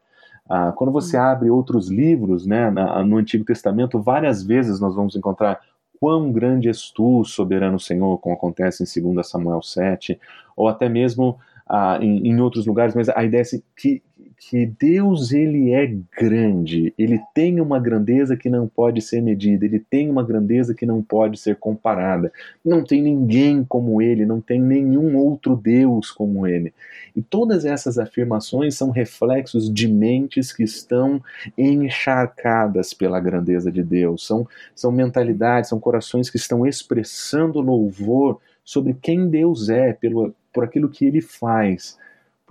Ah, 0.54 0.74
quando 0.74 0.92
você 0.92 1.18
hum. 1.18 1.22
abre 1.22 1.50
outros 1.50 1.90
livros 1.90 2.46
né, 2.46 2.70
na, 2.70 3.02
no 3.06 3.16
Antigo 3.16 3.46
Testamento, 3.46 4.02
várias 4.02 4.44
vezes 4.44 4.82
nós 4.82 4.94
vamos 4.94 5.16
encontrar 5.16 5.62
quão 5.98 6.30
grande 6.30 6.68
és 6.68 6.92
tu, 6.92 7.24
soberano 7.24 7.80
Senhor, 7.80 8.18
como 8.18 8.36
acontece 8.36 8.84
em 8.84 9.14
2 9.14 9.26
Samuel 9.26 9.62
7, 9.62 10.20
ou 10.58 10.68
até 10.68 10.90
mesmo 10.90 11.40
ah, 11.66 11.98
em, 12.02 12.28
em, 12.28 12.42
outros 12.42 12.66
lugares, 12.66 12.94
mas 12.94 13.08
a 13.08 13.24
ideia 13.24 13.40
é 13.40 13.44
assim, 13.44 13.64
que, 13.78 14.04
que 14.44 14.66
Deus 14.66 15.32
ele 15.32 15.72
é 15.72 15.86
grande, 16.20 16.92
ele 16.98 17.22
tem 17.32 17.62
uma 17.62 17.80
grandeza 17.80 18.36
que 18.36 18.50
não 18.50 18.68
pode 18.68 19.00
ser 19.00 19.22
medida, 19.22 19.66
ele 19.66 19.80
tem 19.80 20.10
uma 20.10 20.24
grandeza 20.24 20.74
que 20.74 20.84
não 20.84 21.00
pode 21.00 21.40
ser 21.40 21.58
comparada. 21.58 22.34
Não 22.66 22.84
tem 22.84 23.04
ninguém 23.04 23.64
como 23.64 24.02
ele, 24.02 24.26
não 24.26 24.42
tem 24.42 24.60
nenhum 24.60 25.16
outro 25.16 25.56
Deus 25.56 26.10
como 26.10 26.48
ele. 26.48 26.74
E 27.16 27.22
todas 27.22 27.66
essas 27.66 28.00
afirmações 28.00 28.76
são 28.76 28.90
reflexos 28.90 29.72
de 29.72 29.88
mentes 29.88 30.52
que 30.52 30.64
estão 30.64 31.22
encharcadas 31.56 32.96
pela 32.96 33.20
grandeza 33.20 33.72
de 33.72 33.84
Deus, 33.84 34.26
são, 34.26 34.48
são 34.74 34.92
mentalidades, 34.92 35.70
são 35.70 35.80
corações 35.80 36.32
que 36.32 36.38
estão 36.38 36.66
expressando 36.66 37.62
louvor 37.62 38.40
sobre 38.66 38.98
quem 39.00 39.30
Deus 39.30 39.70
é, 39.70 39.94
pelo, 39.94 40.34
por 40.52 40.64
aquilo 40.64 40.90
que 40.90 41.06
ele 41.06 41.22
faz 41.22 41.96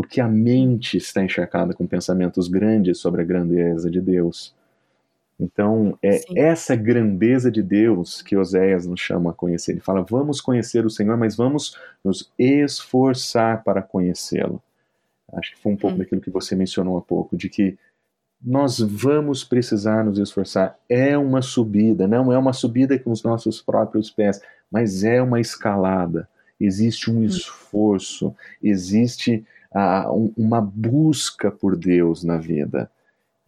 porque 0.00 0.18
a 0.18 0.26
mente 0.26 0.96
está 0.96 1.22
encharcada 1.22 1.74
com 1.74 1.86
pensamentos 1.86 2.48
grandes 2.48 2.96
sobre 2.96 3.20
a 3.20 3.24
grandeza 3.24 3.90
de 3.90 4.00
Deus. 4.00 4.54
Então, 5.38 5.98
é 6.02 6.12
Sim. 6.12 6.38
essa 6.38 6.74
grandeza 6.74 7.50
de 7.50 7.62
Deus 7.62 8.22
que 8.22 8.34
Oséias 8.34 8.86
nos 8.86 8.98
chama 8.98 9.28
a 9.28 9.34
conhecer. 9.34 9.72
Ele 9.72 9.80
fala: 9.82 10.00
vamos 10.00 10.40
conhecer 10.40 10.86
o 10.86 10.90
Senhor, 10.90 11.18
mas 11.18 11.36
vamos 11.36 11.76
nos 12.02 12.32
esforçar 12.38 13.62
para 13.62 13.82
conhecê-lo. 13.82 14.62
Acho 15.34 15.54
que 15.54 15.60
foi 15.60 15.72
um 15.72 15.76
pouco 15.76 15.96
hum. 15.96 15.98
daquilo 15.98 16.22
que 16.22 16.30
você 16.30 16.56
mencionou 16.56 16.96
há 16.96 17.02
pouco, 17.02 17.36
de 17.36 17.50
que 17.50 17.76
nós 18.42 18.78
vamos 18.78 19.44
precisar 19.44 20.02
nos 20.02 20.18
esforçar. 20.18 20.78
É 20.88 21.18
uma 21.18 21.42
subida, 21.42 22.08
não 22.08 22.32
é 22.32 22.38
uma 22.38 22.54
subida 22.54 22.98
com 22.98 23.10
os 23.10 23.22
nossos 23.22 23.60
próprios 23.60 24.10
pés, 24.10 24.40
mas 24.72 25.04
é 25.04 25.20
uma 25.20 25.42
escalada. 25.42 26.26
Existe 26.58 27.10
um 27.10 27.18
hum. 27.18 27.24
esforço, 27.24 28.34
existe 28.62 29.44
uh, 29.74 30.12
um, 30.12 30.32
uma 30.36 30.60
busca 30.60 31.50
por 31.50 31.76
Deus 31.76 32.24
na 32.24 32.36
vida. 32.38 32.90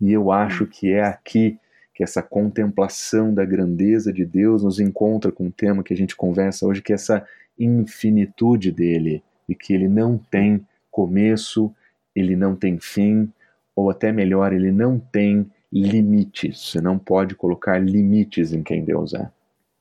E 0.00 0.12
eu 0.12 0.32
acho 0.32 0.66
que 0.66 0.92
é 0.92 1.04
aqui 1.04 1.58
que 1.94 2.02
essa 2.02 2.22
contemplação 2.22 3.32
da 3.34 3.44
grandeza 3.44 4.12
de 4.12 4.24
Deus 4.24 4.62
nos 4.62 4.80
encontra 4.80 5.30
com 5.30 5.46
o 5.46 5.52
tema 5.52 5.82
que 5.82 5.92
a 5.92 5.96
gente 5.96 6.16
conversa 6.16 6.66
hoje, 6.66 6.82
que 6.82 6.92
é 6.92 6.94
essa 6.94 7.26
infinitude 7.58 8.72
dele, 8.72 9.22
e 9.48 9.54
que 9.54 9.74
ele 9.74 9.88
não 9.88 10.16
tem 10.16 10.66
começo, 10.90 11.72
ele 12.14 12.34
não 12.34 12.56
tem 12.56 12.78
fim, 12.78 13.30
ou 13.76 13.90
até 13.90 14.10
melhor, 14.10 14.52
ele 14.52 14.72
não 14.72 14.98
tem 14.98 15.50
limites. 15.72 16.70
Você 16.70 16.80
não 16.80 16.98
pode 16.98 17.34
colocar 17.34 17.78
limites 17.78 18.52
em 18.52 18.62
quem 18.62 18.84
Deus 18.84 19.14
é. 19.14 19.30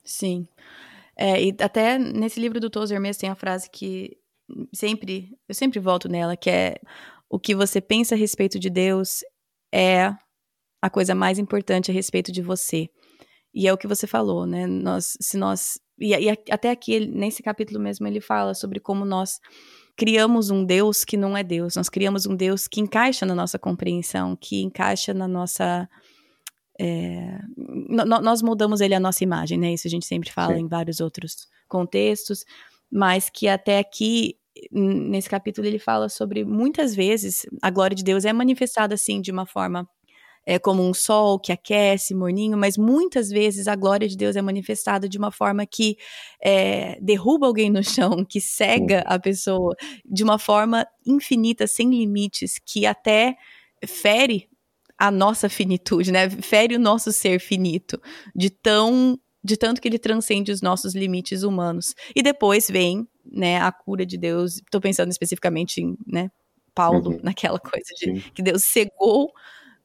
Sim. 0.04 0.48
É, 1.16 1.42
e 1.42 1.56
até 1.60 1.98
nesse 2.00 2.40
livro 2.40 2.60
do 2.60 2.70
Tozer 2.70 3.00
mesmo 3.00 3.22
tem 3.22 3.30
a 3.30 3.36
frase 3.36 3.70
que 3.70 4.18
sempre, 4.74 5.38
eu 5.48 5.56
sempre 5.56 5.80
volto 5.80 6.08
nela, 6.10 6.36
que 6.36 6.50
é 6.50 6.76
o 7.30 7.40
que 7.40 7.56
você 7.56 7.80
pensa 7.80 8.16
a 8.16 8.18
respeito 8.18 8.60
de 8.60 8.70
Deus 8.70 9.22
é 9.74 10.14
a 10.82 10.90
coisa 10.90 11.16
mais 11.16 11.40
importante 11.40 11.92
a 11.92 11.94
respeito 11.94 12.32
de 12.32 12.42
você. 12.42 12.90
E 13.54 13.68
é 13.68 13.74
o 13.74 13.78
que 13.78 13.88
você 13.88 14.08
falou, 14.08 14.46
né? 14.46 14.66
Nós, 14.66 15.18
se 15.22 15.38
nós 15.38 15.80
e, 16.00 16.14
e 16.16 16.30
até 16.50 16.72
aqui 16.72 17.00
nesse 17.00 17.44
capítulo 17.44 17.80
mesmo 17.80 18.08
ele 18.08 18.20
fala 18.20 18.54
sobre 18.54 18.80
como 18.80 19.06
nós 19.06 19.40
criamos 19.96 20.50
um 20.50 20.66
Deus 20.66 21.04
que 21.04 21.16
não 21.16 21.38
é 21.38 21.44
Deus. 21.44 21.76
Nós 21.76 21.90
criamos 21.90 22.26
um 22.26 22.36
Deus 22.36 22.68
que 22.68 22.82
encaixa 22.82 23.26
na 23.26 23.36
nossa 23.36 23.60
compreensão, 23.60 24.36
que 24.36 24.62
encaixa 24.64 25.14
na 25.14 25.28
nossa 25.28 25.88
é, 26.80 27.40
nós 27.88 28.42
moldamos 28.42 28.82
ele 28.82 28.96
à 28.96 29.00
nossa 29.00 29.24
imagem, 29.24 29.60
né? 29.60 29.74
Isso 29.74 29.88
a 29.88 29.90
gente 29.90 30.06
sempre 30.06 30.32
fala 30.32 30.56
Sim. 30.56 30.62
em 30.62 30.68
vários 30.68 31.00
outros 31.00 31.48
contextos, 31.68 32.44
mas 32.92 33.30
que 33.30 33.48
até 33.48 33.78
aqui 33.78 34.36
nesse 34.72 35.30
capítulo 35.30 35.68
ele 35.68 35.80
fala 35.80 36.10
sobre 36.10 36.44
muitas 36.44 36.94
vezes 36.96 37.46
a 37.62 37.70
glória 37.70 37.96
de 37.96 38.04
Deus 38.04 38.26
é 38.26 38.34
manifestada 38.34 38.96
assim 38.96 39.22
de 39.22 39.32
uma 39.32 39.46
forma 39.46 39.88
é 40.46 40.58
como 40.58 40.82
um 40.82 40.94
sol 40.94 41.40
que 41.40 41.52
aquece, 41.52 42.16
morninho, 42.16 42.58
mas 42.58 42.78
muitas 42.78 43.30
vezes 43.30 43.68
a 43.68 43.76
glória 43.76 44.08
de 44.08 44.18
Deus 44.18 44.36
é 44.36 44.42
manifestada 44.42 45.08
de 45.08 45.18
uma 45.18 45.32
forma 45.32 45.66
que 45.66 45.98
é, 46.44 46.98
derruba 47.00 47.46
alguém 47.46 47.70
no 47.70 47.84
chão, 47.84 48.26
que 48.28 48.42
cega 48.42 49.02
a 49.06 49.20
pessoa, 49.20 49.76
de 50.06 50.24
uma 50.24 50.40
forma 50.40 50.86
infinita, 51.06 51.68
sem 51.68 51.90
limites, 51.90 52.60
que 52.66 52.86
até 52.86 53.36
fere 53.86 54.50
a 54.98 55.12
nossa 55.12 55.50
finitude, 55.50 56.12
né? 56.12 56.30
Fere 56.30 56.76
o 56.76 56.80
nosso 56.80 57.12
ser 57.12 57.40
finito, 57.40 58.00
de 58.36 58.50
tão 58.50 59.18
de 59.44 59.58
tanto 59.58 59.82
que 59.82 59.88
ele 59.88 59.98
transcende 59.98 60.52
os 60.52 60.62
nossos 60.62 60.94
limites 60.94 61.42
humanos. 61.42 61.96
E 62.16 62.22
depois 62.22 62.70
vem, 62.70 63.08
né, 63.26 63.60
a 63.60 63.72
cura 63.72 64.06
de 64.06 64.18
Deus. 64.18 64.58
Estou 64.58 64.82
pensando 64.82 65.10
especificamente 65.10 65.82
em, 65.82 65.98
né, 66.06 66.32
Paulo, 66.74 67.12
uhum. 67.12 67.20
naquela 67.24 67.60
coisa 67.60 67.94
de 67.98 68.22
Sim. 68.22 68.24
que 68.34 68.42
Deus 68.42 68.64
cegou 68.64 69.32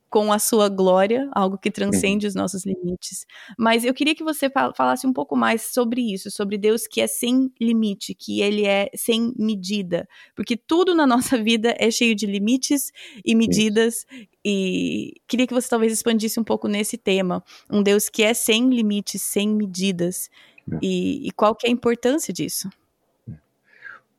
com 0.08 0.32
a 0.32 0.38
sua 0.38 0.68
glória, 0.68 1.28
algo 1.32 1.58
que 1.58 1.70
transcende 1.70 2.26
uhum. 2.26 2.28
os 2.28 2.34
nossos 2.34 2.64
limites. 2.64 3.26
Mas 3.58 3.84
eu 3.84 3.92
queria 3.92 4.14
que 4.14 4.22
você 4.22 4.48
falasse 4.48 5.06
um 5.06 5.12
pouco 5.12 5.36
mais 5.36 5.74
sobre 5.74 6.00
isso, 6.00 6.30
sobre 6.30 6.56
Deus 6.56 6.86
que 6.86 7.00
é 7.00 7.06
sem 7.06 7.52
limite, 7.60 8.14
que 8.14 8.40
ele 8.40 8.64
é 8.64 8.88
sem 8.94 9.34
medida, 9.36 10.08
porque 10.34 10.56
tudo 10.56 10.94
na 10.94 11.06
nossa 11.06 11.36
vida 11.42 11.74
é 11.78 11.90
cheio 11.90 12.14
de 12.14 12.24
limites 12.24 12.92
e 13.24 13.34
medidas. 13.34 14.06
Isso. 14.10 14.26
E 14.44 15.14
queria 15.26 15.46
que 15.46 15.54
você 15.54 15.68
talvez 15.68 15.92
expandisse 15.92 16.38
um 16.38 16.44
pouco 16.44 16.68
nesse 16.68 16.96
tema, 16.96 17.42
um 17.70 17.82
Deus 17.82 18.08
que 18.08 18.22
é 18.22 18.32
sem 18.32 18.70
limites, 18.70 19.22
sem 19.22 19.48
medidas. 19.48 20.30
É. 20.72 20.78
E, 20.80 21.28
e 21.28 21.30
qual 21.32 21.54
que 21.54 21.66
é 21.66 21.70
a 21.70 21.72
importância 21.72 22.32
disso? 22.32 22.70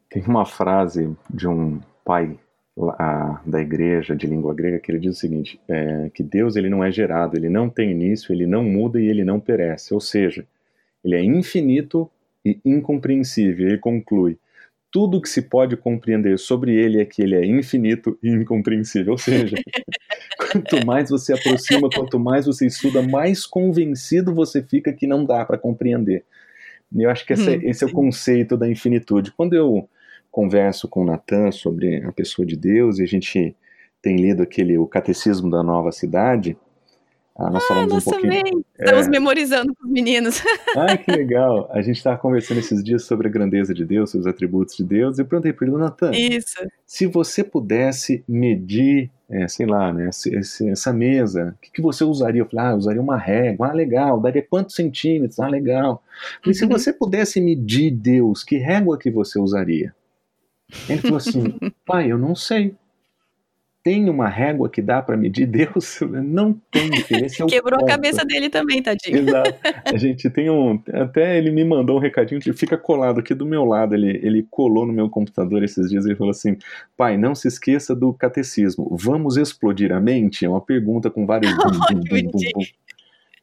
Tem 0.09 0.23
uma 0.23 0.45
frase 0.45 1.15
de 1.29 1.47
um 1.47 1.79
pai 2.03 2.39
a, 2.97 3.41
da 3.45 3.59
igreja 3.59 4.15
de 4.15 4.27
língua 4.27 4.53
grega 4.53 4.79
que 4.79 4.91
ele 4.91 4.99
diz 4.99 5.17
o 5.17 5.19
seguinte: 5.19 5.59
é, 5.67 6.09
que 6.13 6.23
Deus 6.23 6.55
ele 6.55 6.69
não 6.69 6.83
é 6.83 6.91
gerado, 6.91 7.35
ele 7.35 7.49
não 7.49 7.69
tem 7.69 7.91
início, 7.91 8.33
ele 8.33 8.45
não 8.45 8.63
muda 8.63 9.01
e 9.01 9.07
ele 9.07 9.23
não 9.23 9.39
perece. 9.39 9.93
Ou 9.93 9.99
seja, 9.99 10.45
ele 11.03 11.15
é 11.15 11.23
infinito 11.23 12.09
e 12.45 12.59
incompreensível. 12.63 13.67
Ele 13.67 13.77
conclui: 13.77 14.37
tudo 14.91 15.21
que 15.21 15.29
se 15.29 15.41
pode 15.41 15.75
compreender 15.75 16.37
sobre 16.37 16.73
ele 16.73 17.01
é 17.01 17.05
que 17.05 17.21
ele 17.21 17.35
é 17.35 17.45
infinito 17.45 18.17
e 18.21 18.29
incompreensível. 18.29 19.13
Ou 19.13 19.17
seja, 19.17 19.57
quanto 20.37 20.85
mais 20.85 21.09
você 21.09 21.33
aproxima, 21.33 21.89
quanto 21.89 22.19
mais 22.19 22.45
você 22.45 22.65
estuda, 22.67 23.01
mais 23.01 23.45
convencido 23.45 24.33
você 24.33 24.61
fica 24.61 24.93
que 24.93 25.07
não 25.07 25.25
dá 25.25 25.43
para 25.43 25.57
compreender. 25.57 26.23
E 26.95 27.03
eu 27.03 27.09
acho 27.09 27.25
que 27.25 27.33
esse, 27.33 27.49
é, 27.49 27.55
esse 27.69 27.83
é 27.83 27.87
o 27.87 27.91
conceito 27.91 28.55
da 28.55 28.69
infinitude. 28.69 29.31
Quando 29.31 29.53
eu 29.53 29.89
converso 30.37 30.87
com 30.87 31.01
o 31.01 31.05
Natan 31.05 31.51
sobre 31.51 32.03
a 32.05 32.11
pessoa 32.11 32.45
de 32.45 32.55
Deus 32.55 32.99
e 32.99 33.03
a 33.03 33.07
gente 33.07 33.55
tem 33.99 34.17
lido 34.17 34.43
aquele 34.43 34.77
o 34.77 34.85
Catecismo 34.85 35.49
da 35.49 35.63
Nova 35.63 35.91
Cidade. 35.91 36.55
Ah, 37.35 37.49
nós 37.49 37.63
ah, 37.63 37.67
falamos 37.67 37.93
nós 37.93 38.05
um 38.05 38.11
pouquinho. 38.11 38.43
Também. 38.43 38.65
Estamos 38.77 39.07
é... 39.07 39.09
memorizando 39.09 39.73
com 39.75 39.87
os 39.87 39.91
meninos. 39.91 40.39
Ah, 40.77 40.95
que 40.95 41.09
legal. 41.09 41.67
A 41.71 41.81
gente 41.81 41.95
estava 41.95 42.19
conversando 42.19 42.59
esses 42.59 42.83
dias 42.83 43.03
sobre 43.03 43.27
a 43.27 43.31
grandeza 43.31 43.73
de 43.73 43.83
Deus, 43.83 44.11
sobre 44.11 44.27
os 44.27 44.31
atributos 44.31 44.77
de 44.77 44.83
Deus, 44.83 45.17
e 45.17 45.21
eu 45.21 45.25
perguntei 45.25 45.51
para 45.51 45.65
ele, 45.65 45.75
Natan, 45.75 46.11
Isso. 46.11 46.67
se 46.85 47.07
você 47.07 47.43
pudesse 47.43 48.23
medir, 48.27 49.09
é, 49.27 49.47
sei 49.47 49.65
lá, 49.65 49.91
né, 49.91 50.09
essa, 50.09 50.29
essa 50.69 50.93
mesa, 50.93 51.55
o 51.57 51.61
que, 51.61 51.71
que, 51.71 51.81
você 51.81 52.03
usaria? 52.03 52.43
Eu 52.43 52.45
falei, 52.45 52.65
ah, 52.67 52.71
eu 52.73 52.77
usaria 52.77 53.01
uma 53.01 53.17
régua, 53.17 53.69
ah, 53.69 53.73
legal, 53.73 54.21
daria 54.21 54.45
quantos 54.47 54.75
centímetros? 54.75 55.39
Ah, 55.39 55.47
legal. 55.47 56.03
Se 56.53 56.63
uhum. 56.63 56.69
você 56.69 56.93
pudesse 56.93 57.41
medir 57.41 57.89
Deus, 57.89 58.43
que 58.43 58.57
régua 58.57 58.99
que 58.99 59.09
você 59.09 59.39
usaria? 59.39 59.95
Ele 60.89 61.01
falou 61.01 61.17
assim: 61.17 61.43
pai, 61.85 62.11
eu 62.11 62.17
não 62.17 62.35
sei. 62.35 62.75
Tem 63.83 64.09
uma 64.09 64.27
régua 64.27 64.69
que 64.69 64.81
dá 64.81 65.01
para 65.01 65.15
medir 65.15 65.45
Deus? 65.47 66.01
Não 66.01 66.53
tem, 66.69 66.89
é 66.93 67.45
Quebrou 67.47 67.79
ponto. 67.79 67.85
a 67.85 67.87
cabeça 67.87 68.25
dele 68.25 68.49
também, 68.49 68.83
tadinho. 68.83 69.19
Exato. 69.19 69.55
A 69.85 69.95
gente 69.95 70.29
tem 70.29 70.49
um. 70.49 70.81
Até 70.91 71.37
ele 71.37 71.51
me 71.51 71.63
mandou 71.63 71.95
um 71.95 72.01
recadinho 72.01 72.41
que 72.41 72.51
fica 72.51 72.77
colado 72.77 73.21
aqui 73.21 73.33
do 73.33 73.45
meu 73.45 73.63
lado. 73.63 73.95
Ele, 73.95 74.19
ele 74.21 74.45
colou 74.51 74.85
no 74.85 74.91
meu 74.91 75.09
computador 75.09 75.63
esses 75.63 75.89
dias 75.89 76.05
e 76.05 76.15
falou 76.15 76.31
assim: 76.31 76.57
pai, 76.97 77.17
não 77.17 77.33
se 77.33 77.47
esqueça 77.47 77.95
do 77.95 78.13
catecismo. 78.13 78.89
Vamos 78.99 79.37
explodir 79.37 79.93
a 79.93 80.01
mente? 80.01 80.43
É 80.43 80.49
uma 80.49 80.59
pergunta 80.59 81.09
com 81.09 81.25
vários. 81.25 81.49
Bum, 81.57 82.01
bum, 82.09 82.41
bum, 82.53 82.63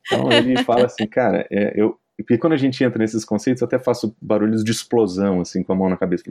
então 0.06 0.30
ele 0.30 0.62
fala 0.64 0.84
assim, 0.84 1.06
cara, 1.06 1.46
é, 1.50 1.72
eu, 1.74 1.98
porque 2.22 2.38
quando 2.38 2.52
a 2.52 2.56
gente 2.56 2.82
entra 2.82 2.98
nesses 2.98 3.24
conceitos, 3.24 3.60
eu 3.60 3.66
até 3.66 3.78
faço 3.78 4.14
barulhos 4.20 4.62
de 4.62 4.70
explosão, 4.70 5.40
assim, 5.40 5.62
com 5.62 5.72
a 5.72 5.76
mão 5.76 5.88
na 5.88 5.96
cabeça. 5.96 6.24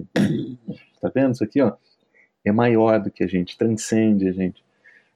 Tá 1.02 1.12
vendo 1.14 1.34
isso 1.34 1.44
aqui, 1.44 1.62
ó? 1.62 1.74
É 2.46 2.52
maior 2.52 3.00
do 3.00 3.12
que 3.12 3.24
a 3.24 3.28
gente, 3.28 3.58
transcende 3.58 4.28
a 4.28 4.32
gente. 4.32 4.64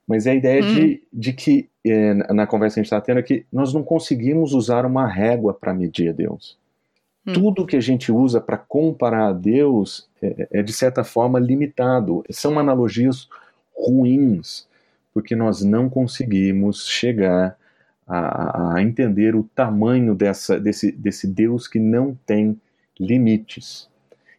Mas 0.05 0.25
é 0.25 0.31
a 0.31 0.35
ideia 0.35 0.63
hum. 0.63 0.73
de, 0.73 1.03
de 1.11 1.33
que, 1.33 1.69
é, 1.85 2.13
na 2.33 2.47
conversa 2.47 2.75
que 2.75 2.79
a 2.79 2.83
gente 2.83 2.87
está 2.87 3.01
tendo, 3.01 3.19
é 3.19 3.23
que 3.23 3.45
nós 3.51 3.73
não 3.73 3.83
conseguimos 3.83 4.53
usar 4.53 4.85
uma 4.85 5.07
régua 5.07 5.53
para 5.53 5.73
medir 5.73 6.09
a 6.09 6.13
Deus. 6.13 6.57
Hum. 7.25 7.33
Tudo 7.33 7.65
que 7.65 7.75
a 7.75 7.81
gente 7.81 8.11
usa 8.11 8.39
para 8.39 8.57
comparar 8.57 9.27
a 9.27 9.33
Deus 9.33 10.09
é, 10.21 10.47
é, 10.51 10.63
de 10.63 10.71
certa 10.71 11.03
forma, 11.03 11.39
limitado. 11.39 12.23
São 12.29 12.57
analogias 12.57 13.27
ruins, 13.75 14.67
porque 15.13 15.35
nós 15.35 15.61
não 15.61 15.89
conseguimos 15.89 16.87
chegar 16.87 17.57
a, 18.07 18.75
a 18.75 18.81
entender 18.81 19.35
o 19.35 19.43
tamanho 19.43 20.15
dessa, 20.15 20.59
desse, 20.59 20.91
desse 20.91 21.27
Deus 21.27 21.67
que 21.67 21.79
não 21.79 22.17
tem 22.25 22.59
limites. 22.99 23.89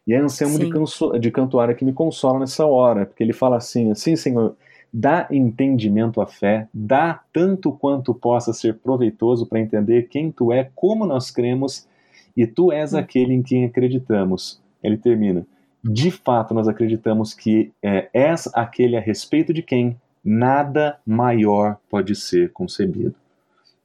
E 0.07 0.13
é 0.13 0.17
Anselmo 0.17 0.57
de, 0.57 0.69
canso, 0.69 1.11
de 1.19 1.29
Cantuária 1.29 1.75
que 1.75 1.85
me 1.85 1.93
consola 1.93 2.39
nessa 2.39 2.65
hora, 2.65 3.05
porque 3.05 3.23
ele 3.23 3.33
fala 3.33 3.57
assim, 3.57 3.91
assim, 3.91 4.15
Senhor, 4.15 4.55
dá 4.91 5.27
entendimento 5.29 6.19
à 6.19 6.25
fé, 6.25 6.67
dá 6.73 7.21
tanto 7.31 7.71
quanto 7.71 8.13
possa 8.13 8.51
ser 8.51 8.79
proveitoso 8.79 9.45
para 9.45 9.59
entender 9.59 10.07
quem 10.09 10.31
tu 10.31 10.51
é, 10.51 10.69
como 10.73 11.05
nós 11.05 11.29
cremos, 11.29 11.87
e 12.35 12.47
tu 12.47 12.71
és 12.71 12.93
hum. 12.93 12.97
aquele 12.97 13.33
em 13.33 13.43
quem 13.43 13.65
acreditamos. 13.65 14.59
Ele 14.81 14.97
termina. 14.97 15.45
De 15.83 16.09
fato, 16.09 16.53
nós 16.53 16.67
acreditamos 16.67 17.33
que 17.33 17.71
é, 17.81 18.09
és 18.13 18.49
aquele 18.53 18.97
a 18.97 18.99
respeito 18.99 19.53
de 19.53 19.61
quem 19.61 19.95
nada 20.23 20.97
maior 21.05 21.77
pode 21.89 22.15
ser 22.15 22.51
concebido. 22.51 23.15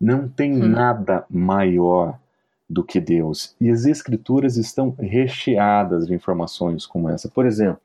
Não 0.05 0.29
tem 0.29 0.53
hum. 0.53 0.69
nada 0.69 1.25
maior 1.31 2.19
do 2.69 2.85
que 2.85 3.01
Deus. 3.01 3.57
E 3.59 3.71
as 3.71 3.87
Escrituras 3.87 4.59
estão 4.59 4.95
recheadas 4.99 6.07
de 6.07 6.13
informações 6.13 6.85
como 6.85 7.09
essa. 7.09 7.27
Por 7.27 7.47
exemplo, 7.47 7.81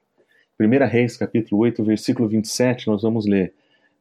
1 0.59 0.85
Reis, 0.85 1.15
capítulo 1.15 1.61
8, 1.61 1.81
versículo 1.81 2.27
27, 2.27 2.87
nós 2.87 3.03
vamos 3.03 3.25
ler. 3.25 3.53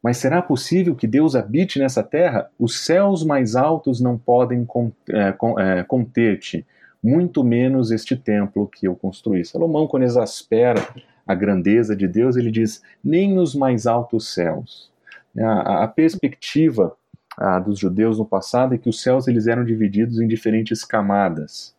Mas 0.02 0.16
será 0.16 0.42
possível 0.42 0.96
que 0.96 1.06
Deus 1.06 1.36
habite 1.36 1.78
nessa 1.78 2.02
terra? 2.02 2.50
Os 2.58 2.84
céus 2.84 3.22
mais 3.22 3.54
altos 3.54 4.00
não 4.00 4.18
podem 4.18 4.66
é, 5.10 5.28
é, 5.28 5.82
conter-te, 5.84 6.66
muito 7.00 7.44
menos 7.44 7.92
este 7.92 8.16
templo 8.16 8.66
que 8.66 8.88
eu 8.88 8.96
construí. 8.96 9.44
Salomão, 9.44 9.86
quando 9.86 10.02
exaspera 10.02 10.84
a 11.24 11.36
grandeza 11.36 11.94
de 11.94 12.08
Deus, 12.08 12.36
ele 12.36 12.50
diz: 12.50 12.82
nem 13.02 13.38
os 13.38 13.54
mais 13.54 13.86
altos 13.86 14.34
céus. 14.34 14.90
A, 15.38 15.84
a 15.84 15.88
perspectiva 15.88 16.96
a, 17.38 17.58
dos 17.58 17.78
judeus 17.78 18.18
no 18.18 18.26
passado 18.26 18.74
é 18.74 18.78
que 18.78 18.88
os 18.88 19.00
céus 19.00 19.28
eles 19.28 19.46
eram 19.46 19.64
divididos 19.64 20.20
em 20.20 20.26
diferentes 20.26 20.84
camadas 20.84 21.74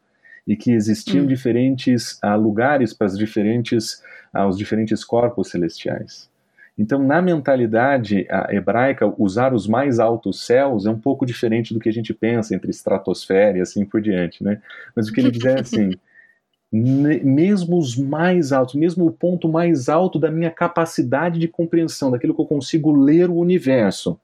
e 0.48 0.56
que 0.56 0.72
existiam 0.72 1.26
hum. 1.26 1.28
diferentes 1.28 2.20
uh, 2.24 2.36
lugares 2.36 2.94
para 2.94 3.08
as 3.08 3.18
diferentes, 3.18 4.02
uh, 4.34 4.48
os 4.48 4.58
diferentes 4.58 5.04
corpos 5.04 5.50
celestiais. 5.50 6.30
Então, 6.78 7.06
na 7.06 7.22
mentalidade 7.22 8.26
uh, 8.32 8.52
hebraica, 8.52 9.14
usar 9.18 9.54
os 9.54 9.68
mais 9.68 10.00
altos 10.00 10.46
céus 10.46 10.86
é 10.86 10.90
um 10.90 10.98
pouco 10.98 11.26
diferente 11.26 11.74
do 11.74 11.80
que 11.80 11.90
a 11.90 11.94
gente 11.94 12.14
pensa 12.14 12.56
entre 12.56 12.72
estratosfera 12.72 13.58
e 13.58 13.62
assim 13.62 13.86
por 13.86 14.02
diante, 14.02 14.44
né? 14.44 14.62
Mas 14.96 15.10
o 15.10 15.14
que 15.14 15.20
ele 15.20 15.30
diz 15.30 15.44
é 15.44 15.60
assim, 15.60 15.92
mesmo 16.72 17.78
os 17.78 17.98
mais 17.98 18.54
altos, 18.54 18.76
mesmo 18.76 19.06
o 19.06 19.12
ponto 19.12 19.50
mais 19.50 19.90
alto 19.90 20.18
da 20.18 20.32
minha 20.32 20.50
capacidade 20.50 21.38
de 21.38 21.50
compreensão, 21.50 22.10
daquilo 22.10 22.34
que 22.34 22.42
eu 22.42 22.46
consigo 22.46 22.92
ler 22.92 23.30
o 23.30 23.36
universo, 23.36 24.18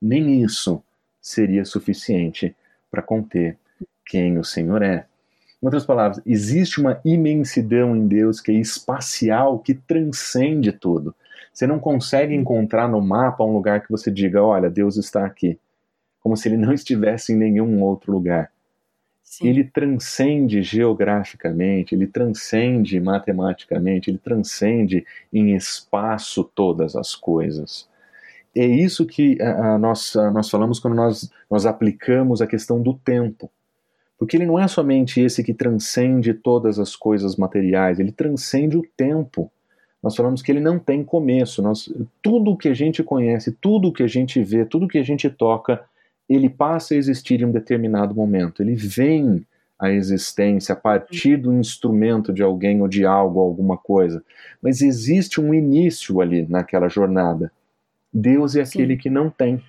nem 0.00 0.42
isso 0.42 0.82
seria 1.20 1.64
suficiente 1.64 2.54
para 2.90 3.02
conter 3.02 3.58
quem 4.04 4.38
o 4.38 4.44
Senhor 4.44 4.82
é. 4.82 5.06
Em 5.62 5.66
outras 5.66 5.84
palavras, 5.84 6.20
existe 6.24 6.80
uma 6.80 7.00
imensidão 7.04 7.96
em 7.96 8.06
Deus 8.06 8.40
que 8.40 8.52
é 8.52 8.54
espacial, 8.54 9.58
que 9.58 9.74
transcende 9.74 10.70
tudo. 10.70 11.14
Você 11.52 11.66
não 11.66 11.78
consegue 11.78 12.34
encontrar 12.34 12.88
no 12.88 13.00
mapa 13.00 13.42
um 13.42 13.54
lugar 13.54 13.80
que 13.80 13.90
você 13.90 14.10
diga, 14.10 14.42
olha, 14.42 14.70
Deus 14.70 14.96
está 14.96 15.24
aqui. 15.24 15.58
Como 16.20 16.36
se 16.36 16.48
ele 16.48 16.56
não 16.56 16.72
estivesse 16.72 17.32
em 17.32 17.36
nenhum 17.36 17.82
outro 17.82 18.12
lugar. 18.12 18.50
Sim. 19.22 19.48
Ele 19.48 19.64
transcende 19.64 20.62
geograficamente, 20.62 21.94
ele 21.94 22.06
transcende 22.06 23.00
matematicamente, 23.00 24.10
ele 24.10 24.18
transcende 24.18 25.04
em 25.32 25.56
espaço 25.56 26.44
todas 26.44 26.94
as 26.94 27.14
coisas. 27.14 27.88
É 28.56 28.64
isso 28.64 29.04
que 29.04 29.36
nós, 29.78 30.14
nós 30.32 30.48
falamos 30.48 30.80
quando 30.80 30.94
nós, 30.94 31.30
nós 31.50 31.66
aplicamos 31.66 32.40
a 32.40 32.46
questão 32.46 32.80
do 32.80 32.94
tempo. 32.94 33.50
Porque 34.18 34.34
ele 34.34 34.46
não 34.46 34.58
é 34.58 34.66
somente 34.66 35.20
esse 35.20 35.44
que 35.44 35.52
transcende 35.52 36.32
todas 36.32 36.78
as 36.78 36.96
coisas 36.96 37.36
materiais, 37.36 38.00
ele 38.00 38.10
transcende 38.10 38.78
o 38.78 38.82
tempo. 38.96 39.52
Nós 40.02 40.16
falamos 40.16 40.40
que 40.40 40.50
ele 40.50 40.60
não 40.60 40.78
tem 40.78 41.04
começo. 41.04 41.60
Nós, 41.60 41.92
tudo 42.22 42.52
o 42.52 42.56
que 42.56 42.68
a 42.68 42.74
gente 42.74 43.02
conhece, 43.02 43.52
tudo 43.60 43.88
o 43.88 43.92
que 43.92 44.02
a 44.02 44.06
gente 44.06 44.42
vê, 44.42 44.64
tudo 44.64 44.86
o 44.86 44.88
que 44.88 44.98
a 44.98 45.02
gente 45.02 45.28
toca, 45.28 45.84
ele 46.26 46.48
passa 46.48 46.94
a 46.94 46.96
existir 46.96 47.42
em 47.42 47.44
um 47.44 47.52
determinado 47.52 48.14
momento. 48.14 48.62
Ele 48.62 48.74
vem 48.74 49.44
à 49.78 49.90
existência 49.90 50.72
a 50.72 50.76
partir 50.76 51.36
do 51.36 51.52
instrumento 51.52 52.32
de 52.32 52.42
alguém 52.42 52.80
ou 52.80 52.88
de 52.88 53.04
algo, 53.04 53.40
alguma 53.40 53.76
coisa. 53.76 54.24
Mas 54.62 54.80
existe 54.80 55.42
um 55.42 55.52
início 55.52 56.22
ali 56.22 56.46
naquela 56.48 56.88
jornada. 56.88 57.52
Deus 58.18 58.56
é 58.56 58.62
aquele 58.62 58.94
Sim. 58.94 58.98
que 58.98 59.10
não 59.10 59.28
tem. 59.28 59.62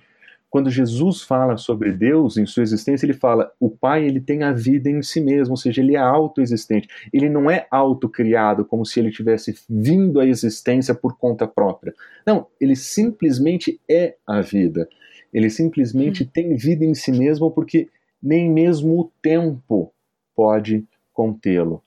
Quando 0.50 0.70
Jesus 0.70 1.20
fala 1.20 1.58
sobre 1.58 1.92
Deus 1.92 2.38
em 2.38 2.46
sua 2.46 2.62
existência, 2.62 3.04
ele 3.04 3.12
fala: 3.12 3.52
o 3.60 3.68
Pai 3.68 4.06
ele 4.06 4.20
tem 4.20 4.42
a 4.42 4.52
vida 4.52 4.88
em 4.88 5.02
si 5.02 5.20
mesmo, 5.20 5.52
ou 5.52 5.56
seja, 5.58 5.82
ele 5.82 5.94
é 5.94 5.98
autoexistente. 5.98 6.88
Ele 7.12 7.28
não 7.28 7.50
é 7.50 7.66
autocriado, 7.70 8.64
como 8.64 8.86
se 8.86 8.98
ele 8.98 9.10
tivesse 9.10 9.54
vindo 9.68 10.18
à 10.18 10.26
existência 10.26 10.94
por 10.94 11.18
conta 11.18 11.46
própria. 11.46 11.94
Não, 12.26 12.46
ele 12.58 12.74
simplesmente 12.74 13.78
é 13.88 14.16
a 14.26 14.40
vida. 14.40 14.88
Ele 15.34 15.50
simplesmente 15.50 16.24
hum. 16.24 16.28
tem 16.32 16.56
vida 16.56 16.84
em 16.84 16.94
si 16.94 17.12
mesmo 17.12 17.50
porque 17.50 17.90
nem 18.22 18.50
mesmo 18.50 18.98
o 18.98 19.12
tempo 19.20 19.92
pode 20.34 20.86
contê-lo. 21.12 21.82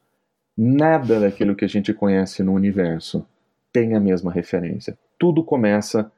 Nada 0.55 1.19
daquilo 1.19 1.55
que 1.55 1.65
a 1.65 1.67
gente 1.67 1.91
conhece 1.91 2.43
no 2.43 2.53
universo 2.53 3.25
tem 3.73 3.95
a 3.95 3.99
mesma 3.99 4.31
referência. 4.31 4.95
Tudo 5.17 5.43
começa, 5.43 6.11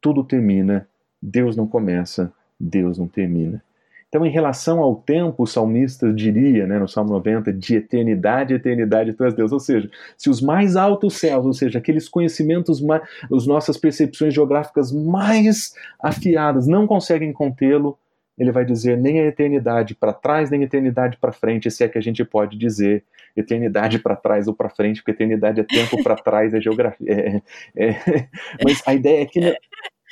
tudo 0.00 0.24
termina 0.24 0.86
Deus 1.20 1.56
não 1.56 1.66
começa, 1.66 2.32
Deus 2.58 2.98
não 2.98 3.06
termina. 3.08 3.62
Então, 4.08 4.24
em 4.24 4.30
relação 4.30 4.80
ao 4.80 4.96
tempo, 4.96 5.42
o 5.42 5.46
salmista 5.46 6.10
diria, 6.10 6.66
né, 6.66 6.78
no 6.78 6.88
Salmo 6.88 7.10
90, 7.10 7.52
de 7.52 7.76
eternidade, 7.76 8.54
eternidade 8.54 9.12
tu 9.12 9.22
és 9.22 9.34
Deus. 9.34 9.52
Ou 9.52 9.60
seja, 9.60 9.90
se 10.16 10.30
os 10.30 10.40
mais 10.40 10.76
altos 10.76 11.18
céus, 11.18 11.44
ou 11.44 11.52
seja, 11.52 11.78
aqueles 11.78 12.08
conhecimentos, 12.08 12.82
as 13.30 13.46
nossas 13.46 13.76
percepções 13.76 14.32
geográficas 14.32 14.90
mais 14.90 15.74
afiadas 16.00 16.66
não 16.66 16.86
conseguem 16.86 17.34
contê-lo, 17.34 17.98
ele 18.38 18.52
vai 18.52 18.64
dizer 18.64 18.96
nem 18.96 19.20
a 19.20 19.24
eternidade 19.24 19.94
para 19.94 20.12
trás, 20.12 20.50
nem 20.50 20.60
a 20.60 20.64
eternidade 20.64 21.16
para 21.16 21.32
frente, 21.32 21.70
se 21.70 21.82
é 21.82 21.88
que 21.88 21.98
a 21.98 22.00
gente 22.00 22.24
pode 22.24 22.56
dizer 22.56 23.04
eternidade 23.36 23.98
para 23.98 24.16
trás 24.16 24.46
ou 24.46 24.54
para 24.54 24.70
frente, 24.70 25.00
porque 25.00 25.10
eternidade 25.10 25.60
é 25.60 25.64
tempo 25.64 26.02
para 26.02 26.14
trás, 26.16 26.54
é 26.54 26.60
geografia. 26.60 27.42
É, 27.76 27.88
é, 27.88 28.28
mas 28.64 28.82
a 28.86 28.94
ideia 28.94 29.22
é 29.22 29.26
que 29.26 29.56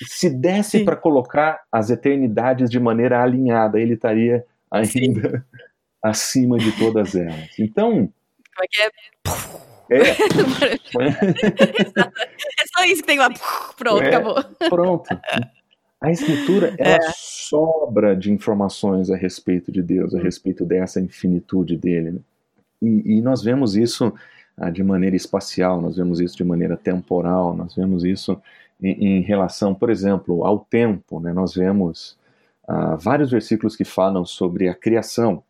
se 0.04 0.28
desse 0.28 0.84
para 0.84 0.96
colocar 0.96 1.62
as 1.70 1.90
eternidades 1.90 2.68
de 2.68 2.80
maneira 2.80 3.22
alinhada, 3.22 3.80
ele 3.80 3.94
estaria 3.94 4.44
ainda 4.70 4.86
Sim. 4.86 5.22
acima 6.02 6.58
de 6.58 6.72
todas 6.78 7.14
elas. 7.14 7.58
Então. 7.58 8.12
Como 8.54 8.62
é 8.62 8.66
que 8.68 8.82
é? 8.82 8.90
É. 9.88 9.98
é 10.00 10.14
só 12.74 12.84
isso 12.84 13.02
que 13.02 13.06
tem 13.06 13.18
lá. 13.18 13.30
Pronto, 13.76 14.02
é, 14.02 14.08
acabou. 14.08 14.34
Pronto. 14.68 15.08
A 16.00 16.10
escritura 16.10 16.74
ela 16.78 16.96
é. 16.96 17.12
sobra 17.14 18.14
de 18.14 18.30
informações 18.30 19.10
a 19.10 19.16
respeito 19.16 19.72
de 19.72 19.82
Deus, 19.82 20.14
a 20.14 20.20
respeito 20.20 20.64
dessa 20.64 21.00
infinitude 21.00 21.76
dele. 21.76 22.12
Né? 22.12 22.20
E, 22.82 23.18
e, 23.18 23.22
nós 23.22 23.42
vemos 23.42 23.76
isso 23.76 24.12
ah, 24.56 24.70
de 24.70 24.82
maneira 24.82 25.16
espacial, 25.16 25.80
nós 25.80 25.96
vemos 25.96 26.20
isso 26.20 26.36
de 26.36 26.44
maneira 26.44 26.76
temporal, 26.76 27.56
nós 27.56 27.74
vemos 27.74 28.04
isso 28.04 28.40
em, 28.80 29.18
em 29.18 29.20
relação, 29.22 29.74
por 29.74 29.88
exemplo, 29.88 30.44
ao 30.44 30.58
tempo. 30.58 31.18
Né? 31.18 31.32
Nós 31.32 31.54
vemos 31.54 32.18
uh, 32.68 32.96
vários 32.98 33.30
versículos 33.30 33.74
que 33.74 33.84
falam 33.84 34.24
sobre 34.24 34.68
a 34.68 34.74
criação. 34.74 35.42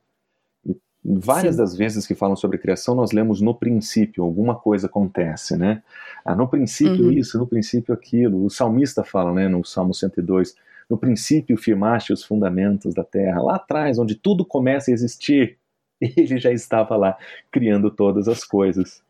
Várias 1.08 1.54
Sim. 1.54 1.62
das 1.62 1.76
vezes 1.76 2.06
que 2.06 2.16
falam 2.16 2.34
sobre 2.34 2.58
criação, 2.58 2.94
nós 2.94 3.12
lemos 3.12 3.40
no 3.40 3.54
princípio, 3.54 4.24
alguma 4.24 4.56
coisa 4.56 4.88
acontece, 4.88 5.56
né? 5.56 5.82
Ah, 6.24 6.34
no 6.34 6.48
princípio 6.48 7.06
uhum. 7.06 7.12
isso, 7.12 7.38
no 7.38 7.46
princípio 7.46 7.94
aquilo. 7.94 8.44
O 8.44 8.50
salmista 8.50 9.04
fala, 9.04 9.32
né, 9.32 9.46
no 9.46 9.64
Salmo 9.64 9.94
102, 9.94 10.56
no 10.90 10.98
princípio 10.98 11.56
firmaste 11.56 12.12
os 12.12 12.24
fundamentos 12.24 12.92
da 12.92 13.04
terra. 13.04 13.40
Lá 13.40 13.54
atrás, 13.54 13.98
onde 13.98 14.16
tudo 14.16 14.44
começa 14.44 14.90
a 14.90 14.94
existir, 14.94 15.56
ele 16.00 16.38
já 16.38 16.50
estava 16.50 16.96
lá 16.96 17.16
criando 17.52 17.88
todas 17.88 18.26
as 18.26 18.42
coisas. 18.42 19.00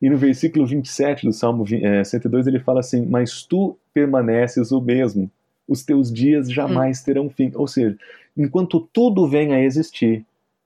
E 0.00 0.08
no 0.08 0.16
versículo 0.16 0.66
27 0.66 1.26
do 1.26 1.32
Salmo 1.32 1.66
102 1.66 2.46
eh, 2.46 2.50
ele 2.50 2.58
fala 2.58 2.80
assim: 2.80 3.04
Mas 3.04 3.42
tu 3.42 3.76
permaneces 3.92 4.72
o 4.72 4.80
mesmo, 4.80 5.30
os 5.68 5.84
teus 5.84 6.10
dias 6.10 6.50
jamais 6.50 7.00
hum. 7.00 7.04
terão 7.04 7.28
fim. 7.30 7.52
Ou 7.54 7.68
seja, 7.68 7.96
enquanto 8.34 8.80
tudo 8.80 9.28
vem 9.28 9.52
a 9.52 9.62
existir, 9.62 10.24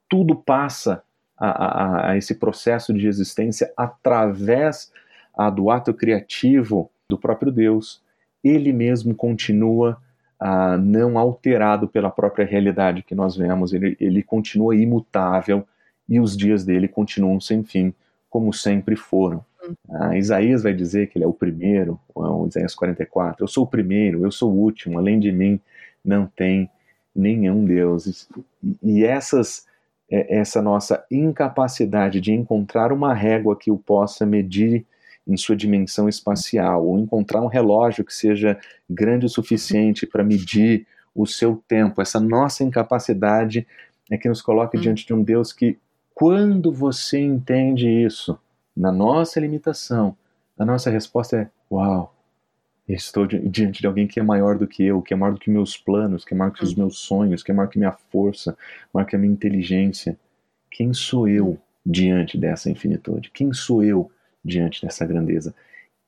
tudo 0.08 0.34
passa 0.34 1.02
a, 1.36 1.48
a, 1.48 2.10
a 2.10 2.16
esse 2.16 2.34
processo 2.34 2.92
de 2.92 3.06
existência 3.06 3.72
através 3.76 4.92
a, 5.34 5.50
do 5.50 5.70
ato 5.70 5.94
criativo 5.94 6.90
do 7.08 7.16
próprio 7.16 7.52
Deus, 7.52 8.02
ele 8.42 8.72
mesmo 8.72 9.14
continua 9.14 10.00
ah, 10.38 10.76
não 10.76 11.18
alterado 11.18 11.88
pela 11.88 12.10
própria 12.10 12.46
realidade 12.46 13.02
que 13.02 13.14
nós 13.14 13.36
vemos, 13.36 13.72
ele, 13.72 13.96
ele 13.98 14.22
continua 14.22 14.76
imutável 14.76 15.66
e 16.08 16.20
os 16.20 16.36
dias 16.36 16.64
dele 16.64 16.88
continuam 16.88 17.40
sem 17.40 17.62
fim 17.62 17.92
como 18.30 18.52
sempre 18.52 18.94
foram. 18.94 19.44
Hum. 19.64 19.74
Ah, 19.90 20.16
Isaías 20.16 20.62
vai 20.62 20.74
dizer 20.74 21.08
que 21.08 21.18
ele 21.18 21.24
é 21.24 21.28
o 21.28 21.32
primeiro, 21.32 21.98
o 22.14 22.46
Isaías 22.46 22.74
44, 22.74 23.44
eu 23.44 23.48
sou 23.48 23.64
o 23.64 23.66
primeiro, 23.66 24.24
eu 24.24 24.30
sou 24.30 24.52
o 24.52 24.56
último, 24.56 24.98
além 24.98 25.18
de 25.18 25.32
mim 25.32 25.60
não 26.04 26.26
tem 26.26 26.70
nenhum 27.14 27.64
Deus. 27.64 28.28
E 28.82 29.04
essas, 29.04 29.66
é, 30.10 30.38
essa 30.38 30.62
nossa 30.62 31.04
incapacidade 31.10 32.20
de 32.20 32.32
encontrar 32.32 32.92
uma 32.92 33.12
régua 33.12 33.56
que 33.56 33.70
o 33.70 33.78
possa 33.78 34.24
medir 34.24 34.86
em 35.26 35.36
sua 35.36 35.54
dimensão 35.54 36.08
espacial, 36.08 36.86
ou 36.86 36.98
encontrar 36.98 37.42
um 37.42 37.48
relógio 37.48 38.04
que 38.04 38.14
seja 38.14 38.58
grande 38.88 39.26
o 39.26 39.28
suficiente 39.28 40.06
para 40.06 40.24
medir 40.24 40.86
o 41.14 41.26
seu 41.26 41.62
tempo. 41.68 42.00
Essa 42.00 42.18
nossa 42.18 42.64
incapacidade 42.64 43.66
é 44.10 44.16
que 44.16 44.28
nos 44.28 44.40
coloca 44.40 44.78
hum. 44.78 44.80
diante 44.80 45.06
de 45.06 45.12
um 45.12 45.22
Deus 45.22 45.52
que, 45.52 45.78
quando 46.14 46.72
você 46.72 47.20
entende 47.20 47.86
isso, 47.86 48.38
na 48.74 48.90
nossa 48.90 49.38
limitação, 49.38 50.16
a 50.58 50.64
nossa 50.64 50.88
resposta 50.88 51.36
é: 51.36 51.50
Uau, 51.70 52.14
estou 52.88 53.26
diante 53.26 53.80
de 53.80 53.86
alguém 53.86 54.06
que 54.06 54.18
é 54.18 54.22
maior 54.22 54.56
do 54.56 54.66
que 54.66 54.82
eu, 54.82 55.02
que 55.02 55.12
é 55.12 55.16
maior 55.16 55.34
do 55.34 55.40
que 55.40 55.50
meus 55.50 55.76
planos, 55.76 56.24
que 56.24 56.32
é 56.32 56.36
maior 56.36 56.50
que 56.50 56.64
os 56.64 56.72
hum. 56.72 56.78
meus 56.78 56.98
sonhos, 56.98 57.42
que 57.42 57.50
é 57.50 57.54
maior 57.54 57.68
que 57.68 57.78
minha 57.78 57.92
força, 57.92 58.56
maior 58.92 59.06
que 59.06 59.14
a 59.14 59.18
minha 59.18 59.32
inteligência. 59.32 60.18
Quem 60.70 60.94
sou 60.94 61.28
eu 61.28 61.58
diante 61.84 62.38
dessa 62.38 62.70
infinitude? 62.70 63.30
Quem 63.32 63.52
sou 63.52 63.82
eu 63.82 64.10
diante 64.42 64.84
dessa 64.84 65.04
grandeza? 65.04 65.54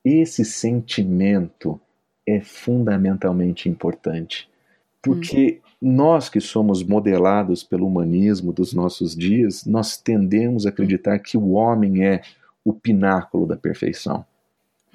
Esse 0.02 0.44
sentimento 0.44 1.78
é 2.26 2.40
fundamentalmente 2.40 3.68
importante, 3.68 4.48
porque 5.02 5.60
hum. 5.82 5.92
nós 5.92 6.30
que 6.30 6.40
somos 6.40 6.82
modelados 6.82 7.62
pelo 7.62 7.86
humanismo 7.86 8.52
dos 8.54 8.72
nossos 8.72 9.14
dias, 9.14 9.66
nós 9.66 9.98
tendemos 9.98 10.64
a 10.64 10.70
acreditar 10.70 11.18
que 11.18 11.36
o 11.36 11.50
homem 11.50 12.06
é 12.06 12.22
o 12.64 12.72
pináculo 12.72 13.46
da 13.46 13.56
perfeição. 13.56 14.24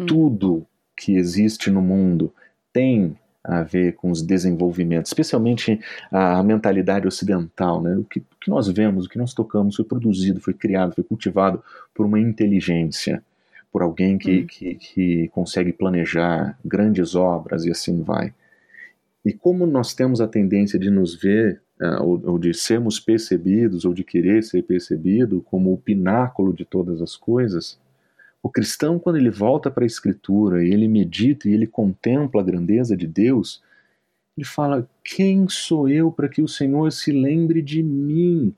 Tudo 0.07 0.65
que 0.95 1.15
existe 1.15 1.69
no 1.69 1.81
mundo 1.81 2.33
tem 2.71 3.17
a 3.43 3.61
ver 3.61 3.93
com 3.93 4.09
os 4.09 4.23
desenvolvimentos, 4.23 5.11
especialmente 5.11 5.79
a, 6.11 6.41
mentalidade 6.41 7.07
ocidental, 7.07 7.81
né? 7.81 7.95
o, 7.95 8.03
que, 8.03 8.19
o 8.19 8.25
que 8.41 8.49
nós 8.49 8.67
vemos, 8.67 9.05
o 9.05 9.09
que 9.09 9.19
nós 9.19 9.33
tocamos 9.33 9.75
foi 9.75 9.85
produzido, 9.85 10.41
foi 10.41 10.53
criado, 10.53 10.95
foi 10.95 11.03
cultivado 11.03 11.63
por 11.93 12.07
uma 12.07 12.19
inteligência, 12.19 13.23
por 13.71 13.83
alguém 13.83 14.17
que, 14.17 14.41
hum. 14.41 14.47
que, 14.47 14.75
que 14.75 15.27
consegue 15.29 15.71
planejar 15.71 16.57
grandes 16.65 17.13
obras 17.13 17.65
e 17.65 17.71
assim 17.71 18.01
vai. 18.01 18.33
E 19.23 19.31
como 19.31 19.65
nós 19.65 19.93
temos 19.93 20.21
a 20.21 20.27
tendência 20.27 20.79
de 20.79 20.89
nos 20.89 21.15
ver, 21.15 21.61
uh, 21.81 22.03
ou, 22.03 22.21
ou, 22.31 22.39
de 22.39 22.53
sermos 22.53 22.99
percebidos, 22.99 23.85
ou 23.85 23.93
de 23.93 24.03
querer 24.03 24.43
ser 24.43 24.63
percebido 24.63 25.41
como 25.41 25.73
o 25.73 25.77
pináculo 25.77 26.53
de 26.53 26.65
todas 26.65 27.01
as 27.01 27.15
coisas, 27.15 27.79
o 28.45 28.49
cristão, 28.49 28.99
quando 28.99 29.15
ele 29.15 29.31
volta 29.31 29.71
para 29.71 29.83
a 29.83 29.87
Escritura 29.87 30.63
e 30.63 30.69
ele 30.69 30.87
medita 30.87 31.49
e 31.49 31.53
ele 31.55 31.65
contempla 31.65 32.41
a 32.41 32.45
grandeza 32.45 32.95
de 32.95 33.07
Deus, 33.07 33.59
ele 34.37 34.45
fala: 34.45 34.87
Quem 35.03 35.49
sou 35.49 35.89
eu 35.89 36.11
para 36.11 36.29
que 36.29 36.43
o 36.43 36.47
Senhor 36.47 36.91
se 36.91 37.11
lembre 37.11 37.59
de 37.59 37.81
mim? 37.81 38.53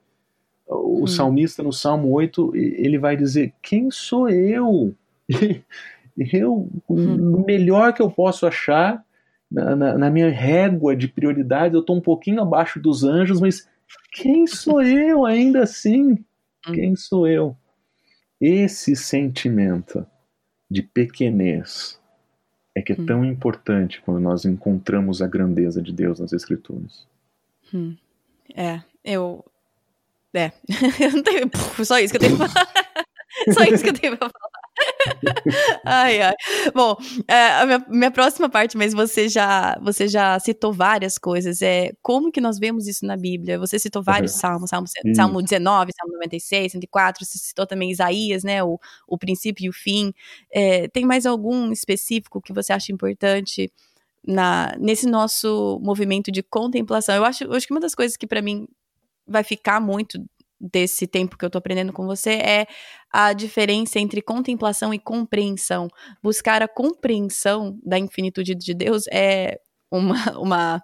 O 0.68 1.04
hum. 1.04 1.08
salmista, 1.08 1.64
no 1.64 1.72
Salmo 1.72 2.10
8, 2.10 2.54
ele 2.54 3.00
vai 3.00 3.16
dizer: 3.16 3.54
Quem 3.62 3.90
sou 3.90 4.28
eu? 4.28 4.94
eu, 6.34 6.70
hum. 6.90 7.16
no 7.16 7.46
melhor 7.46 7.94
que 7.94 8.02
eu 8.02 8.12
posso 8.12 8.46
achar, 8.46 9.02
na, 9.50 9.74
na, 9.74 9.98
na 9.98 10.10
minha 10.10 10.30
régua 10.30 10.98
de 10.98 11.08
prioridade, 11.08 11.76
eu 11.76 11.80
estou 11.80 11.96
um 11.96 12.02
pouquinho 12.02 12.42
abaixo 12.42 12.78
dos 12.78 13.06
anjos, 13.06 13.40
mas 13.40 13.66
quem 14.12 14.48
sou 14.48 14.82
eu 14.82 15.26
ainda 15.26 15.64
assim? 15.64 16.12
Hum. 16.68 16.74
Quem 16.74 16.94
sou 16.98 17.26
eu? 17.26 17.56
Esse 18.40 18.96
sentimento 18.96 20.06
de 20.70 20.82
pequenez 20.82 22.00
é 22.76 22.82
que 22.82 22.94
é 22.94 22.96
hum. 23.00 23.06
tão 23.06 23.26
importante 23.26 24.02
quando 24.02 24.20
nós 24.20 24.46
encontramos 24.46 25.22
a 25.22 25.28
grandeza 25.28 25.82
de 25.82 25.92
Deus 25.92 26.20
nas 26.20 26.34
Escrituras. 26.34 27.08
Hum. 27.74 27.96
É, 28.56 28.82
eu. 29.04 29.44
É, 30.34 30.52
eu 31.04 31.12
não 31.12 31.24
tenho. 31.24 31.50
Só 31.84 31.98
isso 32.00 32.12
que 32.12 32.18
eu 32.18 32.22
tenho 32.22 32.38
pra 32.38 32.48
falar. 32.48 32.68
Só 33.54 33.64
isso 33.64 33.84
que 33.84 33.90
eu 33.90 33.94
tenho 33.94 34.18
pra 34.18 34.30
falar. 34.30 34.47
Ai, 35.86 36.22
ai. 36.22 36.34
Bom, 36.74 36.96
é, 37.28 37.50
a 37.50 37.66
minha, 37.66 37.86
minha, 37.90 38.12
próxima 38.12 38.50
parte, 38.50 38.78
mas 38.78 38.94
você 38.94 39.28
já, 39.30 39.78
você 39.82 40.08
já 40.08 40.40
citou 40.40 40.74
várias 40.74 41.18
coisas. 41.18 41.62
É 41.62 41.92
como 42.02 42.32
que 42.32 42.42
nós 42.42 42.60
vemos 42.60 42.88
isso 42.88 43.06
na 43.06 43.16
Bíblia? 43.16 43.60
Você 43.60 43.80
citou 43.80 44.02
vários 44.02 44.34
uhum. 44.34 44.40
salmos, 44.40 44.70
salmo, 44.70 44.88
salmo 45.16 45.42
19, 45.42 45.92
Salmo 45.98 46.14
96, 46.14 46.72
104, 46.74 47.26
você 47.26 47.38
citou 47.38 47.66
também 47.66 47.92
Isaías, 47.92 48.44
né? 48.44 48.64
O, 48.64 48.80
o 49.08 49.18
princípio 49.18 49.66
e 49.66 49.70
o 49.70 49.74
fim. 49.74 50.14
É, 50.52 50.88
tem 50.88 51.06
mais 51.06 51.26
algum 51.26 51.72
específico 51.72 52.42
que 52.42 52.54
você 52.54 52.74
acha 52.74 52.92
importante 52.92 53.72
na, 54.26 54.76
nesse 54.80 55.08
nosso 55.08 55.80
movimento 55.82 56.32
de 56.32 56.44
contemplação? 56.44 57.16
Eu 57.16 57.26
acho, 57.26 57.44
eu 57.44 57.54
acho 57.54 57.68
que 57.68 57.74
uma 57.74 57.80
das 57.80 57.96
coisas 57.96 58.18
que 58.18 58.28
para 58.28 58.42
mim 58.42 58.68
vai 59.28 59.44
ficar 59.44 59.80
muito 59.80 60.24
desse 60.60 61.08
tempo 61.08 61.38
que 61.38 61.46
eu 61.46 61.50
tô 61.50 61.58
aprendendo 61.58 61.94
com 61.94 62.06
você 62.06 62.32
é 62.32 62.68
a 63.12 63.34
diferença 63.34 64.00
entre 64.00 64.22
contemplação 64.22 64.94
e 64.94 65.00
compreensão. 65.00 65.88
Buscar 66.22 66.62
a 66.62 66.68
compreensão 66.68 67.80
da 67.84 67.98
infinitude 67.98 68.56
de 68.56 68.74
Deus 68.74 69.04
é 69.12 69.60
uma, 69.92 70.16
uma 70.40 70.84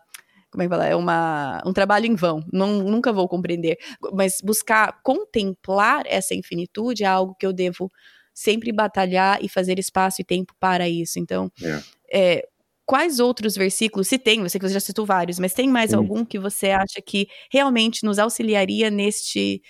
como 0.51 0.61
é 0.61 0.65
que 0.65 0.69
fala? 0.69 0.85
É 0.85 0.95
uma, 0.95 1.61
um 1.65 1.73
trabalho 1.73 2.05
em 2.05 2.15
vão. 2.15 2.43
Não, 2.53 2.83
nunca 2.83 3.11
vou 3.11 3.27
compreender. 3.27 3.77
Mas 4.13 4.37
buscar 4.43 5.01
contemplar 5.01 6.03
essa 6.05 6.35
infinitude 6.35 7.03
é 7.03 7.07
algo 7.07 7.35
que 7.39 7.45
eu 7.45 7.51
devo 7.51 7.91
sempre 8.33 8.71
batalhar 8.71 9.43
e 9.43 9.49
fazer 9.49 9.79
espaço 9.79 10.21
e 10.21 10.23
tempo 10.23 10.53
para 10.59 10.87
isso. 10.87 11.19
Então, 11.19 11.51
é. 11.61 11.81
É, 12.15 12.47
quais 12.93 13.19
outros 13.19 13.55
versículos, 13.55 14.07
se 14.07 14.19
tem, 14.19 14.41
eu 14.41 14.49
sei 14.49 14.59
que 14.59 14.67
você 14.67 14.75
já 14.75 14.79
citou 14.79 15.03
vários, 15.03 15.39
mas 15.39 15.51
tem 15.51 15.67
mais 15.67 15.89
Sim. 15.89 15.95
algum 15.95 16.23
que 16.23 16.37
você 16.37 16.69
acha 16.69 17.01
que 17.03 17.27
realmente 17.51 18.05
nos 18.05 18.19
auxiliaria 18.19 18.91
neste, 18.91 19.63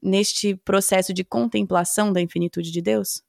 neste 0.00 0.54
processo 0.54 1.12
de 1.12 1.24
contemplação 1.24 2.12
da 2.12 2.20
infinitude 2.20 2.70
de 2.70 2.80
Deus? 2.80 3.20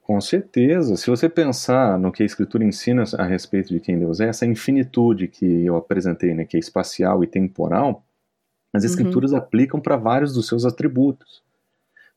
Com 0.00 0.18
certeza. 0.22 0.96
Se 0.96 1.10
você 1.10 1.28
pensar 1.28 1.98
no 1.98 2.10
que 2.10 2.22
a 2.22 2.26
Escritura 2.26 2.64
ensina 2.64 3.04
a 3.18 3.24
respeito 3.26 3.68
de 3.68 3.78
quem 3.78 3.98
Deus 3.98 4.20
é, 4.20 4.28
essa 4.28 4.46
infinitude 4.46 5.28
que 5.28 5.66
eu 5.66 5.76
apresentei, 5.76 6.32
né, 6.32 6.46
que 6.46 6.56
é 6.56 6.60
espacial 6.60 7.22
e 7.22 7.26
temporal, 7.26 8.02
as 8.72 8.84
uhum. 8.84 8.88
Escrituras 8.88 9.32
uhum. 9.32 9.36
aplicam 9.36 9.78
para 9.78 9.98
vários 9.98 10.32
dos 10.32 10.48
seus 10.48 10.64
atributos. 10.64 11.42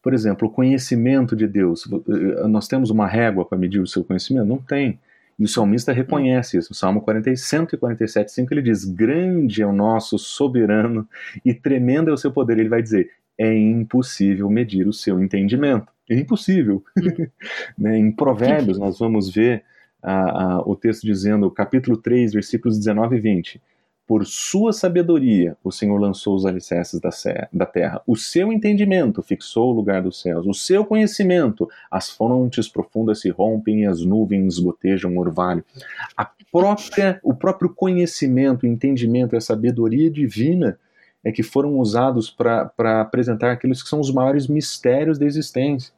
Por 0.01 0.13
exemplo, 0.13 0.47
o 0.47 0.51
conhecimento 0.51 1.35
de 1.35 1.47
Deus. 1.47 1.85
Eh, 1.85 2.47
nós 2.47 2.69
temos 2.69 2.89
uma 2.89 3.07
régua 3.07 3.43
para 3.43 3.57
medir 3.57 3.81
o 3.81 3.87
seu 3.87 4.05
conhecimento? 4.05 4.47
Não 4.47 4.57
tem. 4.57 5.01
E 5.41 5.43
o 5.43 5.47
salmista 5.47 5.91
reconhece 5.91 6.55
isso. 6.55 6.69
No 6.69 6.75
Salmo 6.75 7.01
40, 7.01 7.35
147, 7.35 8.31
5, 8.31 8.53
ele 8.53 8.61
diz: 8.61 8.85
Grande 8.85 9.63
é 9.63 9.65
o 9.65 9.73
nosso 9.73 10.19
soberano 10.19 11.09
e 11.43 11.51
tremendo 11.51 12.11
é 12.11 12.13
o 12.13 12.17
seu 12.17 12.31
poder. 12.31 12.59
Ele 12.59 12.69
vai 12.69 12.83
dizer: 12.83 13.09
É 13.35 13.51
impossível 13.51 14.47
medir 14.51 14.87
o 14.87 14.93
seu 14.93 15.19
entendimento. 15.19 15.91
É 16.07 16.13
impossível. 16.13 16.83
né? 17.75 17.97
Em 17.97 18.11
Provérbios, 18.11 18.77
nós 18.77 18.99
vamos 18.99 19.33
ver 19.33 19.63
o 20.63 20.75
texto 20.75 21.07
dizendo, 21.07 21.49
capítulo 21.49 21.97
3, 21.97 22.33
versículos 22.33 22.77
19 22.77 23.17
e 23.17 23.19
20 23.19 23.61
por 24.07 24.25
sua 24.25 24.73
sabedoria, 24.73 25.55
o 25.63 25.71
Senhor 25.71 25.97
lançou 25.97 26.35
os 26.35 26.45
alicerces 26.45 26.99
da, 26.99 27.65
terra. 27.65 28.01
O 28.05 28.17
seu 28.17 28.51
entendimento 28.51 29.21
fixou 29.21 29.71
o 29.71 29.73
lugar 29.73 30.01
dos 30.01 30.21
céus. 30.21 30.45
O 30.45 30.53
seu 30.53 30.83
conhecimento, 30.83 31.69
as 31.89 32.09
fontes 32.09 32.67
profundas 32.67 33.21
se 33.21 33.29
rompem 33.29 33.83
e 33.83 33.85
as 33.85 34.01
nuvens 34.01 34.59
gotejam 34.59 35.17
orvalho. 35.17 35.63
A 36.17 36.29
própria, 36.51 37.19
o 37.23 37.33
próprio 37.33 37.69
conhecimento, 37.69 38.67
entendimento 38.67 39.33
e 39.33 39.37
a 39.37 39.41
sabedoria 39.41 40.11
divina 40.11 40.77
é 41.23 41.31
que 41.31 41.43
foram 41.43 41.79
usados 41.79 42.29
para 42.29 43.01
apresentar 43.01 43.51
aqueles 43.51 43.81
que 43.81 43.89
são 43.89 43.99
os 43.99 44.11
maiores 44.11 44.47
mistérios 44.47 45.17
da 45.17 45.25
existência. 45.25 45.93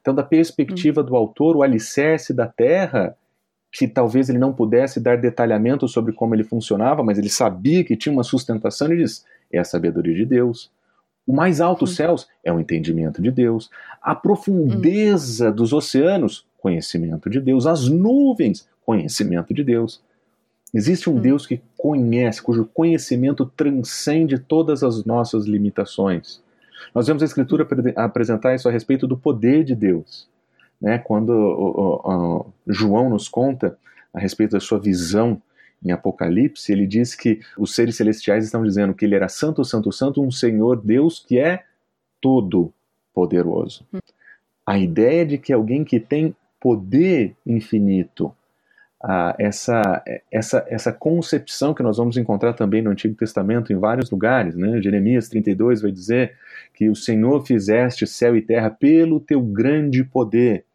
Então, 0.00 0.14
da 0.14 0.22
perspectiva 0.22 1.02
do 1.02 1.16
autor, 1.16 1.56
o 1.56 1.62
alicerce 1.64 2.32
da 2.32 2.46
terra 2.46 3.16
que 3.76 3.86
talvez 3.86 4.30
ele 4.30 4.38
não 4.38 4.54
pudesse 4.54 4.98
dar 4.98 5.18
detalhamento 5.18 5.86
sobre 5.86 6.10
como 6.12 6.34
ele 6.34 6.42
funcionava, 6.42 7.02
mas 7.02 7.18
ele 7.18 7.28
sabia 7.28 7.84
que 7.84 7.94
tinha 7.94 8.12
uma 8.12 8.24
sustentação, 8.24 8.88
ele 8.88 9.02
diz: 9.02 9.24
é 9.52 9.58
a 9.58 9.64
sabedoria 9.64 10.14
de 10.14 10.24
Deus. 10.24 10.70
O 11.26 11.32
mais 11.32 11.60
alto 11.60 11.80
dos 11.84 11.94
céus 11.94 12.26
é 12.42 12.52
o 12.52 12.58
entendimento 12.58 13.20
de 13.20 13.30
Deus. 13.30 13.68
A 14.00 14.14
profundeza 14.14 15.52
dos 15.52 15.72
oceanos, 15.72 16.46
conhecimento 16.58 17.28
de 17.28 17.40
Deus. 17.40 17.66
As 17.66 17.88
nuvens, 17.88 18.66
conhecimento 18.84 19.52
de 19.52 19.64
Deus. 19.64 20.00
Existe 20.72 21.10
um 21.10 21.18
Deus 21.18 21.44
que 21.44 21.60
conhece, 21.76 22.40
cujo 22.40 22.64
conhecimento 22.72 23.44
transcende 23.56 24.38
todas 24.38 24.82
as 24.82 25.04
nossas 25.04 25.46
limitações. 25.46 26.40
Nós 26.94 27.08
vemos 27.08 27.22
a 27.22 27.26
Escritura 27.26 27.66
apresentar 27.96 28.54
isso 28.54 28.68
a 28.68 28.72
respeito 28.72 29.06
do 29.06 29.16
poder 29.16 29.64
de 29.64 29.74
Deus. 29.74 30.28
Né? 30.80 30.98
Quando 30.98 31.30
o, 31.30 31.70
o, 32.04 32.40
o 32.40 32.52
João 32.66 33.10
nos 33.10 33.28
conta 33.28 33.78
a 34.12 34.20
respeito 34.20 34.52
da 34.52 34.60
sua 34.60 34.78
visão 34.78 35.40
em 35.84 35.90
Apocalipse, 35.90 36.72
ele 36.72 36.86
diz 36.86 37.14
que 37.14 37.40
os 37.58 37.74
seres 37.74 37.96
celestiais 37.96 38.44
estão 38.44 38.64
dizendo 38.64 38.94
que 38.94 39.04
ele 39.04 39.14
era 39.14 39.28
santo, 39.28 39.64
santo, 39.64 39.92
santo, 39.92 40.22
um 40.22 40.30
Senhor 40.30 40.80
Deus 40.80 41.24
que 41.26 41.38
é 41.38 41.64
todo 42.20 42.72
poderoso. 43.14 43.86
A 44.66 44.78
ideia 44.78 45.24
de 45.24 45.38
que 45.38 45.52
alguém 45.52 45.84
que 45.84 46.00
tem 46.00 46.34
poder 46.60 47.34
infinito, 47.46 48.34
ah, 49.02 49.34
essa, 49.38 50.02
essa, 50.30 50.66
essa 50.68 50.92
concepção 50.92 51.72
que 51.72 51.82
nós 51.82 51.96
vamos 51.96 52.16
encontrar 52.16 52.52
também 52.54 52.82
no 52.82 52.90
Antigo 52.90 53.14
Testamento 53.14 53.72
em 53.72 53.76
vários 53.76 54.10
lugares, 54.10 54.56
né? 54.56 54.82
Jeremias 54.82 55.28
32 55.28 55.82
vai 55.82 55.92
dizer 55.92 56.36
que 56.74 56.90
o 56.90 56.96
Senhor 56.96 57.46
fizeste 57.46 58.06
céu 58.06 58.36
e 58.36 58.42
terra 58.42 58.68
pelo 58.68 59.20
teu 59.20 59.40
grande 59.40 60.02
poder. 60.02 60.65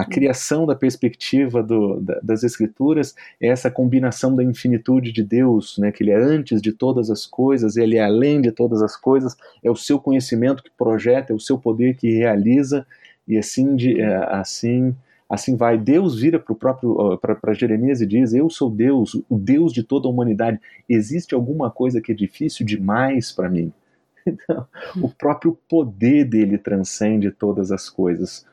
A 0.00 0.04
criação 0.06 0.64
da 0.64 0.74
perspectiva 0.74 1.62
do, 1.62 2.00
da, 2.00 2.18
das 2.22 2.42
Escrituras 2.42 3.14
é 3.38 3.48
essa 3.48 3.70
combinação 3.70 4.34
da 4.34 4.42
infinitude 4.42 5.12
de 5.12 5.22
Deus, 5.22 5.76
né, 5.76 5.92
que 5.92 6.02
Ele 6.02 6.10
é 6.10 6.16
antes 6.16 6.62
de 6.62 6.72
todas 6.72 7.10
as 7.10 7.26
coisas, 7.26 7.76
Ele 7.76 7.98
é 7.98 8.02
além 8.02 8.40
de 8.40 8.50
todas 8.50 8.80
as 8.80 8.96
coisas, 8.96 9.36
é 9.62 9.70
o 9.70 9.76
seu 9.76 9.98
conhecimento 10.00 10.62
que 10.62 10.70
projeta, 10.70 11.34
é 11.34 11.36
o 11.36 11.40
seu 11.40 11.58
poder 11.58 11.96
que 11.96 12.16
realiza, 12.16 12.86
e 13.28 13.36
assim, 13.36 13.76
de, 13.76 14.00
é, 14.00 14.16
assim, 14.32 14.96
assim 15.28 15.54
vai. 15.54 15.76
Deus 15.76 16.18
vira 16.18 16.38
para 16.38 16.52
o 16.54 16.56
próprio 16.56 17.18
para 17.18 17.52
Jeremias 17.52 18.00
e 18.00 18.06
diz: 18.06 18.32
Eu 18.32 18.48
sou 18.48 18.70
Deus, 18.70 19.14
o 19.28 19.38
Deus 19.38 19.70
de 19.72 19.82
toda 19.82 20.08
a 20.08 20.10
humanidade. 20.10 20.58
Existe 20.88 21.34
alguma 21.34 21.70
coisa 21.70 22.00
que 22.00 22.10
é 22.10 22.14
difícil 22.14 22.64
demais 22.64 23.30
para 23.30 23.50
mim? 23.50 23.72
Então, 24.26 24.66
o 25.00 25.08
próprio 25.08 25.58
poder 25.66 26.26
dele 26.26 26.58
transcende 26.58 27.30
todas 27.30 27.72
as 27.72 27.88
coisas. 27.88 28.44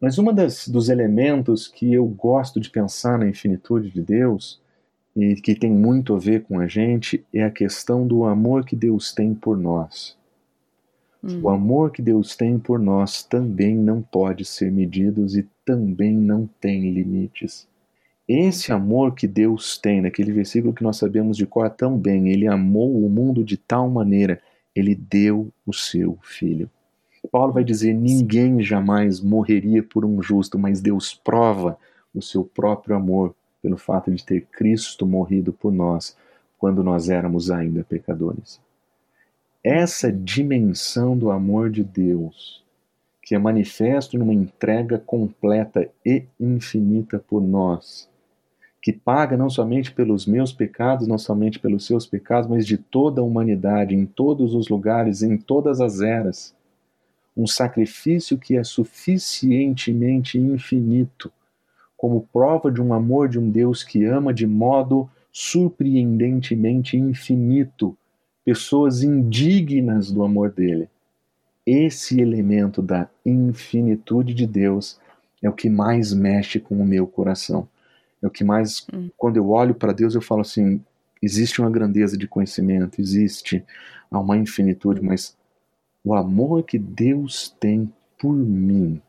Mas 0.00 0.18
um 0.18 0.24
dos 0.68 0.88
elementos 0.88 1.66
que 1.66 1.92
eu 1.92 2.06
gosto 2.06 2.60
de 2.60 2.70
pensar 2.70 3.18
na 3.18 3.28
infinitude 3.28 3.90
de 3.90 4.00
Deus 4.00 4.60
e 5.16 5.34
que 5.34 5.54
tem 5.54 5.70
muito 5.70 6.14
a 6.14 6.18
ver 6.18 6.44
com 6.44 6.60
a 6.60 6.66
gente 6.68 7.24
é 7.34 7.42
a 7.42 7.50
questão 7.50 8.06
do 8.06 8.24
amor 8.24 8.64
que 8.64 8.76
Deus 8.76 9.12
tem 9.12 9.34
por 9.34 9.56
nós. 9.56 10.16
Hum. 11.22 11.40
O 11.42 11.48
amor 11.48 11.90
que 11.90 12.00
Deus 12.00 12.36
tem 12.36 12.58
por 12.58 12.78
nós 12.78 13.24
também 13.24 13.76
não 13.76 14.00
pode 14.00 14.44
ser 14.44 14.70
medido 14.70 15.26
e 15.26 15.44
também 15.64 16.14
não 16.14 16.48
tem 16.60 16.92
limites. 16.92 17.66
Esse 18.28 18.72
amor 18.72 19.14
que 19.14 19.26
Deus 19.26 19.78
tem, 19.78 20.02
naquele 20.02 20.32
versículo 20.32 20.72
que 20.72 20.82
nós 20.82 20.98
sabemos 20.98 21.36
de 21.36 21.46
cor 21.46 21.68
tão 21.70 21.98
bem, 21.98 22.28
ele 22.28 22.46
amou 22.46 23.04
o 23.04 23.08
mundo 23.08 23.42
de 23.42 23.56
tal 23.56 23.88
maneira 23.88 24.40
ele 24.78 24.94
deu 24.94 25.52
o 25.66 25.72
seu 25.72 26.18
filho. 26.22 26.70
Paulo 27.26 27.52
vai 27.52 27.64
dizer: 27.64 27.92
ninguém 27.94 28.62
jamais 28.62 29.20
morreria 29.20 29.82
por 29.82 30.04
um 30.04 30.22
justo, 30.22 30.58
mas 30.58 30.80
Deus 30.80 31.14
prova 31.14 31.76
o 32.14 32.22
seu 32.22 32.44
próprio 32.44 32.94
amor 32.94 33.34
pelo 33.60 33.76
fato 33.76 34.10
de 34.12 34.24
ter 34.24 34.46
Cristo 34.52 35.04
morrido 35.04 35.52
por 35.52 35.72
nós 35.72 36.16
quando 36.58 36.82
nós 36.82 37.08
éramos 37.08 37.50
ainda 37.50 37.84
pecadores. 37.84 38.60
Essa 39.62 40.12
dimensão 40.12 41.16
do 41.16 41.30
amor 41.30 41.70
de 41.70 41.82
Deus, 41.82 42.64
que 43.22 43.34
é 43.34 43.38
manifesto 43.38 44.16
numa 44.16 44.32
entrega 44.32 44.98
completa 44.98 45.88
e 46.04 46.24
infinita 46.38 47.18
por 47.18 47.42
nós, 47.42 48.08
que 48.80 48.92
paga 48.92 49.36
não 49.36 49.50
somente 49.50 49.92
pelos 49.92 50.26
meus 50.26 50.52
pecados, 50.52 51.06
não 51.06 51.18
somente 51.18 51.58
pelos 51.58 51.84
seus 51.86 52.06
pecados, 52.06 52.48
mas 52.48 52.66
de 52.66 52.78
toda 52.78 53.20
a 53.20 53.24
humanidade, 53.24 53.94
em 53.94 54.06
todos 54.06 54.54
os 54.54 54.68
lugares, 54.68 55.22
em 55.22 55.36
todas 55.36 55.80
as 55.80 56.00
eras. 56.00 56.54
Um 57.38 57.46
sacrifício 57.46 58.36
que 58.36 58.56
é 58.56 58.64
suficientemente 58.64 60.36
infinito, 60.38 61.32
como 61.96 62.28
prova 62.32 62.70
de 62.70 62.82
um 62.82 62.92
amor 62.92 63.28
de 63.28 63.38
um 63.38 63.48
Deus 63.48 63.84
que 63.84 64.04
ama 64.04 64.34
de 64.34 64.46
modo 64.46 65.08
surpreendentemente 65.32 66.96
infinito 66.96 67.96
pessoas 68.44 69.02
indignas 69.02 70.10
do 70.10 70.24
amor 70.24 70.50
dele. 70.50 70.88
Esse 71.64 72.20
elemento 72.20 72.82
da 72.82 73.08
infinitude 73.24 74.34
de 74.34 74.46
Deus 74.46 74.98
é 75.40 75.48
o 75.48 75.52
que 75.52 75.70
mais 75.70 76.12
mexe 76.12 76.58
com 76.58 76.76
o 76.76 76.84
meu 76.84 77.06
coração 77.06 77.68
é 78.22 78.26
o 78.26 78.30
que 78.30 78.44
mais, 78.44 78.86
hum. 78.92 79.08
quando 79.16 79.36
eu 79.36 79.48
olho 79.50 79.74
para 79.74 79.92
Deus, 79.92 80.14
eu 80.14 80.20
falo 80.20 80.40
assim: 80.40 80.80
existe 81.22 81.60
uma 81.60 81.70
grandeza 81.70 82.16
de 82.16 82.26
conhecimento, 82.26 83.00
existe 83.00 83.64
uma 84.10 84.36
infinitude, 84.36 85.02
mas 85.02 85.36
o 86.08 86.14
amor 86.14 86.62
que 86.62 86.78
Deus 86.78 87.54
tem 87.60 87.92
por 88.18 88.32
mim, 88.34 89.02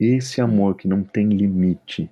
esse 0.00 0.40
amor 0.40 0.74
que 0.74 0.88
não 0.88 1.04
tem 1.04 1.28
limite, 1.28 2.10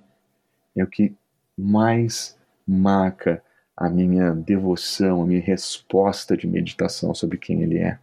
é 0.75 0.83
o 0.83 0.87
que 0.87 1.15
mais 1.57 2.37
marca 2.67 3.43
a 3.75 3.89
minha 3.89 4.35
devoção, 4.35 5.23
a 5.23 5.25
minha 5.25 5.41
resposta 5.41 6.37
de 6.37 6.45
meditação 6.45 7.11
sobre 7.15 7.39
quem 7.39 7.63
Ele 7.63 7.79
é. 7.79 7.99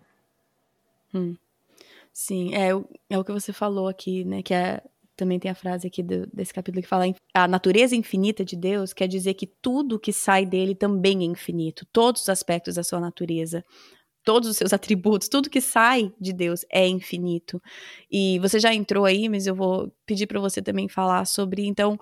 Hum. 1.14 1.36
Sim, 2.12 2.52
é, 2.56 2.70
é 3.08 3.16
o 3.16 3.24
que 3.24 3.30
você 3.30 3.52
falou 3.52 3.86
aqui, 3.86 4.24
né? 4.24 4.42
Que 4.42 4.52
é 4.52 4.82
também 5.16 5.38
tem 5.38 5.48
a 5.48 5.54
frase 5.54 5.86
aqui 5.86 6.02
do, 6.02 6.26
desse 6.26 6.52
capítulo 6.52 6.82
que 6.82 6.88
fala 6.88 7.04
a 7.32 7.46
natureza 7.46 7.94
infinita 7.94 8.44
de 8.44 8.56
Deus 8.56 8.92
quer 8.92 9.06
dizer 9.06 9.34
que 9.34 9.46
tudo 9.46 9.96
que 9.96 10.12
sai 10.12 10.44
dele 10.44 10.74
também 10.74 11.20
é 11.20 11.24
infinito, 11.24 11.86
todos 11.92 12.22
os 12.22 12.28
aspectos 12.28 12.74
da 12.74 12.82
sua 12.82 12.98
natureza, 12.98 13.64
todos 14.24 14.48
os 14.48 14.56
seus 14.56 14.72
atributos, 14.72 15.28
tudo 15.28 15.50
que 15.50 15.60
sai 15.60 16.12
de 16.20 16.32
Deus 16.32 16.64
é 16.70 16.86
infinito. 16.86 17.62
E 18.10 18.38
você 18.40 18.58
já 18.58 18.74
entrou 18.74 19.04
aí, 19.04 19.28
mas 19.28 19.46
eu 19.46 19.54
vou 19.54 19.92
pedir 20.06 20.26
para 20.26 20.40
você 20.40 20.62
também 20.62 20.88
falar 20.88 21.24
sobre 21.26 21.66
então 21.66 21.98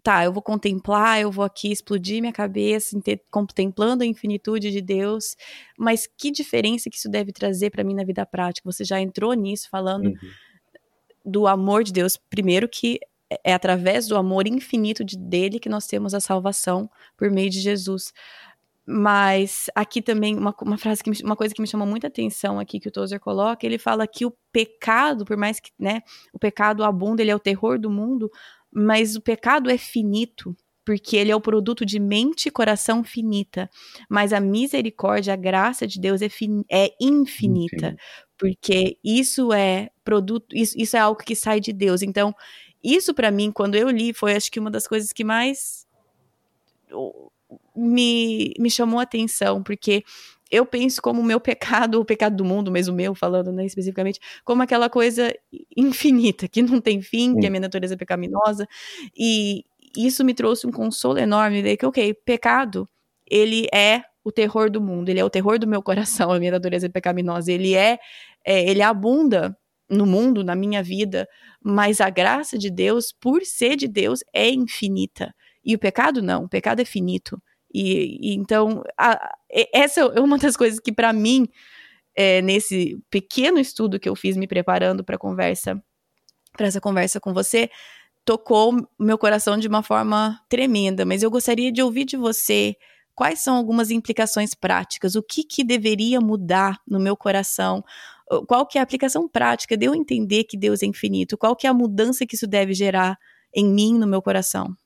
tá, 0.00 0.24
eu 0.24 0.32
vou 0.32 0.42
contemplar, 0.42 1.20
eu 1.20 1.30
vou 1.30 1.44
aqui 1.44 1.70
explodir 1.70 2.20
minha 2.20 2.32
cabeça 2.32 2.96
contemplando 3.30 4.02
a 4.02 4.06
infinitude 4.06 4.70
de 4.70 4.80
Deus, 4.80 5.36
mas 5.76 6.06
que 6.06 6.30
diferença 6.30 6.88
que 6.88 6.96
isso 6.96 7.10
deve 7.10 7.32
trazer 7.32 7.70
para 7.70 7.84
mim 7.84 7.94
na 7.94 8.04
vida 8.04 8.24
prática? 8.24 8.70
Você 8.70 8.84
já 8.84 9.00
entrou 9.00 9.34
nisso 9.34 9.68
falando 9.68 10.06
uhum 10.06 10.14
do 11.28 11.46
amor 11.46 11.84
de 11.84 11.92
Deus, 11.92 12.16
primeiro 12.16 12.68
que 12.68 12.98
é 13.44 13.52
através 13.52 14.06
do 14.06 14.16
amor 14.16 14.46
infinito 14.46 15.04
de, 15.04 15.18
dele 15.18 15.60
que 15.60 15.68
nós 15.68 15.86
temos 15.86 16.14
a 16.14 16.20
salvação 16.20 16.90
por 17.16 17.30
meio 17.30 17.50
de 17.50 17.60
Jesus. 17.60 18.12
Mas 18.90 19.66
aqui 19.74 20.00
também 20.00 20.34
uma, 20.34 20.54
uma 20.62 20.78
frase 20.78 21.04
que 21.04 21.10
uma 21.22 21.36
coisa 21.36 21.54
que 21.54 21.60
me 21.60 21.68
chamou 21.68 21.86
muita 21.86 22.06
atenção 22.06 22.58
aqui 22.58 22.80
que 22.80 22.88
o 22.88 22.90
Tozer 22.90 23.20
coloca, 23.20 23.66
ele 23.66 23.76
fala 23.76 24.06
que 24.06 24.24
o 24.24 24.32
pecado, 24.50 25.26
por 25.26 25.36
mais 25.36 25.60
que, 25.60 25.70
né, 25.78 26.00
o 26.32 26.38
pecado 26.38 26.82
abunda, 26.82 27.20
ele 27.20 27.30
é 27.30 27.36
o 27.36 27.38
terror 27.38 27.78
do 27.78 27.90
mundo, 27.90 28.30
mas 28.72 29.14
o 29.14 29.20
pecado 29.20 29.68
é 29.70 29.76
finito, 29.76 30.56
porque 30.86 31.18
ele 31.18 31.30
é 31.30 31.36
o 31.36 31.40
produto 31.40 31.84
de 31.84 31.98
mente 31.98 32.46
e 32.46 32.50
coração 32.50 33.04
finita. 33.04 33.68
Mas 34.08 34.32
a 34.32 34.40
misericórdia, 34.40 35.34
a 35.34 35.36
graça 35.36 35.86
de 35.86 36.00
Deus 36.00 36.22
é, 36.22 36.30
fin 36.30 36.64
é 36.70 36.90
infinita, 36.98 37.94
porque 38.38 38.96
isso 39.04 39.52
é 39.52 39.90
produto, 40.02 40.56
isso, 40.56 40.74
isso 40.78 40.96
é 40.96 41.00
algo 41.00 41.22
que 41.22 41.36
sai 41.36 41.60
de 41.60 41.74
Deus. 41.74 42.00
Então, 42.00 42.34
isso 42.82 43.12
para 43.12 43.30
mim, 43.30 43.52
quando 43.52 43.74
eu 43.74 43.90
li, 43.90 44.14
foi 44.14 44.34
acho 44.34 44.50
que 44.50 44.58
uma 44.58 44.70
das 44.70 44.86
coisas 44.86 45.12
que 45.12 45.24
mais 45.24 45.86
me, 47.74 48.52
me 48.58 48.70
chamou 48.70 49.00
a 49.00 49.02
atenção, 49.02 49.62
porque 49.62 50.04
eu 50.50 50.64
penso 50.64 51.00
como 51.02 51.20
o 51.20 51.24
meu 51.24 51.40
pecado, 51.40 52.00
o 52.00 52.04
pecado 52.04 52.36
do 52.36 52.44
mundo, 52.44 52.70
mas 52.72 52.88
o 52.88 52.92
meu, 52.92 53.14
falando 53.14 53.52
né, 53.52 53.66
especificamente, 53.66 54.18
como 54.44 54.62
aquela 54.62 54.88
coisa 54.88 55.32
infinita, 55.76 56.48
que 56.48 56.62
não 56.62 56.80
tem 56.80 57.02
fim, 57.02 57.34
Sim. 57.34 57.40
que 57.40 57.46
a 57.46 57.50
minha 57.50 57.60
natureza 57.60 57.94
é 57.94 57.96
pecaminosa, 57.96 58.66
e 59.16 59.64
isso 59.96 60.24
me 60.24 60.34
trouxe 60.34 60.66
um 60.66 60.70
consolo 60.70 61.18
enorme, 61.18 61.62
ver 61.62 61.76
que, 61.76 61.86
ok, 61.86 62.14
pecado, 62.24 62.88
ele 63.30 63.66
é 63.72 64.02
o 64.24 64.32
terror 64.32 64.70
do 64.70 64.80
mundo, 64.80 65.08
ele 65.08 65.20
é 65.20 65.24
o 65.24 65.30
terror 65.30 65.58
do 65.58 65.66
meu 65.66 65.82
coração, 65.82 66.30
a 66.32 66.38
minha 66.38 66.52
natureza 66.52 66.88
pecaminosa, 66.88 67.52
ele 67.52 67.74
é, 67.74 67.98
é 68.44 68.68
ele 68.68 68.82
abunda 68.82 69.56
no 69.88 70.04
mundo, 70.04 70.44
na 70.44 70.54
minha 70.54 70.82
vida, 70.82 71.26
mas 71.62 72.00
a 72.00 72.10
graça 72.10 72.58
de 72.58 72.70
Deus, 72.70 73.12
por 73.12 73.42
ser 73.42 73.76
de 73.76 73.88
Deus, 73.88 74.20
é 74.34 74.50
infinita. 74.50 75.34
E 75.64 75.74
o 75.74 75.78
pecado 75.78 76.22
não, 76.22 76.44
o 76.44 76.48
pecado 76.48 76.80
é 76.80 76.84
finito. 76.84 77.40
E, 77.72 78.32
e 78.32 78.34
então, 78.34 78.82
a, 78.96 79.36
essa 79.72 80.00
é 80.00 80.20
uma 80.20 80.38
das 80.38 80.56
coisas 80.56 80.80
que, 80.80 80.92
para 80.92 81.12
mim, 81.12 81.48
é, 82.14 82.40
nesse 82.42 82.98
pequeno 83.10 83.58
estudo 83.58 84.00
que 84.00 84.08
eu 84.08 84.16
fiz 84.16 84.36
me 84.36 84.46
preparando 84.46 85.04
para 85.04 85.18
conversa, 85.18 85.82
para 86.56 86.66
essa 86.66 86.80
conversa 86.80 87.20
com 87.20 87.32
você, 87.32 87.70
tocou 88.24 88.74
meu 88.98 89.16
coração 89.16 89.56
de 89.56 89.68
uma 89.68 89.82
forma 89.82 90.40
tremenda. 90.48 91.04
Mas 91.04 91.22
eu 91.22 91.30
gostaria 91.30 91.70
de 91.70 91.82
ouvir 91.82 92.04
de 92.04 92.16
você 92.16 92.76
quais 93.14 93.40
são 93.40 93.56
algumas 93.56 93.90
implicações 93.90 94.54
práticas, 94.54 95.16
o 95.16 95.22
que, 95.22 95.42
que 95.42 95.64
deveria 95.64 96.20
mudar 96.20 96.80
no 96.86 97.00
meu 97.00 97.16
coração, 97.16 97.82
qual 98.46 98.64
que 98.64 98.78
é 98.78 98.80
a 98.80 98.84
aplicação 98.84 99.28
prática 99.28 99.76
de 99.76 99.86
eu 99.86 99.94
entender 99.94 100.44
que 100.44 100.56
Deus 100.56 100.82
é 100.82 100.86
infinito, 100.86 101.36
qual 101.36 101.56
que 101.56 101.66
é 101.66 101.70
a 101.70 101.74
mudança 101.74 102.24
que 102.24 102.36
isso 102.36 102.46
deve 102.46 102.74
gerar 102.74 103.18
em 103.52 103.66
mim, 103.66 103.98
no 103.98 104.06
meu 104.06 104.22
coração. 104.22 104.76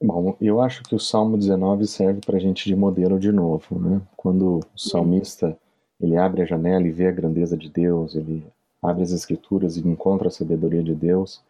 Bom, 0.00 0.36
eu 0.40 0.60
acho 0.60 0.84
que 0.84 0.94
o 0.94 0.98
Salmo 0.98 1.36
19 1.36 1.86
serve 1.86 2.20
para 2.24 2.36
a 2.36 2.40
gente 2.40 2.64
de 2.66 2.76
modelo 2.76 3.18
de 3.18 3.32
novo, 3.32 3.80
né? 3.80 4.00
Quando 4.16 4.58
o 4.58 4.78
salmista 4.78 5.58
ele 6.00 6.16
abre 6.16 6.42
a 6.42 6.44
janela 6.44 6.86
e 6.86 6.92
vê 6.92 7.08
a 7.08 7.12
grandeza 7.12 7.56
de 7.56 7.68
Deus, 7.68 8.14
ele 8.14 8.46
abre 8.80 9.02
as 9.02 9.10
escrituras 9.10 9.76
e 9.76 9.80
encontra 9.80 10.28
a 10.28 10.30
sabedoria 10.30 10.82
de 10.84 10.94
Deus, 10.94 11.42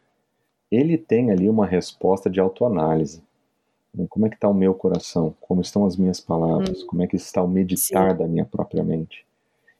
ele 0.70 0.96
tem 0.96 1.30
ali 1.30 1.48
uma 1.48 1.66
resposta 1.66 2.30
de 2.30 2.40
autoanálise. 2.40 3.22
Né? 3.94 4.06
Como 4.08 4.26
é 4.26 4.30
que 4.30 4.36
está 4.36 4.48
o 4.48 4.54
meu 4.54 4.74
coração? 4.74 5.34
Como 5.40 5.60
estão 5.60 5.84
as 5.84 5.96
minhas 5.96 6.20
palavras? 6.20 6.82
Hum. 6.82 6.86
Como 6.86 7.02
é 7.02 7.06
que 7.06 7.16
está 7.16 7.42
o 7.42 7.48
meditar 7.48 8.12
Sim. 8.12 8.16
da 8.16 8.26
minha 8.26 8.46
própria 8.46 8.82
mente? 8.82 9.26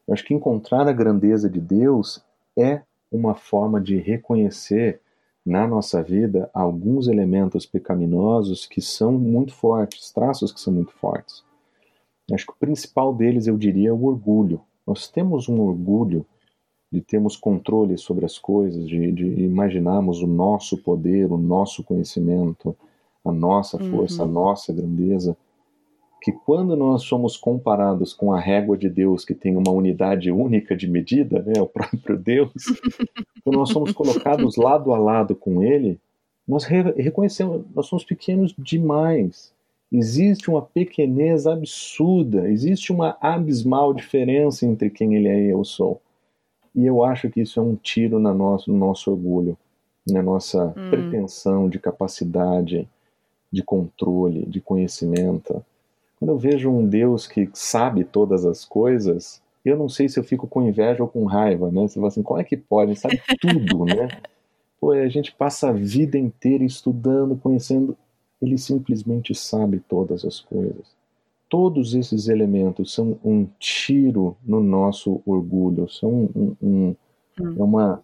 Eu 0.07 0.15
acho 0.15 0.25
que 0.25 0.35
encontrar 0.35 0.87
a 0.87 0.93
grandeza 0.93 1.49
de 1.49 1.61
Deus 1.61 2.23
é 2.57 2.83
uma 3.11 3.35
forma 3.35 3.81
de 3.81 3.97
reconhecer 3.97 5.01
na 5.49 5.67
nossa 5.67 6.03
vida 6.03 6.51
alguns 6.53 7.09
elementos 7.09 7.65
pecaminosos 7.65 8.67
que 8.67 8.83
são 8.83 9.13
muito 9.13 9.55
fortes, 9.55 10.13
traços 10.13 10.53
que 10.53 10.61
são 10.61 10.73
muito 10.73 10.93
fortes. 10.93 11.43
Acho 12.31 12.45
que 12.45 12.53
o 12.53 12.57
principal 12.61 13.15
deles, 13.15 13.47
eu 13.47 13.57
diria, 13.57 13.89
é 13.89 13.93
o 13.93 14.05
orgulho. 14.05 14.61
Nós 14.87 15.09
temos 15.09 15.49
um 15.49 15.59
orgulho 15.61 16.27
de 16.93 17.01
termos 17.01 17.35
controle 17.35 17.97
sobre 17.97 18.27
as 18.27 18.39
coisas, 18.39 18.87
de, 18.87 19.11
de 19.11 19.25
imaginarmos 19.43 20.23
o 20.23 20.27
nosso 20.27 20.77
poder, 20.77 21.33
o 21.33 21.39
nosso 21.39 21.83
conhecimento, 21.83 22.77
a 23.25 23.33
nossa 23.33 23.79
força, 23.79 24.23
uhum. 24.23 24.29
a 24.29 24.33
nossa 24.33 24.73
grandeza, 24.73 25.35
que 26.21 26.33
quando 26.33 26.77
nós 26.77 27.03
somos 27.03 27.37
comparados 27.37 28.13
com 28.13 28.33
a 28.33 28.41
régua 28.41 28.77
de 28.77 28.89
Deus, 28.89 29.25
que 29.25 29.35
tem 29.35 29.57
uma 29.57 29.71
unidade 29.71 30.31
única 30.31 30.77
de 30.77 30.89
medida, 30.89 31.43
né, 31.43 31.61
o 31.61 31.67
próprio 31.67 32.17
Deus, 32.17 32.53
quando 33.45 33.57
nós 33.57 33.71
somos 33.71 33.93
colocados 33.93 34.57
lado 34.57 34.93
a 34.93 34.99
lado 34.99 35.35
com 35.35 35.63
Ele, 35.63 35.99
nós 36.47 36.65
re 36.65 36.83
reconhecemos, 36.93 37.65
nós 37.75 37.87
somos 37.87 38.05
pequenos 38.05 38.55
demais. 38.59 39.53
Existe 39.91 40.51
uma 40.51 40.63
pequenez 40.63 41.47
absurda, 41.47 42.51
existe 42.51 42.93
uma 42.93 43.17
abismal 43.21 43.95
diferença 43.95 44.67
entre 44.67 44.91
quem 44.91 45.15
Ele 45.15 45.29
é 45.29 45.41
e 45.47 45.51
eu 45.51 45.65
sou. 45.65 46.01
E 46.75 46.85
eu 46.87 47.05
acho 47.05 47.31
que 47.31 47.41
isso 47.41 47.59
é 47.59 47.63
um 47.63 47.75
tiro 47.75 48.19
na 48.19 48.35
nosso, 48.35 48.71
no 48.71 48.79
nosso 48.79 49.11
orgulho, 49.11 49.57
na 50.07 50.23
nossa 50.23 50.67
hum. 50.77 50.91
pretensão 50.91 51.69
de 51.69 51.79
capacidade, 51.79 52.89
de 53.51 53.63
controle, 53.63 54.45
de 54.47 54.61
conhecimento. 54.61 55.65
Quando 56.19 56.31
eu 56.31 56.39
vejo 56.39 56.71
um 56.71 56.87
Deus 56.87 57.27
que 57.27 57.49
sabe 57.53 58.05
todas 58.05 58.45
as 58.45 58.65
coisas, 58.65 59.43
eu 59.65 59.77
não 59.77 59.89
sei 59.89 60.09
se 60.09 60.19
eu 60.19 60.25
fico 60.25 60.47
com 60.47 60.63
inveja 60.63 61.03
ou 61.03 61.09
com 61.09 61.25
raiva, 61.25 61.71
né? 61.71 61.83
Você 61.83 61.95
fala 61.95 62.09
assim, 62.09 62.23
como 62.23 62.41
é 62.41 62.45
que 62.45 62.57
pode? 62.57 62.93
Ele 62.93 62.99
sabe 62.99 63.21
tudo, 63.41 63.85
né? 63.85 64.09
Pô, 64.81 64.93
a 64.93 65.09
gente 65.09 65.35
passa 65.35 65.71
a 65.71 65.73
vida 65.73 66.17
inteira 66.17 66.65
estudando, 66.65 67.37
conhecendo. 67.37 67.97
Ele 68.41 68.57
simplesmente 68.57 69.35
sabe 69.35 69.81
todas 69.81 70.25
as 70.25 70.41
coisas. 70.41 70.97
Todos 71.49 71.95
esses 71.95 72.29
elementos 72.29 72.93
são 72.93 73.19
um 73.25 73.47
tiro 73.59 74.37
no 74.45 74.63
nosso 74.63 75.21
orgulho, 75.27 75.89
são 75.89 76.31
um, 76.35 76.57
um, 76.63 76.97
hum. 77.41 77.55
é 77.59 77.63
uma 77.63 78.03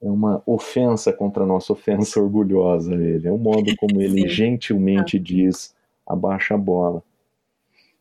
é 0.00 0.10
uma 0.10 0.42
ofensa 0.46 1.12
contra 1.12 1.42
a 1.42 1.46
nossa 1.46 1.72
ofensa 1.72 2.20
orgulhosa 2.20 2.94
ele. 2.94 3.26
É 3.26 3.32
o 3.32 3.38
modo 3.38 3.74
como 3.76 4.00
ele 4.00 4.28
gentilmente 4.28 5.18
diz 5.18 5.74
abaixa 6.06 6.54
a 6.54 6.58
bola. 6.58 7.02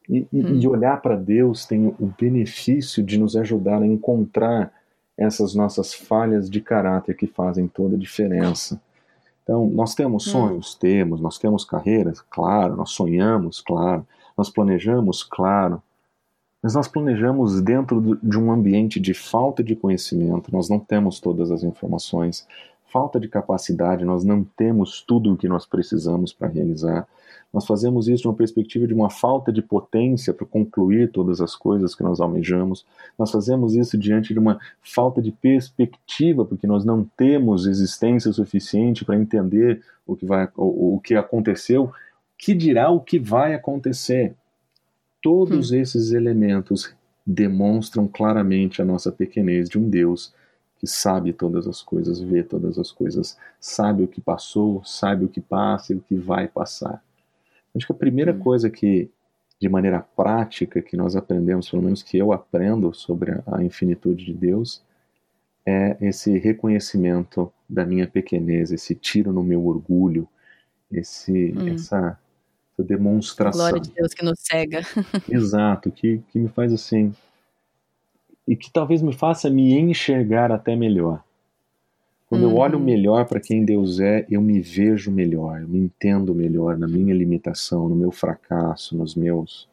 E, 0.10 0.28
hum. 0.32 0.60
e 0.60 0.68
olhar 0.68 1.02
para 1.02 1.16
Deus 1.16 1.66
tem 1.66 1.88
o 1.88 2.14
benefício 2.20 3.04
de 3.04 3.18
nos 3.18 3.36
ajudar 3.36 3.82
a 3.82 3.88
encontrar 3.88 4.72
essas 5.18 5.56
nossas 5.56 5.94
falhas 5.94 6.50
de 6.50 6.62
caráter 6.62 7.16
que 7.16 7.28
fazem 7.28 7.68
toda 7.68 7.96
a 7.96 8.00
diferença. 8.00 8.80
Então, 9.44 9.68
nós 9.68 9.96
temos 9.96 10.28
hum. 10.28 10.32
sonhos? 10.32 10.76
Hum. 10.76 10.78
Temos. 10.80 11.22
Nós 11.22 11.38
temos 11.38 11.64
carreiras? 11.64 12.22
Claro. 12.30 12.76
Nós 12.76 12.92
sonhamos? 12.92 13.62
Claro. 13.62 14.06
Nós 14.38 14.50
planejamos? 14.50 15.24
Claro. 15.24 15.82
Mas 16.66 16.74
nós 16.74 16.88
planejamos 16.88 17.62
dentro 17.62 18.18
de 18.24 18.40
um 18.40 18.52
ambiente 18.52 19.00
de 19.00 19.14
falta 19.14 19.64
de 19.64 19.76
conhecimento, 19.76 20.52
nós 20.52 20.68
não 20.68 20.80
temos 20.80 21.20
todas 21.20 21.52
as 21.52 21.62
informações, 21.62 22.48
falta 22.92 23.20
de 23.20 23.28
capacidade, 23.28 24.06
nós 24.06 24.24
não 24.24 24.44
temos 24.44 25.02
tudo 25.02 25.34
o 25.34 25.38
que 25.38 25.48
nós 25.48 25.66
precisamos 25.66 26.32
para 26.32 26.48
realizar. 26.48 27.08
Nós 27.54 27.66
fazemos 27.66 28.08
isso 28.08 28.24
de 28.24 28.28
uma 28.28 28.34
perspectiva 28.34 28.86
de 28.86 28.94
uma 28.94 29.10
falta 29.10 29.52
de 29.52 29.62
potência 29.62 30.34
para 30.34 30.46
concluir 30.46 31.12
todas 31.12 31.40
as 31.40 31.56
coisas 31.56 31.96
que 31.96 32.04
nós 32.04 32.20
almejamos. 32.20 32.86
Nós 33.18 33.32
fazemos 33.32 33.76
isso 33.76 33.98
diante 33.98 34.34
de 34.34 34.40
uma 34.40 34.60
falta 34.82 35.22
de 35.22 35.32
perspectiva, 35.32 36.44
porque 36.44 36.68
nós 36.68 36.84
não 36.84 37.10
temos 37.16 37.66
existência 37.66 38.32
suficiente 38.34 39.06
para 39.06 39.16
entender 39.16 39.82
o 40.06 40.16
que, 40.16 40.26
vai, 40.26 40.50
o, 40.58 40.96
o 40.96 41.00
que 41.00 41.16
aconteceu, 41.16 41.92
que 42.38 42.54
dirá 42.54 42.90
o 42.90 43.00
que 43.00 43.18
vai 43.18 43.54
acontecer. 43.54 44.36
Todos 45.22 45.72
hum. 45.72 45.76
esses 45.76 46.12
elementos 46.12 46.94
demonstram 47.26 48.08
claramente 48.08 48.82
a 48.82 48.86
nossa 48.86 49.12
pequenez 49.12 49.70
de 49.70 49.80
um 49.80 49.90
Deus 49.90 50.34
que 50.86 50.92
sabe 50.92 51.34
todas 51.34 51.68
as 51.68 51.82
coisas, 51.82 52.22
vê 52.22 52.44
todas 52.44 52.78
as 52.78 52.92
coisas, 52.92 53.38
sabe 53.60 54.04
o 54.04 54.08
que 54.08 54.22
passou, 54.22 54.84
sabe 54.86 55.26
o 55.26 55.28
que 55.28 55.42
passa 55.42 55.92
e 55.92 55.96
o 55.96 56.00
que 56.00 56.16
vai 56.16 56.48
passar. 56.48 57.04
Acho 57.76 57.88
que 57.88 57.92
a 57.92 57.96
primeira 57.96 58.32
hum. 58.32 58.40
coisa 58.40 58.70
que, 58.70 59.10
de 59.60 59.68
maneira 59.68 60.00
prática, 60.00 60.82
que 60.84 60.96
nós 60.96 61.16
aprendemos, 61.16 61.70
pelo 61.70 61.82
menos 61.82 62.04
que 62.04 62.18
eu 62.18 62.32
aprendo 62.32 62.94
sobre 62.94 63.42
a 63.48 63.64
infinitude 63.64 64.26
de 64.26 64.34
Deus, 64.34 64.84
é 65.66 65.98
esse 66.00 66.38
reconhecimento 66.38 67.52
da 67.68 67.84
minha 67.84 68.08
pequenez, 68.08 68.72
esse 68.72 68.94
tiro 68.94 69.34
no 69.34 69.44
meu 69.44 69.66
orgulho, 69.66 70.30
esse, 70.92 71.52
hum. 71.58 71.68
essa, 71.68 72.20
essa 72.74 72.88
demonstração. 72.88 73.60
Glória 73.60 73.82
de 73.82 73.92
Deus 73.92 74.14
que 74.14 74.24
nos 74.24 74.40
cega. 74.40 74.82
Exato, 75.28 75.92
que, 75.92 76.22
que 76.30 76.38
me 76.38 76.48
faz 76.50 76.72
assim. 76.72 77.12
E 78.48 78.56
que 78.56 78.72
talvez 78.72 79.02
me 79.02 79.14
faça 79.14 79.50
me 79.50 79.74
enxergar 79.74 80.52
até 80.52 80.76
melhor. 80.76 81.24
Quando 82.28 82.44
eu 82.44 82.56
olho 82.56 82.78
uhum. 82.78 82.84
melhor 82.84 83.26
para 83.26 83.40
quem 83.40 83.64
Deus 83.64 84.00
é, 84.00 84.26
eu 84.30 84.42
me 84.42 84.60
vejo 84.60 85.12
melhor, 85.12 85.62
eu 85.62 85.68
me 85.68 85.80
entendo 85.80 86.34
melhor 86.34 86.78
na 86.78 86.88
minha 86.88 87.14
limitação, 87.14 87.88
no 87.88 87.96
meu 87.96 88.12
fracasso, 88.12 88.98
nos 88.98 89.16
meus, 89.16 89.70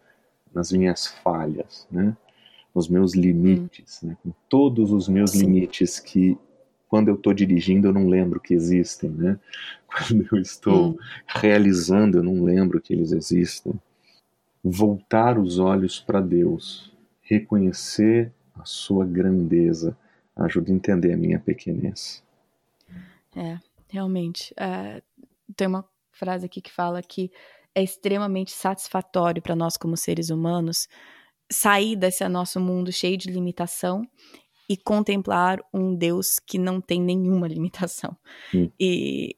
nas 0.55 0.71
minhas 0.71 1.07
falhas, 1.07 1.87
né? 1.91 2.15
nos 2.75 2.89
meus 2.89 3.15
limites, 3.15 4.03
uhum. 4.03 4.11
né? 4.11 4.17
com 4.23 4.33
todos 4.49 4.93
os 4.93 5.09
meus 5.09 5.33
Sim. 5.33 5.47
limites 5.47 5.99
que 5.99 6.39
quando 6.89 7.09
eu 7.09 7.15
estou 7.15 7.33
dirigindo 7.33 7.89
eu 7.89 7.93
não 7.93 8.07
lembro 8.07 8.39
que 8.39 8.53
existem, 8.53 9.09
né? 9.09 9.39
Quando 9.89 10.27
eu 10.31 10.39
estou 10.39 10.89
uhum. 10.89 10.99
realizando 11.27 12.19
eu 12.19 12.23
não 12.23 12.45
lembro 12.45 12.81
que 12.83 12.93
eles 12.93 13.13
existem. 13.13 13.73
Voltar 14.63 15.39
os 15.39 15.59
olhos 15.59 15.99
para 15.99 16.21
Deus, 16.21 16.93
reconhecer 17.23 18.31
a 18.55 18.65
sua 18.65 19.05
grandeza, 19.05 19.97
ajuda 20.37 20.71
a 20.71 20.75
entender 20.75 21.13
a 21.13 21.17
minha 21.17 21.39
pequenez. 21.39 22.23
É, 23.37 23.59
realmente. 23.89 24.55
É, 24.57 25.03
tem 25.57 25.67
uma 25.67 25.85
frase 26.11 26.47
aqui 26.47 26.61
que 26.61 26.73
fala 26.73 27.03
que 27.03 27.31
é 27.75 27.83
extremamente 27.83 28.53
satisfatório 28.53 29.43
para 29.43 29.57
nós 29.57 29.77
como 29.77 29.97
seres 29.97 30.31
humanos 30.31 30.89
sair 31.51 31.97
desse 31.97 32.27
nosso 32.29 32.59
mundo 32.59 32.91
cheio 32.91 33.17
de 33.17 33.31
limitação 33.31 34.03
e 34.69 34.77
contemplar 34.77 35.61
um 35.73 35.95
Deus 35.95 36.39
que 36.39 36.59
não 36.59 36.81
tem 36.81 37.01
nenhuma 37.01 37.47
limitação. 37.47 38.17
Hum. 38.55 38.71
E, 38.81 39.37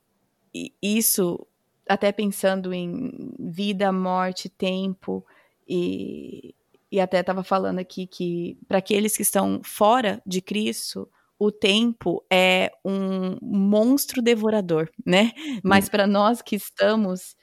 e, 0.54 0.72
isso, 0.80 1.44
até 1.88 2.12
pensando 2.12 2.72
em 2.72 3.34
vida, 3.38 3.90
morte, 3.90 4.48
tempo, 4.48 5.24
e, 5.68 6.54
e 6.94 7.00
até 7.00 7.18
estava 7.18 7.42
falando 7.42 7.80
aqui 7.80 8.06
que 8.06 8.56
para 8.68 8.78
aqueles 8.78 9.16
que 9.16 9.22
estão 9.22 9.60
fora 9.64 10.22
de 10.24 10.40
Cristo, 10.40 11.10
o 11.36 11.50
tempo 11.50 12.24
é 12.30 12.70
um 12.84 13.36
monstro 13.42 14.22
devorador, 14.22 14.88
né? 15.04 15.32
Mas 15.60 15.88
para 15.88 16.06
nós 16.06 16.40
que 16.40 16.54
estamos, 16.54 17.34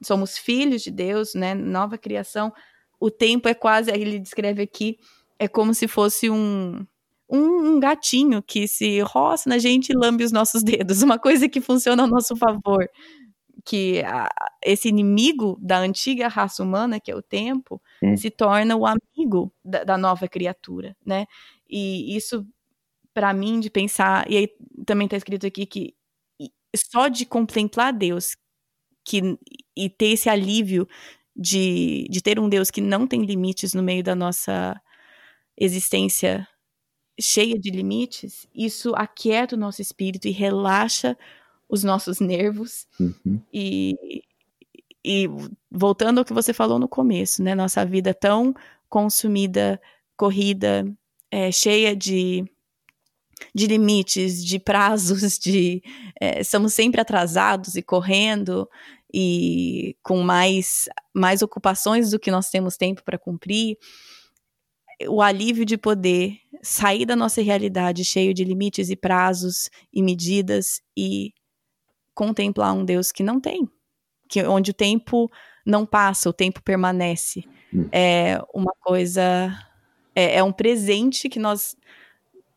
somos 0.00 0.38
filhos 0.38 0.80
de 0.80 0.92
Deus, 0.92 1.34
né? 1.34 1.54
Nova 1.56 1.98
criação, 1.98 2.52
o 3.00 3.10
tempo 3.10 3.48
é 3.48 3.54
quase, 3.54 3.90
ele 3.90 4.20
descreve 4.20 4.62
aqui, 4.62 4.96
é 5.40 5.48
como 5.48 5.74
se 5.74 5.88
fosse 5.88 6.30
um, 6.30 6.86
um, 7.28 7.74
um 7.74 7.80
gatinho 7.80 8.40
que 8.40 8.68
se 8.68 9.00
roça 9.00 9.48
na 9.48 9.58
gente 9.58 9.90
e 9.90 9.96
lambe 9.96 10.22
os 10.22 10.30
nossos 10.30 10.62
dedos, 10.64 11.02
uma 11.02 11.18
coisa 11.18 11.48
que 11.48 11.60
funciona 11.60 12.04
ao 12.04 12.08
nosso 12.08 12.36
favor. 12.36 12.88
Que 13.64 14.02
a, 14.04 14.28
esse 14.62 14.88
inimigo 14.88 15.58
da 15.60 15.78
antiga 15.78 16.28
raça 16.28 16.62
humana, 16.62 17.00
que 17.00 17.10
é 17.10 17.16
o 17.16 17.22
tempo, 17.22 17.80
se 18.16 18.30
torna 18.30 18.76
o 18.76 18.86
amigo 18.86 19.52
da, 19.64 19.84
da 19.84 19.98
nova 19.98 20.28
criatura, 20.28 20.96
né? 21.04 21.26
E 21.68 22.16
isso 22.16 22.46
para 23.14 23.32
mim 23.32 23.60
de 23.60 23.70
pensar, 23.70 24.28
e 24.28 24.36
aí 24.36 24.48
também 24.84 25.06
está 25.06 25.16
escrito 25.16 25.46
aqui 25.46 25.64
que 25.64 25.94
só 26.76 27.06
de 27.06 27.24
contemplar 27.24 27.92
Deus 27.92 28.36
que, 29.04 29.38
e 29.76 29.88
ter 29.88 30.06
esse 30.06 30.28
alívio 30.28 30.88
de, 31.36 32.06
de 32.10 32.20
ter 32.20 32.40
um 32.40 32.48
Deus 32.48 32.70
que 32.70 32.80
não 32.80 33.06
tem 33.06 33.24
limites 33.24 33.74
no 33.74 33.82
meio 33.82 34.02
da 34.02 34.14
nossa 34.14 34.80
existência 35.56 36.46
cheia 37.20 37.56
de 37.58 37.70
limites, 37.70 38.48
isso 38.52 38.92
aquieta 38.96 39.54
o 39.54 39.58
nosso 39.58 39.80
espírito 39.80 40.26
e 40.26 40.32
relaxa 40.32 41.16
os 41.68 41.84
nossos 41.84 42.20
nervos. 42.20 42.86
Uhum. 42.98 43.40
E, 43.52 44.22
e 45.04 45.28
voltando 45.70 46.18
ao 46.18 46.24
que 46.24 46.32
você 46.32 46.52
falou 46.52 46.78
no 46.78 46.88
começo, 46.88 47.42
né? 47.42 47.54
Nossa 47.54 47.84
vida 47.84 48.14
tão 48.14 48.54
consumida, 48.88 49.80
corrida, 50.16 50.86
é, 51.30 51.50
cheia 51.50 51.96
de 51.96 52.44
de 53.54 53.66
limites, 53.66 54.44
de 54.44 54.58
prazos, 54.58 55.38
de 55.38 55.82
é, 56.20 56.40
estamos 56.40 56.72
sempre 56.72 57.00
atrasados 57.00 57.74
e 57.74 57.82
correndo 57.82 58.68
e 59.12 59.96
com 60.02 60.22
mais 60.22 60.88
mais 61.12 61.42
ocupações 61.42 62.10
do 62.10 62.18
que 62.18 62.30
nós 62.30 62.50
temos 62.50 62.76
tempo 62.76 63.02
para 63.04 63.18
cumprir. 63.18 63.76
O 65.08 65.20
alívio 65.20 65.64
de 65.64 65.76
poder 65.76 66.38
sair 66.62 67.04
da 67.04 67.16
nossa 67.16 67.42
realidade 67.42 68.04
cheio 68.04 68.32
de 68.32 68.44
limites 68.44 68.88
e 68.90 68.96
prazos 68.96 69.68
e 69.92 70.02
medidas 70.02 70.80
e 70.96 71.32
contemplar 72.14 72.72
um 72.72 72.84
Deus 72.84 73.10
que 73.10 73.22
não 73.22 73.40
tem, 73.40 73.68
que 74.28 74.42
onde 74.44 74.70
o 74.70 74.74
tempo 74.74 75.30
não 75.66 75.84
passa, 75.84 76.28
o 76.28 76.32
tempo 76.32 76.62
permanece. 76.62 77.44
Hum. 77.72 77.88
É 77.90 78.40
uma 78.54 78.72
coisa 78.80 79.52
é, 80.14 80.36
é 80.36 80.42
um 80.42 80.52
presente 80.52 81.28
que 81.28 81.38
nós 81.38 81.76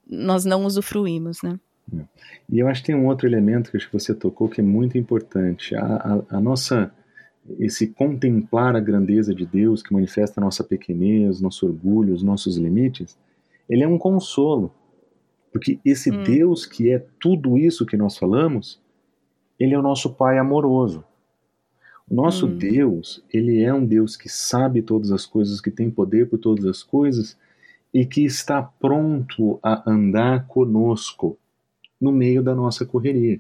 nós 0.10 0.46
não 0.46 0.66
usufruímos, 0.66 1.42
né? 1.44 1.60
É. 1.94 2.04
E 2.50 2.60
eu 2.60 2.68
acho 2.68 2.82
que 2.82 2.88
tem 2.88 2.96
um 2.96 3.08
outro 3.08 3.28
elemento 3.28 3.70
que 3.70 3.78
acho 3.78 3.88
que 3.88 4.00
você 4.00 4.14
tocou 4.14 4.48
que 4.48 4.62
é 4.62 4.64
muito 4.64 4.98
importante. 4.98 5.76
A, 5.76 5.84
a, 5.86 6.38
a, 6.38 6.40
nossa, 6.40 6.94
esse 7.60 7.88
contemplar 7.88 8.76
a 8.76 8.80
grandeza 8.80 9.36
de 9.36 9.46
Deus 9.46 9.84
que 9.84 9.94
manifesta 9.94 10.40
a 10.40 10.44
nossa 10.44 10.64
pequenez, 10.64 11.42
nosso 11.42 11.66
orgulho, 11.66 12.14
os 12.14 12.24
nossos 12.24 12.56
limites, 12.58 13.18
ele 13.70 13.84
é 13.84 13.88
um 13.88 13.98
consolo. 13.98 14.74
Porque 15.52 15.80
esse 15.84 16.10
hum. 16.10 16.24
Deus 16.24 16.66
que 16.66 16.90
é 16.90 17.06
tudo 17.20 17.58
isso 17.58 17.86
que 17.86 17.98
nós 17.98 18.18
falamos, 18.18 18.80
ele 19.60 19.74
é 19.74 19.80
o 19.80 19.82
nosso 19.82 20.14
Pai 20.14 20.38
amoroso. 20.38 21.04
O 22.10 22.16
nosso 22.16 22.46
hum. 22.46 22.58
Deus, 22.58 23.24
ele 23.34 23.62
é 23.62 23.74
um 23.74 23.86
Deus 23.86 24.16
que 24.16 24.30
sabe 24.30 24.82
todas 24.82 25.12
as 25.12 25.26
coisas, 25.26 25.60
que 25.60 25.70
tem 25.70 25.90
poder 25.90 26.30
por 26.30 26.38
todas 26.38 26.66
as 26.66 26.82
coisas 26.82 27.38
e 27.94 28.06
que 28.06 28.24
está 28.24 28.62
pronto 28.62 29.60
a 29.62 29.90
andar 29.90 30.48
conosco 30.48 31.38
no 32.00 32.12
meio 32.12 32.42
da 32.42 32.56
nossa 32.56 32.86
correria. 32.86 33.40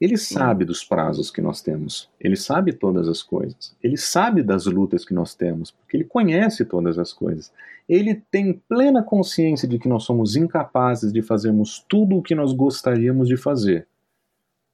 Ele 0.00 0.16
sabe 0.16 0.64
dos 0.64 0.82
prazos 0.82 1.30
que 1.30 1.42
nós 1.42 1.60
temos, 1.60 2.08
ele 2.18 2.34
sabe 2.34 2.72
todas 2.72 3.06
as 3.06 3.22
coisas, 3.22 3.76
ele 3.82 3.98
sabe 3.98 4.42
das 4.42 4.64
lutas 4.64 5.04
que 5.04 5.12
nós 5.12 5.34
temos, 5.34 5.72
porque 5.72 5.94
ele 5.94 6.04
conhece 6.04 6.64
todas 6.64 6.98
as 6.98 7.12
coisas. 7.12 7.52
Ele 7.86 8.14
tem 8.14 8.54
plena 8.66 9.02
consciência 9.02 9.68
de 9.68 9.78
que 9.78 9.88
nós 9.88 10.04
somos 10.04 10.36
incapazes 10.36 11.12
de 11.12 11.20
fazermos 11.20 11.84
tudo 11.86 12.16
o 12.16 12.22
que 12.22 12.34
nós 12.34 12.54
gostaríamos 12.54 13.28
de 13.28 13.36
fazer. 13.36 13.86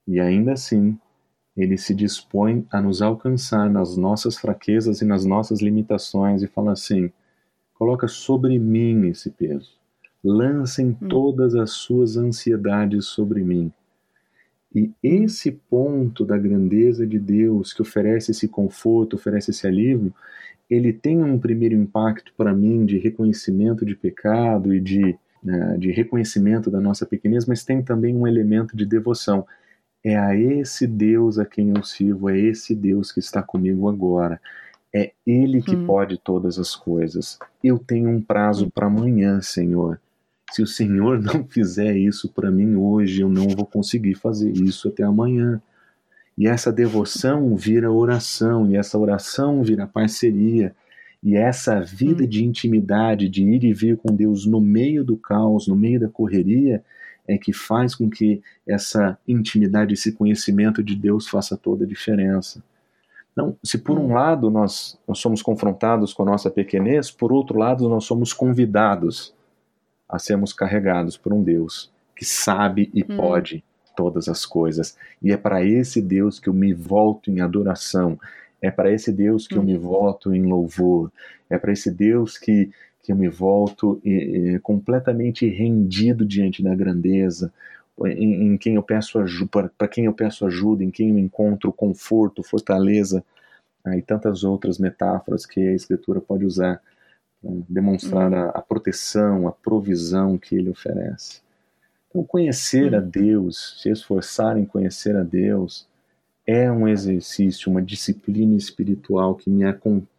E 0.06 0.20
ainda 0.20 0.52
assim, 0.52 0.98
ele 1.56 1.76
se 1.76 1.94
dispõe 1.94 2.66
a 2.70 2.80
nos 2.80 3.02
alcançar 3.02 3.68
nas 3.70 3.96
nossas 3.96 4.36
fraquezas 4.36 5.00
e 5.00 5.04
nas 5.04 5.24
nossas 5.24 5.60
limitações 5.60 6.42
e 6.42 6.46
fala 6.46 6.72
assim: 6.72 7.10
coloca 7.74 8.06
sobre 8.08 8.58
mim 8.58 9.08
esse 9.08 9.30
peso. 9.30 9.76
Lancem 10.22 10.96
hum. 11.00 11.08
todas 11.08 11.54
as 11.54 11.70
suas 11.70 12.16
ansiedades 12.16 13.06
sobre 13.06 13.42
mim 13.42 13.72
e 14.76 14.92
esse 15.02 15.50
ponto 15.50 16.22
da 16.22 16.36
grandeza 16.36 17.06
de 17.06 17.18
Deus, 17.18 17.72
que 17.72 17.80
oferece 17.80 18.32
esse 18.32 18.46
conforto, 18.46 19.16
oferece 19.16 19.50
esse 19.50 19.66
alívio, 19.66 20.12
ele 20.68 20.92
tem 20.92 21.24
um 21.24 21.38
primeiro 21.38 21.74
impacto 21.74 22.34
para 22.36 22.52
mim 22.52 22.84
de 22.84 22.98
reconhecimento 22.98 23.86
de 23.86 23.96
pecado 23.96 24.74
e 24.74 24.80
de, 24.80 25.16
né, 25.42 25.78
de 25.78 25.90
reconhecimento 25.90 26.70
da 26.70 26.78
nossa 26.78 27.06
pequenez, 27.06 27.46
mas 27.46 27.64
tem 27.64 27.82
também 27.82 28.14
um 28.14 28.26
elemento 28.26 28.76
de 28.76 28.84
devoção. 28.84 29.46
É 30.08 30.16
a 30.16 30.36
esse 30.36 30.86
Deus 30.86 31.36
a 31.36 31.44
quem 31.44 31.72
eu 31.76 31.82
sirvo, 31.82 32.30
é 32.30 32.38
esse 32.38 32.76
Deus 32.76 33.10
que 33.10 33.18
está 33.18 33.42
comigo 33.42 33.88
agora. 33.88 34.40
É 34.94 35.10
Ele 35.26 35.60
que 35.60 35.74
hum. 35.74 35.84
pode 35.84 36.16
todas 36.16 36.60
as 36.60 36.76
coisas. 36.76 37.36
Eu 37.62 37.76
tenho 37.76 38.08
um 38.08 38.22
prazo 38.22 38.70
para 38.70 38.86
amanhã, 38.86 39.42
Senhor. 39.42 40.00
Se 40.52 40.62
o 40.62 40.66
Senhor 40.66 41.18
não 41.20 41.44
fizer 41.44 41.96
isso 41.96 42.28
para 42.32 42.52
mim 42.52 42.76
hoje, 42.76 43.22
eu 43.22 43.28
não 43.28 43.48
vou 43.48 43.66
conseguir 43.66 44.14
fazer 44.14 44.52
isso 44.52 44.86
até 44.86 45.02
amanhã. 45.02 45.60
E 46.38 46.46
essa 46.46 46.72
devoção 46.72 47.56
vira 47.56 47.90
oração, 47.90 48.70
e 48.70 48.76
essa 48.76 48.96
oração 48.96 49.64
vira 49.64 49.88
parceria, 49.88 50.72
e 51.20 51.34
essa 51.34 51.80
vida 51.80 52.22
hum. 52.22 52.28
de 52.28 52.44
intimidade, 52.44 53.28
de 53.28 53.42
ir 53.42 53.64
e 53.64 53.74
vir 53.74 53.96
com 53.96 54.14
Deus 54.14 54.46
no 54.46 54.60
meio 54.60 55.02
do 55.02 55.16
caos, 55.16 55.66
no 55.66 55.74
meio 55.74 55.98
da 55.98 56.08
correria, 56.08 56.84
é 57.28 57.36
que 57.36 57.52
faz 57.52 57.94
com 57.94 58.08
que 58.08 58.42
essa 58.66 59.18
intimidade, 59.26 59.94
esse 59.94 60.12
conhecimento 60.12 60.82
de 60.82 60.94
Deus 60.94 61.28
faça 61.28 61.56
toda 61.56 61.84
a 61.84 61.88
diferença. 61.88 62.62
Então, 63.32 63.56
se 63.62 63.78
por 63.78 63.98
um 63.98 64.14
lado 64.14 64.50
nós, 64.50 64.98
nós 65.06 65.18
somos 65.18 65.42
confrontados 65.42 66.14
com 66.14 66.22
a 66.22 66.26
nossa 66.26 66.50
pequenez, 66.50 67.10
por 67.10 67.32
outro 67.32 67.58
lado 67.58 67.88
nós 67.88 68.04
somos 68.04 68.32
convidados 68.32 69.34
a 70.08 70.18
sermos 70.18 70.52
carregados 70.52 71.16
por 71.16 71.32
um 71.32 71.42
Deus 71.42 71.90
que 72.16 72.24
sabe 72.24 72.90
e 72.94 73.02
hum. 73.02 73.16
pode 73.16 73.62
todas 73.94 74.28
as 74.28 74.46
coisas. 74.46 74.96
E 75.22 75.30
é 75.32 75.36
para 75.36 75.62
esse 75.64 76.00
Deus 76.00 76.38
que 76.40 76.48
eu 76.48 76.54
me 76.54 76.72
volto 76.72 77.30
em 77.30 77.40
adoração. 77.40 78.18
É 78.60 78.70
para 78.70 78.90
esse 78.90 79.12
Deus 79.12 79.46
que 79.46 79.54
hum. 79.54 79.58
eu 79.58 79.64
me 79.64 79.76
volto 79.76 80.34
em 80.34 80.42
louvor. 80.42 81.12
É 81.48 81.58
para 81.58 81.72
esse 81.72 81.90
Deus 81.90 82.38
que, 82.38 82.70
que 83.06 83.12
eu 83.12 83.16
me 83.16 83.28
volto 83.28 84.02
completamente 84.64 85.48
rendido 85.48 86.26
diante 86.26 86.60
da 86.60 86.74
grandeza. 86.74 87.52
Em, 88.04 88.48
em 88.48 88.58
quem 88.58 88.74
eu 88.74 88.82
peço 88.82 89.20
ajuda, 89.20 89.70
para 89.78 89.86
quem 89.86 90.06
eu 90.06 90.12
peço 90.12 90.44
ajuda, 90.44 90.82
em 90.82 90.90
quem 90.90 91.10
eu 91.10 91.18
encontro 91.18 91.72
conforto, 91.72 92.42
fortaleza, 92.42 93.24
ah, 93.84 93.96
e 93.96 94.02
tantas 94.02 94.42
outras 94.42 94.76
metáforas 94.76 95.46
que 95.46 95.60
a 95.60 95.72
Escritura 95.72 96.20
pode 96.20 96.44
usar 96.44 96.82
demonstrar 97.68 98.32
uhum. 98.32 98.38
a, 98.38 98.48
a, 98.48 98.60
proteção, 98.60 99.46
a 99.46 99.52
provisão 99.52 100.36
que 100.36 100.56
ele 100.56 100.68
oferece. 100.68 101.40
Então, 102.08 102.24
conhecer 102.24 102.92
uhum. 102.92 102.98
a 102.98 103.00
Deus, 103.00 103.80
se 103.80 103.88
esforçar 103.88 104.58
em 104.58 104.64
conhecer 104.64 105.14
a 105.14 105.22
Deus, 105.22 105.86
é 106.46 106.70
um 106.70 106.86
exercício, 106.86 107.70
uma 107.70 107.82
disciplina 107.82 108.54
espiritual 108.54 109.34
que 109.34 109.50
me, 109.50 109.64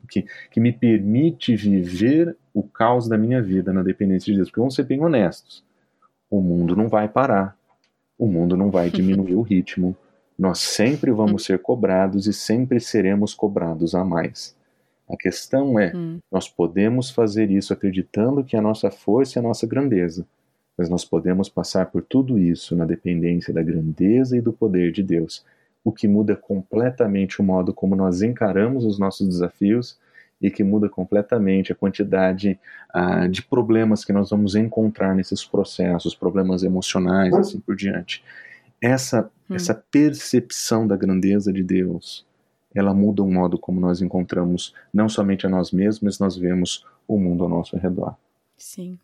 que, 0.10 0.26
que 0.52 0.60
me 0.60 0.74
permite 0.74 1.56
viver 1.56 2.36
o 2.54 2.62
caos 2.64 3.08
da 3.08 3.18
minha 3.18 3.42
vida 3.42 3.72
na 3.72 3.82
dependência 3.82 4.32
de 4.32 4.38
Deus. 4.38 4.50
Porque 4.50 4.60
vamos 4.60 4.76
ser 4.76 4.84
bem 4.84 5.02
honestos: 5.02 5.64
o 6.30 6.42
mundo 6.42 6.76
não 6.76 6.90
vai 6.90 7.08
parar, 7.08 7.58
o 8.18 8.28
mundo 8.28 8.58
não 8.58 8.70
vai 8.70 8.90
diminuir 8.90 9.36
o 9.36 9.42
ritmo. 9.42 9.96
Nós 10.38 10.60
sempre 10.60 11.12
vamos 11.12 11.46
ser 11.46 11.60
cobrados 11.60 12.28
e 12.28 12.34
sempre 12.34 12.80
seremos 12.80 13.34
cobrados 13.34 13.96
a 13.96 14.04
mais. 14.04 14.56
A 15.10 15.16
questão 15.16 15.80
é, 15.80 15.94
hum. 15.96 16.20
nós 16.32 16.50
podemos 16.50 17.10
fazer 17.10 17.50
isso 17.50 17.72
acreditando 17.72 18.44
que 18.44 18.58
a 18.58 18.62
nossa 18.62 18.92
força 18.92 19.40
é 19.40 19.42
a 19.42 19.44
nossa 19.44 19.66
grandeza, 19.66 20.28
mas 20.78 20.90
nós 20.90 21.06
podemos 21.06 21.48
passar 21.48 21.86
por 21.88 22.04
tudo 22.04 22.38
isso 22.38 22.76
na 22.76 22.86
dependência 22.86 23.54
da 23.54 23.64
grandeza 23.64 24.38
e 24.38 24.42
do 24.42 24.52
poder 24.52 24.92
de 24.92 25.02
Deus, 25.02 25.46
o 25.84 25.92
que 25.92 26.08
muda 26.08 26.36
completamente 26.36 27.42
o 27.42 27.44
modo 27.44 27.74
como 27.74 27.96
nós 27.96 28.22
encaramos 28.22 28.86
os 28.86 29.00
nossos 29.00 29.28
desafios 29.28 29.98
e 30.42 30.52
que 30.52 30.64
muda 30.64 30.88
completamente 30.88 31.72
a 31.72 31.76
quantidade 31.76 32.60
uh, 32.96 33.28
de 33.28 33.42
problemas 33.42 34.06
que 34.06 34.14
nós 34.14 34.30
vamos 34.30 34.56
encontrar 34.56 35.16
nesses 35.16 35.44
processos, 35.44 36.14
problemas 36.14 36.64
emocionais, 36.64 37.34
assim 37.34 37.60
por 37.60 37.76
diante. 37.76 38.24
Essa, 38.82 39.30
hum. 39.50 39.56
essa 39.56 39.74
percepção 39.74 40.86
da 40.86 40.96
grandeza 40.96 41.52
de 41.52 41.64
Deus, 41.64 42.26
ela 42.74 42.94
muda 42.94 43.24
o 43.24 43.32
modo 43.32 43.58
como 43.58 43.80
nós 43.80 44.02
encontramos 44.02 44.76
não 44.94 45.10
somente 45.10 45.48
a 45.48 45.50
nós 45.50 45.72
mesmos, 45.72 46.02
mas 46.02 46.20
nós 46.20 46.38
vemos 46.38 46.86
o 47.08 47.18
mundo 47.18 47.44
ao 47.44 47.50
nosso 47.50 47.76
redor. 47.78 48.16
Sim. 48.56 49.00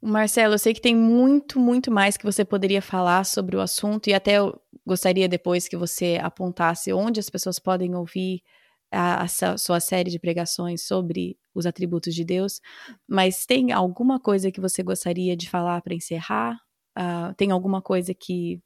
Marcelo, 0.00 0.54
eu 0.54 0.58
sei 0.58 0.74
que 0.74 0.82
tem 0.82 0.94
muito, 0.94 1.58
muito 1.58 1.90
mais 1.90 2.16
que 2.16 2.24
você 2.24 2.44
poderia 2.44 2.82
falar 2.82 3.24
sobre 3.24 3.56
o 3.56 3.60
assunto 3.60 4.08
e 4.08 4.14
até 4.14 4.38
eu 4.38 4.60
gostaria 4.86 5.28
depois 5.28 5.68
que 5.68 5.76
você 5.76 6.18
apontasse 6.22 6.92
onde 6.92 7.20
as 7.20 7.30
pessoas 7.30 7.58
podem 7.58 7.94
ouvir 7.94 8.42
a, 8.90 9.22
a 9.24 9.58
sua 9.58 9.80
série 9.80 10.10
de 10.10 10.18
pregações 10.18 10.82
sobre 10.82 11.36
os 11.54 11.66
atributos 11.66 12.14
de 12.14 12.24
Deus, 12.24 12.60
mas 13.08 13.46
tem 13.46 13.72
alguma 13.72 14.20
coisa 14.20 14.50
que 14.50 14.60
você 14.60 14.82
gostaria 14.82 15.36
de 15.36 15.48
falar 15.48 15.80
para 15.82 15.94
encerrar? 15.94 16.58
Uh, 16.96 17.34
tem 17.36 17.50
alguma 17.50 17.82
coisa 17.82 18.14
que 18.14 18.60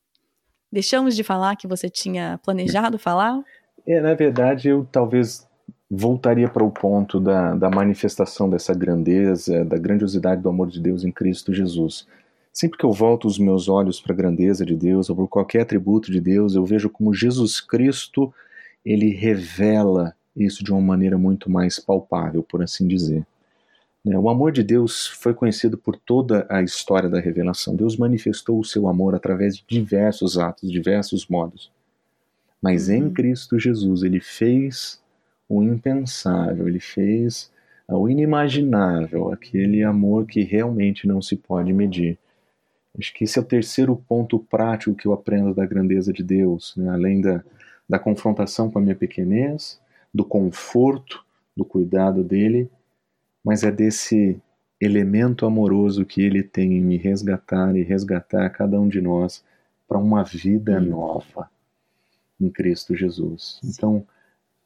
deixamos 0.70 1.16
de 1.16 1.24
falar 1.24 1.56
que 1.56 1.66
você 1.66 1.88
tinha 1.88 2.38
planejado 2.44 2.98
falar? 2.98 3.42
É, 3.86 4.00
na 4.00 4.14
verdade, 4.14 4.68
eu 4.68 4.86
talvez 4.90 5.48
voltaria 5.90 6.48
para 6.48 6.64
o 6.64 6.70
ponto 6.70 7.18
da, 7.18 7.54
da 7.54 7.70
manifestação 7.70 8.48
dessa 8.48 8.74
grandeza, 8.74 9.64
da 9.64 9.78
grandiosidade 9.78 10.42
do 10.42 10.48
amor 10.48 10.68
de 10.68 10.80
Deus 10.80 11.04
em 11.04 11.10
Cristo 11.10 11.54
Jesus. 11.54 12.06
Sempre 12.59 12.76
que 12.76 12.84
eu 12.84 12.90
volto 12.90 13.28
os 13.28 13.38
meus 13.38 13.68
olhos 13.68 14.00
para 14.00 14.12
a 14.12 14.16
grandeza 14.16 14.66
de 14.66 14.74
Deus, 14.74 15.09
ou 15.09 15.14
por 15.14 15.28
qualquer 15.28 15.61
atributo 15.61 16.11
de 16.11 16.20
Deus, 16.20 16.56
eu 16.56 16.64
vejo 16.64 16.90
como 16.90 17.14
Jesus 17.14 17.61
Cristo, 17.61 18.34
ele 18.84 19.11
revela 19.11 20.12
isso 20.34 20.64
de 20.64 20.72
uma 20.72 20.80
maneira 20.80 21.16
muito 21.16 21.48
mais 21.48 21.78
palpável, 21.78 22.42
por 22.42 22.61
assim 22.61 22.88
dizer. 22.88 23.24
Né, 24.04 24.18
o 24.18 24.28
amor 24.28 24.50
de 24.50 24.64
Deus 24.64 25.06
foi 25.06 25.32
conhecido 25.34 25.78
por 25.78 25.94
toda 25.94 26.48
a 26.50 26.61
história 26.61 27.09
da 27.09 27.20
revelação. 27.20 27.76
Deus 27.76 27.96
manifestou 27.96 28.59
o 28.59 28.64
seu 28.64 28.88
amor 28.88 29.14
através 29.14 29.56
de 29.56 29.64
diversos 29.64 30.36
atos, 30.36 30.68
diversos 30.68 31.28
modos. 31.28 31.70
Mas 32.61 32.88
uhum. 32.88 32.94
em 32.96 33.11
Cristo 33.12 33.56
Jesus 33.56 34.02
ele 34.02 34.18
fez 34.18 35.00
o 35.48 35.62
impensável, 35.62 36.66
ele 36.66 36.80
fez 36.80 37.52
o 37.86 38.09
inimaginável, 38.09 39.32
aquele 39.32 39.84
amor 39.84 40.26
que 40.26 40.42
realmente 40.42 41.06
não 41.06 41.22
se 41.22 41.36
pode 41.36 41.72
medir. 41.72 42.18
Acho 42.99 43.14
que 43.14 43.24
esse 43.24 43.38
é 43.38 43.42
o 43.42 43.44
terceiro 43.44 43.94
ponto 44.09 44.38
prático 44.38 44.94
que 44.94 45.07
eu 45.07 45.12
aprendo 45.12 45.55
da 45.55 45.64
grandeza 45.64 46.12
de 46.12 46.22
Deus, 46.22 46.74
né? 46.76 46.90
além 46.90 47.20
da, 47.20 47.44
da 47.88 47.99
confrontação 47.99 48.70
com 48.70 48.78
a 48.78 48.82
minha 48.82 48.96
pequenez, 48.96 49.80
do 50.12 50.24
conforto, 50.24 51.24
do 51.57 51.64
cuidado 51.64 52.24
dele, 52.24 52.68
mas 53.44 53.62
é 53.62 53.70
desse 53.70 54.40
elemento 54.80 55.46
amoroso 55.46 56.05
que 56.05 56.22
ele 56.22 56.42
tem 56.42 56.74
em 56.74 56.80
me 56.80 56.96
resgatar 56.96 57.74
e 57.76 57.82
resgatar 57.82 58.49
cada 58.51 58.80
um 58.80 58.88
de 58.88 59.01
nós 59.01 59.44
para 59.86 59.99
uma 59.99 60.22
vida 60.22 60.78
uhum. 60.78 60.86
nova 60.86 61.51
em 62.40 62.49
Cristo 62.49 62.94
Jesus. 62.94 63.61
Então, 63.64 64.07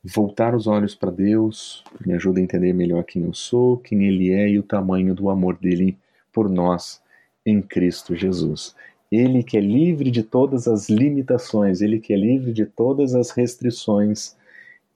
voltar 0.02 0.54
os 0.54 0.66
olhos 0.66 0.94
para 0.94 1.10
Deus 1.10 1.84
me 2.04 2.12
ajuda 2.12 2.40
a 2.40 2.42
entender 2.42 2.72
melhor 2.72 3.04
quem 3.04 3.24
eu 3.24 3.32
sou, 3.32 3.78
quem 3.78 4.04
Ele 4.06 4.30
é 4.32 4.48
e 4.48 4.58
o 4.58 4.62
tamanho 4.62 5.14
do 5.14 5.30
amor 5.30 5.56
dele 5.56 5.96
por 6.32 6.48
nós 6.48 7.00
em 7.44 7.60
Cristo 7.60 8.14
Jesus. 8.14 8.74
Ele 9.10 9.42
que 9.42 9.58
é 9.58 9.60
livre 9.60 10.10
de 10.10 10.22
todas 10.22 10.66
as 10.66 10.88
limitações, 10.88 11.82
ele 11.82 12.00
que 12.00 12.12
é 12.12 12.16
livre 12.16 12.52
de 12.52 12.64
todas 12.64 13.14
as 13.14 13.30
restrições 13.30 14.36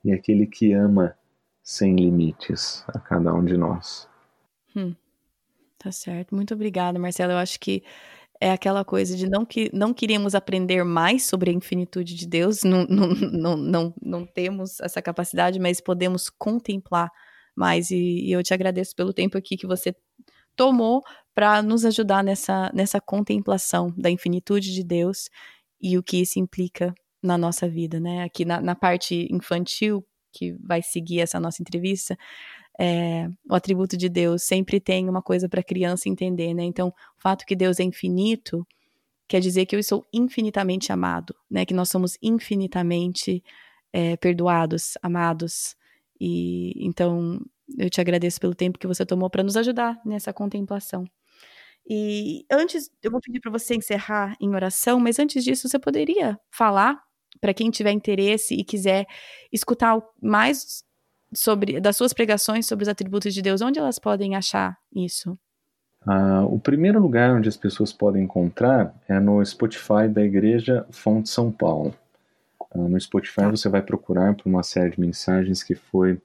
e 0.05 0.12
aquele 0.12 0.47
que 0.47 0.72
ama 0.72 1.14
sem 1.62 1.97
limites 1.97 2.84
a 2.88 2.99
cada 2.99 3.34
um 3.34 3.44
de 3.44 3.57
nós. 3.57 4.09
Hum, 4.74 4.94
tá 5.78 5.90
certo. 5.90 6.34
Muito 6.34 6.55
obrigada, 6.55 6.99
Marcelo. 6.99 7.32
Eu 7.32 7.38
acho 7.38 7.59
que 7.59 7.82
é 8.40 8.51
aquela 8.51 8.84
coisa 8.84 9.16
de 9.16 9.28
não 9.28 9.44
que 9.44 9.70
não 9.72 9.92
queremos 9.92 10.34
aprender 10.34 10.84
mais 10.84 11.26
sobre 11.26 11.51
a 11.51 11.55
infinitude 11.55 12.14
de 12.14 12.26
Deus, 12.26 12.62
não, 12.62 12.86
não, 12.88 13.09
não, 13.09 13.57
não, 13.57 13.94
não 14.01 14.26
temos 14.26 14.80
essa 14.80 15.03
capacidade, 15.03 15.59
mas 15.59 15.80
podemos 15.80 16.30
contemplar 16.30 17.11
mais. 17.55 17.90
E, 17.90 18.26
e 18.26 18.32
eu 18.32 18.42
te 18.42 18.55
agradeço 18.55 18.94
pelo 18.94 19.12
tempo 19.12 19.36
aqui 19.36 19.57
que 19.57 19.66
você 19.66 19.94
tomou 20.55 21.03
para 21.37 21.61
nos 21.61 21.84
ajudar 21.84 22.24
nessa, 22.24 22.72
nessa 22.72 22.99
contemplação 22.99 23.93
da 23.95 24.11
infinitude 24.11 24.72
de 24.72 24.82
Deus 24.82 25.28
e 25.78 25.99
o 25.99 26.03
que 26.03 26.16
isso 26.16 26.39
implica 26.39 26.95
na 27.22 27.37
nossa 27.37 27.68
vida, 27.68 28.01
né? 28.01 28.22
Aqui 28.22 28.47
na, 28.47 28.59
na 28.59 28.74
parte 28.74 29.28
infantil, 29.30 30.03
que 30.32 30.55
vai 30.55 30.80
seguir 30.80 31.20
essa 31.20 31.39
nossa 31.39 31.61
entrevista, 31.61 32.16
é, 32.80 33.28
o 33.51 33.55
atributo 33.55 33.99
de 33.99 34.09
Deus 34.09 34.45
sempre 34.45 34.80
tem 34.80 35.11
uma 35.11 35.20
coisa 35.20 35.47
para 35.47 35.61
a 35.61 35.62
criança 35.62 36.09
entender, 36.09 36.55
né? 36.55 36.64
Então, 36.64 36.89
o 36.89 37.20
fato 37.20 37.45
que 37.45 37.55
Deus 37.55 37.78
é 37.80 37.82
infinito 37.82 38.66
quer 39.28 39.41
dizer 39.41 39.66
que 39.66 39.76
eu 39.76 39.82
sou 39.82 40.07
infinitamente 40.14 40.91
amado, 40.91 41.34
né? 41.51 41.66
Que 41.66 41.74
nós 41.74 41.91
somos 41.91 42.16
infinitamente 42.22 43.45
é, 43.93 44.16
perdoados, 44.16 44.95
amados. 45.03 45.76
E 46.18 46.72
então 46.76 47.43
eu 47.76 47.91
te 47.91 48.01
agradeço 48.01 48.41
pelo 48.41 48.55
tempo 48.55 48.78
que 48.78 48.87
você 48.87 49.05
tomou 49.05 49.28
para 49.28 49.43
nos 49.43 49.57
ajudar 49.57 50.01
nessa 50.03 50.32
contemplação. 50.32 51.07
E 51.89 52.45
antes, 52.51 52.91
eu 53.03 53.11
vou 53.11 53.20
pedir 53.20 53.41
para 53.41 53.51
você 53.51 53.76
encerrar 53.76 54.37
em 54.41 54.55
oração, 54.55 54.99
mas 54.99 55.18
antes 55.18 55.45
disso, 55.45 55.68
você 55.68 55.78
poderia 55.78 56.39
falar 56.51 57.01
para 57.41 57.55
quem 57.55 57.70
tiver 57.70 57.93
interesse 57.93 58.55
e 58.55 58.64
quiser 58.64 59.07
escutar 59.53 60.01
mais 60.20 60.84
sobre 61.32 61.80
das 61.80 61.97
suas 61.97 62.12
pregações 62.12 62.66
sobre 62.66 62.82
os 62.84 62.89
atributos 62.89 63.32
de 63.34 63.43
Deus, 63.43 63.61
onde 63.61 63.78
elas 63.78 63.99
podem 63.99 64.34
achar 64.34 64.76
isso? 64.95 65.39
Ah, 66.05 66.45
o 66.45 66.59
primeiro 66.59 67.01
lugar 67.01 67.34
onde 67.34 67.49
as 67.49 67.57
pessoas 67.57 67.93
podem 67.93 68.24
encontrar 68.24 68.95
é 69.09 69.18
no 69.18 69.45
Spotify 69.45 70.09
da 70.09 70.22
Igreja 70.22 70.87
Fonte 70.91 71.28
São 71.28 71.51
Paulo. 71.51 71.95
Ah, 72.70 72.78
no 72.78 73.01
Spotify 73.01 73.43
tá. 73.43 73.51
você 73.51 73.68
vai 73.68 73.82
procurar 73.82 74.34
por 74.34 74.49
uma 74.49 74.62
série 74.62 74.91
de 74.91 75.01
mensagens 75.01 75.62
que 75.62 75.74
foi 75.74 76.20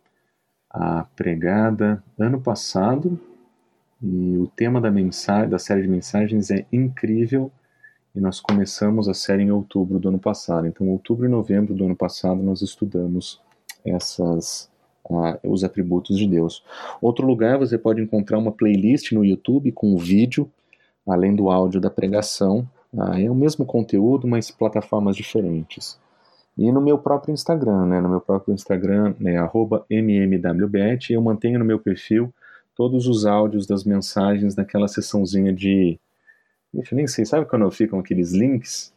ah, 0.69 1.05
pregada 1.15 2.03
ano 2.17 2.39
passado 2.39 3.19
e 4.01 4.37
o 4.37 4.47
tema 4.47 4.81
da 4.81 4.89
mensagem 4.89 5.49
da 5.49 5.59
série 5.59 5.83
de 5.83 5.87
mensagens 5.87 6.49
é 6.49 6.65
incrível 6.71 7.51
e 8.15 8.19
nós 8.19 8.39
começamos 8.39 9.07
a 9.07 9.13
série 9.13 9.43
em 9.43 9.51
outubro 9.51 9.99
do 9.99 10.09
ano 10.09 10.19
passado. 10.19 10.67
Então, 10.67 10.89
outubro 10.89 11.25
e 11.25 11.29
novembro 11.29 11.73
do 11.73 11.85
ano 11.85 11.95
passado 11.95 12.41
nós 12.41 12.61
estudamos 12.61 13.39
essas 13.85 14.69
uh, 15.05 15.37
os 15.43 15.63
atributos 15.63 16.17
de 16.17 16.27
Deus. 16.27 16.63
Outro 17.01 17.25
lugar 17.25 17.57
você 17.57 17.77
pode 17.77 18.01
encontrar 18.01 18.37
uma 18.37 18.51
playlist 18.51 19.11
no 19.11 19.23
YouTube 19.23 19.71
com 19.71 19.97
vídeo, 19.97 20.49
além 21.07 21.35
do 21.35 21.49
áudio 21.49 21.79
da 21.79 21.89
pregação. 21.89 22.67
Uh, 22.93 23.13
é 23.13 23.29
o 23.29 23.35
mesmo 23.35 23.65
conteúdo, 23.65 24.27
mas 24.27 24.51
plataformas 24.51 25.15
diferentes. 25.15 25.99
E 26.57 26.69
no 26.71 26.81
meu 26.81 26.97
próprio 26.97 27.33
Instagram, 27.33 27.85
né? 27.85 28.01
No 28.01 28.09
meu 28.09 28.19
próprio 28.19 28.53
Instagram 28.53 29.15
é 29.23 29.37
@mmwbet. 29.89 31.13
Eu 31.13 31.21
mantenho 31.21 31.59
no 31.59 31.65
meu 31.65 31.79
perfil 31.79 32.33
todos 32.81 33.05
os 33.05 33.27
áudios 33.27 33.67
das 33.67 33.83
mensagens 33.83 34.55
daquela 34.55 34.87
sessãozinha 34.87 35.53
de 35.53 35.99
eu 36.73 36.81
nem 36.93 37.05
sei, 37.05 37.25
sabe 37.25 37.45
quando 37.45 37.69
ficam 37.69 37.99
aqueles 37.99 38.31
links? 38.31 38.91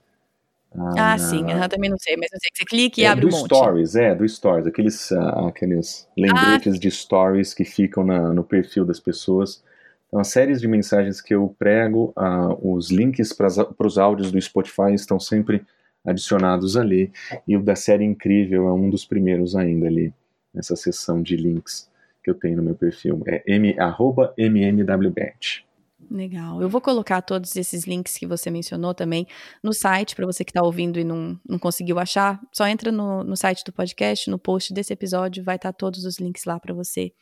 Ah, 0.75 1.13
ah 1.13 1.19
sim, 1.19 1.45
eu 1.51 1.69
também 1.69 1.91
não 1.91 1.99
sei, 1.99 2.17
mas 2.17 2.33
eu 2.33 2.39
sei 2.41 2.51
que 2.51 2.57
você 2.57 2.65
clica 2.65 3.01
e 3.03 3.05
é, 3.05 3.09
abre 3.09 3.27
um 3.27 3.31
monte. 3.31 3.47
Do 3.51 3.57
Stories, 3.57 3.95
é, 3.95 4.15
do 4.15 4.27
Stories, 4.27 4.67
aqueles, 4.67 5.11
uh, 5.11 5.47
aqueles 5.49 6.09
lembretes 6.17 6.77
ah. 6.77 6.79
de 6.79 6.91
Stories 6.91 7.53
que 7.53 7.63
ficam 7.63 8.05
na, 8.05 8.33
no 8.33 8.43
perfil 8.43 8.87
das 8.87 8.99
pessoas. 8.99 9.63
Então, 10.09 10.19
as 10.19 10.29
séries 10.29 10.63
de 10.63 10.67
mensagens 10.67 11.21
que 11.21 11.35
eu 11.35 11.55
prego, 11.59 12.15
uh, 12.17 12.75
os 12.75 12.91
links 12.91 13.35
para 13.35 13.49
os 13.81 13.99
áudios 13.99 14.33
do 14.33 14.41
Spotify 14.41 14.95
estão 14.95 15.21
sempre 15.21 15.63
adicionados 16.03 16.75
ali. 16.75 17.13
E 17.47 17.55
o 17.55 17.63
da 17.63 17.77
série 17.77 18.05
Incrível 18.05 18.67
é 18.67 18.73
um 18.73 18.89
dos 18.89 19.05
primeiros 19.05 19.55
ainda 19.55 19.89
ali, 19.89 20.11
nessa 20.55 20.75
seção 20.75 21.21
de 21.21 21.37
links 21.37 21.93
que 22.25 22.31
eu 22.31 22.35
tenho 22.35 22.57
no 22.57 22.63
meu 22.63 22.75
perfil. 22.75 23.23
É 23.27 23.43
m, 23.47 23.79
arroba 23.79 24.35
mmwbet. 24.39 25.65
Legal. 26.11 26.61
Eu 26.61 26.69
vou 26.69 26.81
colocar 26.81 27.23
todos 27.23 27.57
esses 27.57 27.85
links 27.85 28.17
que 28.17 28.27
você 28.27 28.51
mencionou 28.51 28.95
também 28.95 29.27
no 29.63 29.73
site, 29.73 30.15
para 30.15 30.27
você 30.27 30.45
que 30.45 30.51
está 30.51 30.63
ouvindo 30.63 30.99
e 30.99 31.05
não, 31.05 31.39
não 31.49 31.59
conseguiu 31.59 31.99
achar. 31.99 32.41
Só 32.53 32.67
entra 32.67 32.91
no, 32.91 33.23
no 33.23 33.37
site 33.37 33.65
do 33.65 33.73
podcast, 33.73 34.31
no 34.31 34.39
post 34.39 34.73
desse 34.73 34.93
episódio, 34.93 35.45
vai 35.45 35.57
estar 35.57 35.73
tá 35.73 35.77
todos 35.77 36.05
os 36.05 36.19
links 36.19 36.45
lá 36.45 36.59
para 36.59 36.75
você. 36.75 37.13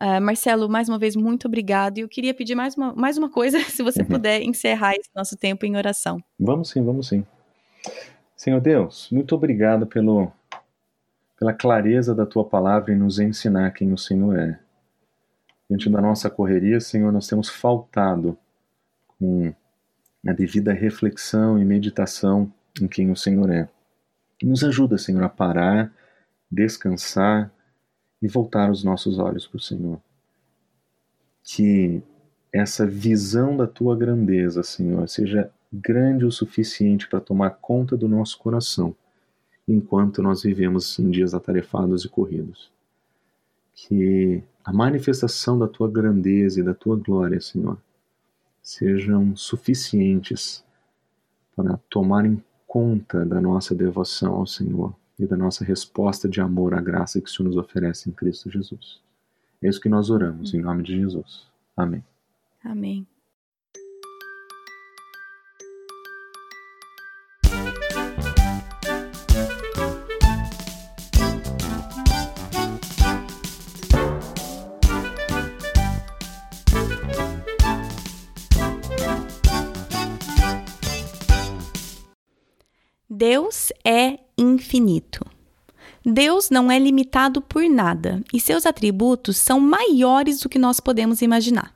Uh, 0.00 0.20
Marcelo, 0.20 0.68
mais 0.68 0.88
uma 0.88 0.98
vez, 0.98 1.16
muito 1.16 1.46
obrigado. 1.46 1.98
E 1.98 2.02
eu 2.02 2.08
queria 2.08 2.34
pedir 2.34 2.54
mais 2.54 2.74
uma, 2.76 2.94
mais 2.94 3.16
uma 3.16 3.30
coisa, 3.30 3.58
se 3.70 3.82
você 3.82 4.02
uhum. 4.02 4.08
puder 4.08 4.42
encerrar 4.42 4.94
esse 4.94 5.10
nosso 5.14 5.36
tempo 5.36 5.64
em 5.64 5.76
oração. 5.76 6.18
Vamos 6.38 6.70
sim, 6.70 6.84
vamos 6.84 7.08
sim. 7.08 7.24
Senhor 8.36 8.60
Deus, 8.60 9.08
muito 9.10 9.34
obrigado 9.34 9.86
pelo, 9.86 10.30
pela 11.38 11.52
clareza 11.52 12.14
da 12.14 12.24
tua 12.24 12.44
palavra 12.44 12.92
e 12.92 12.96
nos 12.96 13.18
ensinar 13.18 13.70
quem 13.72 13.92
o 13.92 13.98
Senhor 13.98 14.38
é. 14.38 14.58
Diante 15.68 15.90
da 15.90 16.00
nossa 16.00 16.30
correria, 16.30 16.80
Senhor, 16.80 17.12
nós 17.12 17.26
temos 17.26 17.48
faltado 17.48 18.38
com 19.06 19.52
a 20.26 20.32
devida 20.32 20.72
reflexão 20.72 21.58
e 21.58 21.64
meditação 21.64 22.52
em 22.80 22.88
quem 22.88 23.10
o 23.10 23.16
Senhor 23.16 23.50
é. 23.50 23.68
Nos 24.42 24.64
ajuda, 24.64 24.98
Senhor, 24.98 25.22
a 25.22 25.28
parar, 25.28 25.92
descansar 26.50 27.50
e 28.22 28.28
voltar 28.28 28.70
os 28.70 28.82
nossos 28.82 29.18
olhos 29.18 29.46
para 29.46 29.56
o 29.56 29.60
Senhor. 29.60 30.00
Que 31.42 32.02
essa 32.52 32.86
visão 32.86 33.56
da 33.56 33.66
tua 33.66 33.96
grandeza, 33.96 34.62
Senhor, 34.62 35.08
seja 35.08 35.50
grande 35.72 36.24
o 36.24 36.30
suficiente 36.30 37.08
para 37.08 37.20
tomar 37.20 37.50
conta 37.50 37.96
do 37.96 38.08
nosso 38.08 38.38
coração 38.38 38.94
enquanto 39.66 40.22
nós 40.22 40.42
vivemos 40.42 40.98
em 40.98 41.10
dias 41.10 41.34
atarefados 41.34 42.04
e 42.04 42.08
corridos. 42.08 42.70
Que 43.74 44.42
a 44.64 44.72
manifestação 44.72 45.58
da 45.58 45.68
tua 45.68 45.90
grandeza 45.90 46.60
e 46.60 46.62
da 46.62 46.74
tua 46.74 46.96
glória, 46.96 47.40
Senhor, 47.40 47.78
sejam 48.62 49.36
suficientes 49.36 50.64
para 51.54 51.76
tomarem 51.88 52.42
conta 52.66 53.24
da 53.24 53.40
nossa 53.40 53.74
devoção 53.74 54.34
ao 54.34 54.46
Senhor 54.46 54.94
e 55.18 55.26
da 55.26 55.36
nossa 55.36 55.64
resposta 55.64 56.28
de 56.28 56.40
amor 56.40 56.74
à 56.74 56.80
graça 56.80 57.20
que 57.20 57.28
o 57.28 57.32
Senhor 57.32 57.48
nos 57.48 57.56
oferece 57.56 58.10
em 58.10 58.12
Cristo 58.12 58.50
Jesus. 58.50 59.00
É 59.62 59.68
isso 59.68 59.80
que 59.80 59.88
nós 59.88 60.10
oramos, 60.10 60.52
em 60.52 60.60
nome 60.60 60.82
de 60.82 60.96
Jesus. 60.96 61.46
Amém. 61.76 62.04
Amém. 62.62 63.06
Deus 83.18 83.72
é 83.82 84.18
infinito. 84.36 85.24
Deus 86.04 86.50
não 86.50 86.70
é 86.70 86.78
limitado 86.78 87.40
por 87.40 87.66
nada 87.66 88.22
e 88.30 88.38
seus 88.38 88.66
atributos 88.66 89.38
são 89.38 89.58
maiores 89.58 90.40
do 90.40 90.50
que 90.50 90.58
nós 90.58 90.80
podemos 90.80 91.22
imaginar. 91.22 91.72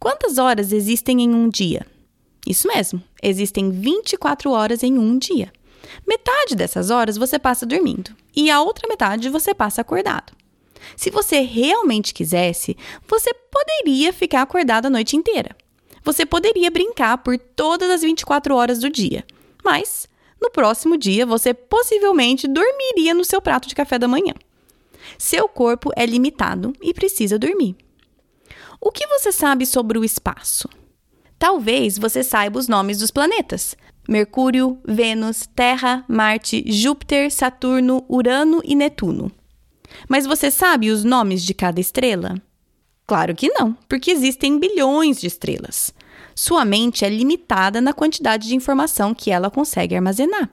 Quantas 0.00 0.36
horas 0.36 0.72
existem 0.72 1.22
em 1.22 1.32
um 1.32 1.48
dia? 1.48 1.86
Isso 2.44 2.66
mesmo, 2.66 3.00
existem 3.22 3.70
24 3.70 4.50
horas 4.50 4.82
em 4.82 4.98
um 4.98 5.16
dia. 5.16 5.52
Metade 6.04 6.56
dessas 6.56 6.90
horas 6.90 7.16
você 7.16 7.38
passa 7.38 7.64
dormindo 7.64 8.10
e 8.34 8.50
a 8.50 8.60
outra 8.60 8.88
metade 8.88 9.28
você 9.28 9.54
passa 9.54 9.82
acordado. 9.82 10.32
Se 10.96 11.08
você 11.08 11.38
realmente 11.38 12.12
quisesse, 12.12 12.76
você 13.06 13.32
poderia 13.32 14.12
ficar 14.12 14.42
acordado 14.42 14.86
a 14.86 14.90
noite 14.90 15.16
inteira. 15.16 15.56
Você 16.02 16.26
poderia 16.26 16.68
brincar 16.68 17.18
por 17.18 17.38
todas 17.38 17.88
as 17.88 18.02
24 18.02 18.56
horas 18.56 18.80
do 18.80 18.90
dia, 18.90 19.24
mas 19.64 20.08
no 20.40 20.50
próximo 20.50 20.96
dia 20.96 21.26
você 21.26 21.52
possivelmente 21.52 22.46
dormiria 22.46 23.14
no 23.14 23.24
seu 23.24 23.40
prato 23.40 23.68
de 23.68 23.74
café 23.74 23.98
da 23.98 24.08
manhã. 24.08 24.34
Seu 25.16 25.48
corpo 25.48 25.90
é 25.96 26.04
limitado 26.04 26.72
e 26.82 26.92
precisa 26.92 27.38
dormir. 27.38 27.76
O 28.80 28.90
que 28.90 29.06
você 29.06 29.32
sabe 29.32 29.66
sobre 29.66 29.98
o 29.98 30.04
espaço? 30.04 30.68
Talvez 31.38 31.98
você 31.98 32.22
saiba 32.22 32.58
os 32.58 32.68
nomes 32.68 32.98
dos 32.98 33.10
planetas: 33.10 33.76
Mercúrio, 34.08 34.78
Vênus, 34.84 35.48
Terra, 35.54 36.04
Marte, 36.08 36.64
Júpiter, 36.66 37.30
Saturno, 37.30 38.04
Urano 38.08 38.60
e 38.64 38.74
Netuno. 38.74 39.30
Mas 40.08 40.26
você 40.26 40.50
sabe 40.50 40.90
os 40.90 41.04
nomes 41.04 41.42
de 41.42 41.54
cada 41.54 41.80
estrela? 41.80 42.40
Claro 43.06 43.34
que 43.34 43.48
não, 43.48 43.72
porque 43.88 44.10
existem 44.10 44.58
bilhões 44.58 45.20
de 45.20 45.26
estrelas. 45.26 45.94
Sua 46.40 46.64
mente 46.64 47.04
é 47.04 47.08
limitada 47.08 47.80
na 47.80 47.92
quantidade 47.92 48.46
de 48.46 48.54
informação 48.54 49.12
que 49.12 49.28
ela 49.28 49.50
consegue 49.50 49.96
armazenar. 49.96 50.48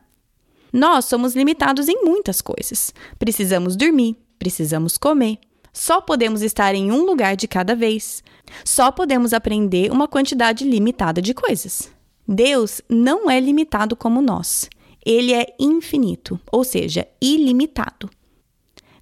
Nós 0.73 1.05
somos 1.05 1.35
limitados 1.35 1.87
em 1.87 2.03
muitas 2.03 2.41
coisas. 2.41 2.91
Precisamos 3.19 3.75
dormir, 3.75 4.15
precisamos 4.39 4.97
comer, 4.97 5.37
só 5.71 6.01
podemos 6.01 6.41
estar 6.41 6.73
em 6.73 6.91
um 6.91 7.05
lugar 7.05 7.35
de 7.35 7.47
cada 7.47 7.75
vez, 7.75 8.23
só 8.63 8.91
podemos 8.91 9.31
aprender 9.31 9.91
uma 9.91 10.07
quantidade 10.07 10.67
limitada 10.67 11.21
de 11.21 11.35
coisas. 11.35 11.91
Deus 12.27 12.81
não 12.89 13.29
é 13.29 13.39
limitado 13.39 13.95
como 13.95 14.23
nós. 14.23 14.67
Ele 15.05 15.35
é 15.35 15.45
infinito, 15.59 16.39
ou 16.51 16.63
seja, 16.63 17.07
ilimitado. 17.21 18.09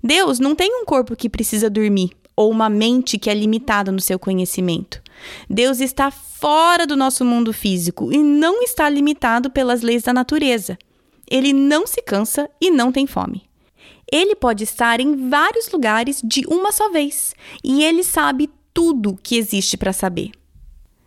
Deus 0.03 0.37
não 0.37 0.53
tem 0.53 0.81
um 0.81 0.83
corpo 0.83 1.15
que 1.15 1.29
precisa 1.29 1.69
dormir 1.69 2.11
ou 2.35 2.51
uma 2.51 2.69
mente 2.69 3.17
que 3.17 3.29
é 3.29 3.33
limitada 3.33 3.89
no 3.89 4.01
seu 4.01 4.19
conhecimento. 4.19 5.01
Deus 5.49 5.79
está 5.79 6.11
fora 6.11 6.85
do 6.85 6.95
nosso 6.95 7.23
mundo 7.23 7.53
físico 7.53 8.11
e 8.11 8.17
não 8.17 8.61
está 8.63 8.89
limitado 8.89 9.49
pelas 9.49 9.81
leis 9.81 10.03
da 10.03 10.13
natureza. 10.13 10.77
Ele 11.29 11.53
não 11.53 11.87
se 11.87 12.01
cansa 12.01 12.49
e 12.59 12.69
não 12.69 12.91
tem 12.91 13.07
fome. 13.07 13.43
Ele 14.11 14.35
pode 14.35 14.63
estar 14.63 14.99
em 14.99 15.29
vários 15.29 15.71
lugares 15.71 16.21
de 16.23 16.45
uma 16.47 16.71
só 16.71 16.89
vez 16.91 17.33
e 17.63 17.83
ele 17.83 18.03
sabe 18.03 18.49
tudo 18.73 19.17
que 19.21 19.37
existe 19.37 19.77
para 19.77 19.93
saber. 19.93 20.31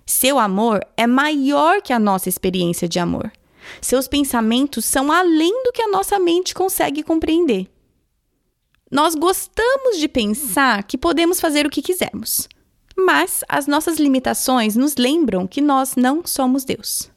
Seu 0.04 0.38
amor 0.38 0.80
é 0.96 1.06
maior 1.06 1.82
que 1.82 1.92
a 1.92 1.98
nossa 1.98 2.28
experiência 2.28 2.88
de 2.88 2.98
amor. 2.98 3.30
Seus 3.80 4.06
pensamentos 4.06 4.84
são 4.84 5.10
além 5.10 5.64
do 5.64 5.72
que 5.72 5.82
a 5.82 5.88
nossa 5.88 6.18
mente 6.18 6.54
consegue 6.54 7.02
compreender. 7.02 7.68
Nós 8.90 9.16
gostamos 9.16 9.98
de 9.98 10.06
pensar 10.06 10.84
que 10.84 10.96
podemos 10.96 11.40
fazer 11.40 11.66
o 11.66 11.70
que 11.70 11.82
quisermos, 11.82 12.48
mas 12.96 13.44
as 13.48 13.66
nossas 13.66 13.98
limitações 13.98 14.74
nos 14.74 14.96
lembram 14.96 15.46
que 15.46 15.60
nós 15.60 15.94
não 15.96 16.22
somos 16.24 16.64
Deus. 16.64 17.10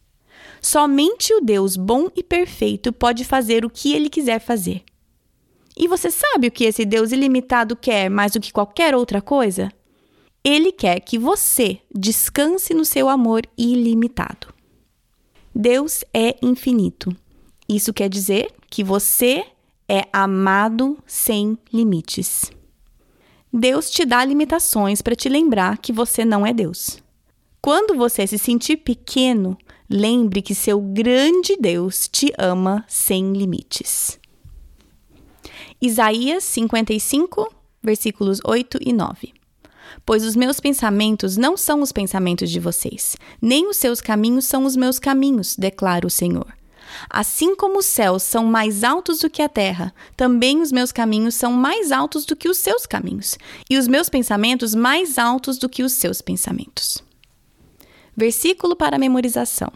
Somente 0.61 1.33
o 1.33 1.41
Deus 1.41 1.77
bom 1.77 2.09
e 2.15 2.21
perfeito 2.21 2.91
pode 2.91 3.23
fazer 3.23 3.63
o 3.63 3.69
que 3.69 3.93
ele 3.93 4.09
quiser 4.09 4.39
fazer. 4.39 4.83
E 5.77 5.87
você 5.87 6.11
sabe 6.11 6.47
o 6.47 6.51
que 6.51 6.65
esse 6.65 6.83
Deus 6.83 7.13
ilimitado 7.13 7.75
quer 7.75 8.09
mais 8.09 8.33
do 8.33 8.41
que 8.41 8.51
qualquer 8.51 8.93
outra 8.93 9.21
coisa? 9.21 9.71
Ele 10.43 10.71
quer 10.71 10.99
que 10.99 11.17
você 11.17 11.79
descanse 11.93 12.73
no 12.73 12.83
seu 12.83 13.07
amor 13.07 13.43
ilimitado. 13.57 14.53
Deus 15.55 16.03
é 16.13 16.35
infinito. 16.41 17.15
Isso 17.67 17.93
quer 17.93 18.09
dizer 18.09 18.51
que 18.69 18.83
você 18.83 19.45
é 19.87 20.05
amado 20.11 20.97
sem 21.05 21.57
limites. 21.71 22.51
Deus 23.51 23.89
te 23.89 24.05
dá 24.05 24.23
limitações 24.23 25.01
para 25.01 25.15
te 25.15 25.27
lembrar 25.27 25.79
que 25.79 25.91
você 25.91 26.23
não 26.23 26.45
é 26.45 26.53
Deus. 26.53 26.99
Quando 27.61 27.95
você 27.95 28.25
se 28.27 28.37
sentir 28.37 28.77
pequeno, 28.77 29.57
lembre 29.89 30.41
que 30.41 30.53
seu 30.53 30.79
grande 30.79 31.57
Deus 31.59 32.07
te 32.07 32.31
ama 32.37 32.85
sem 32.87 33.33
limites. 33.33 34.19
Isaías 35.81 36.43
55, 36.43 37.51
versículos 37.81 38.39
8 38.45 38.79
e 38.81 38.93
9. 38.93 39.33
Pois 40.05 40.23
os 40.23 40.35
meus 40.35 40.59
pensamentos 40.59 41.35
não 41.35 41.57
são 41.57 41.81
os 41.81 41.91
pensamentos 41.91 42.51
de 42.51 42.59
vocês, 42.59 43.17
nem 43.41 43.67
os 43.67 43.77
seus 43.77 43.99
caminhos 43.99 44.45
são 44.45 44.63
os 44.63 44.75
meus 44.75 44.99
caminhos, 44.99 45.55
declara 45.57 46.05
o 46.05 46.09
Senhor. 46.09 46.58
Assim 47.09 47.55
como 47.55 47.79
os 47.79 47.85
céus 47.85 48.23
são 48.23 48.45
mais 48.45 48.83
altos 48.83 49.19
do 49.19 49.29
que 49.29 49.41
a 49.41 49.49
terra, 49.49 49.93
também 50.15 50.61
os 50.61 50.71
meus 50.71 50.91
caminhos 50.91 51.35
são 51.35 51.51
mais 51.51 51.91
altos 51.91 52.25
do 52.25 52.35
que 52.35 52.49
os 52.49 52.57
seus 52.57 52.85
caminhos, 52.85 53.37
e 53.69 53.77
os 53.77 53.87
meus 53.87 54.09
pensamentos 54.09 54.73
mais 54.75 55.17
altos 55.17 55.57
do 55.57 55.69
que 55.69 55.83
os 55.83 55.93
seus 55.93 56.21
pensamentos. 56.21 57.03
Versículo 58.15 58.75
para 58.75 58.97
memorização. 58.97 59.71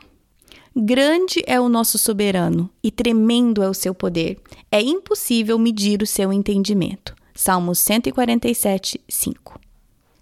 Grande 0.76 1.43
é 1.45 1.61
o 1.61 1.70
nosso 1.70 1.99
soberano 1.99 2.68
e 2.84 2.89
tremendo 2.89 3.61
é 3.61 3.70
o 3.70 3.76
seu 3.76 3.93
poder. 3.93 4.39
É 4.72 4.82
impossível 4.82 5.59
medir 5.59 6.01
o 6.01 6.07
seu 6.07 6.34
entendimento. 6.34 7.16
Salmos 7.36 7.78
147, 7.80 8.99
5. 9.07 9.59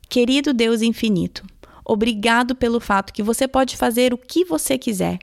Querido 0.09 0.53
Deus 0.53 0.81
infinito, 0.81 1.45
obrigado 1.85 2.53
pelo 2.53 2.81
fato 2.81 3.13
que 3.13 3.23
você 3.23 3.47
pode 3.47 3.77
fazer 3.77 4.13
o 4.13 4.17
que 4.17 4.43
você 4.43 4.77
quiser. 4.77 5.19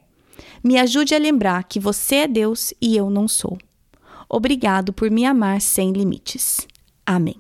Me 0.63 0.79
ajude 0.79 1.15
a 1.15 1.19
lembrar 1.19 1.65
que 1.65 1.79
você 1.79 2.17
é 2.17 2.29
Deus 2.29 2.75
e 2.81 2.97
eu 2.97 3.11
não 3.11 3.29
sou. 3.29 3.59
Obrigado 4.29 4.93
por 4.93 5.11
me 5.11 5.25
amar 5.25 5.61
sem 5.61 5.93
limites. 5.93 6.67
Amém. 7.07 7.37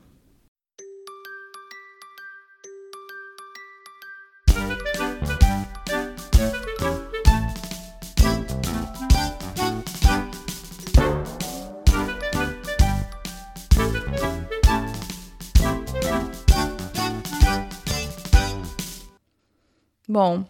Bom, 20.10 20.42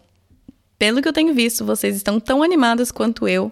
pelo 0.79 1.01
que 1.01 1.07
eu 1.07 1.13
tenho 1.13 1.33
visto, 1.33 1.65
vocês 1.65 1.95
estão 1.97 2.19
tão 2.19 2.41
animadas 2.41 2.91
quanto 2.91 3.27
eu 3.27 3.51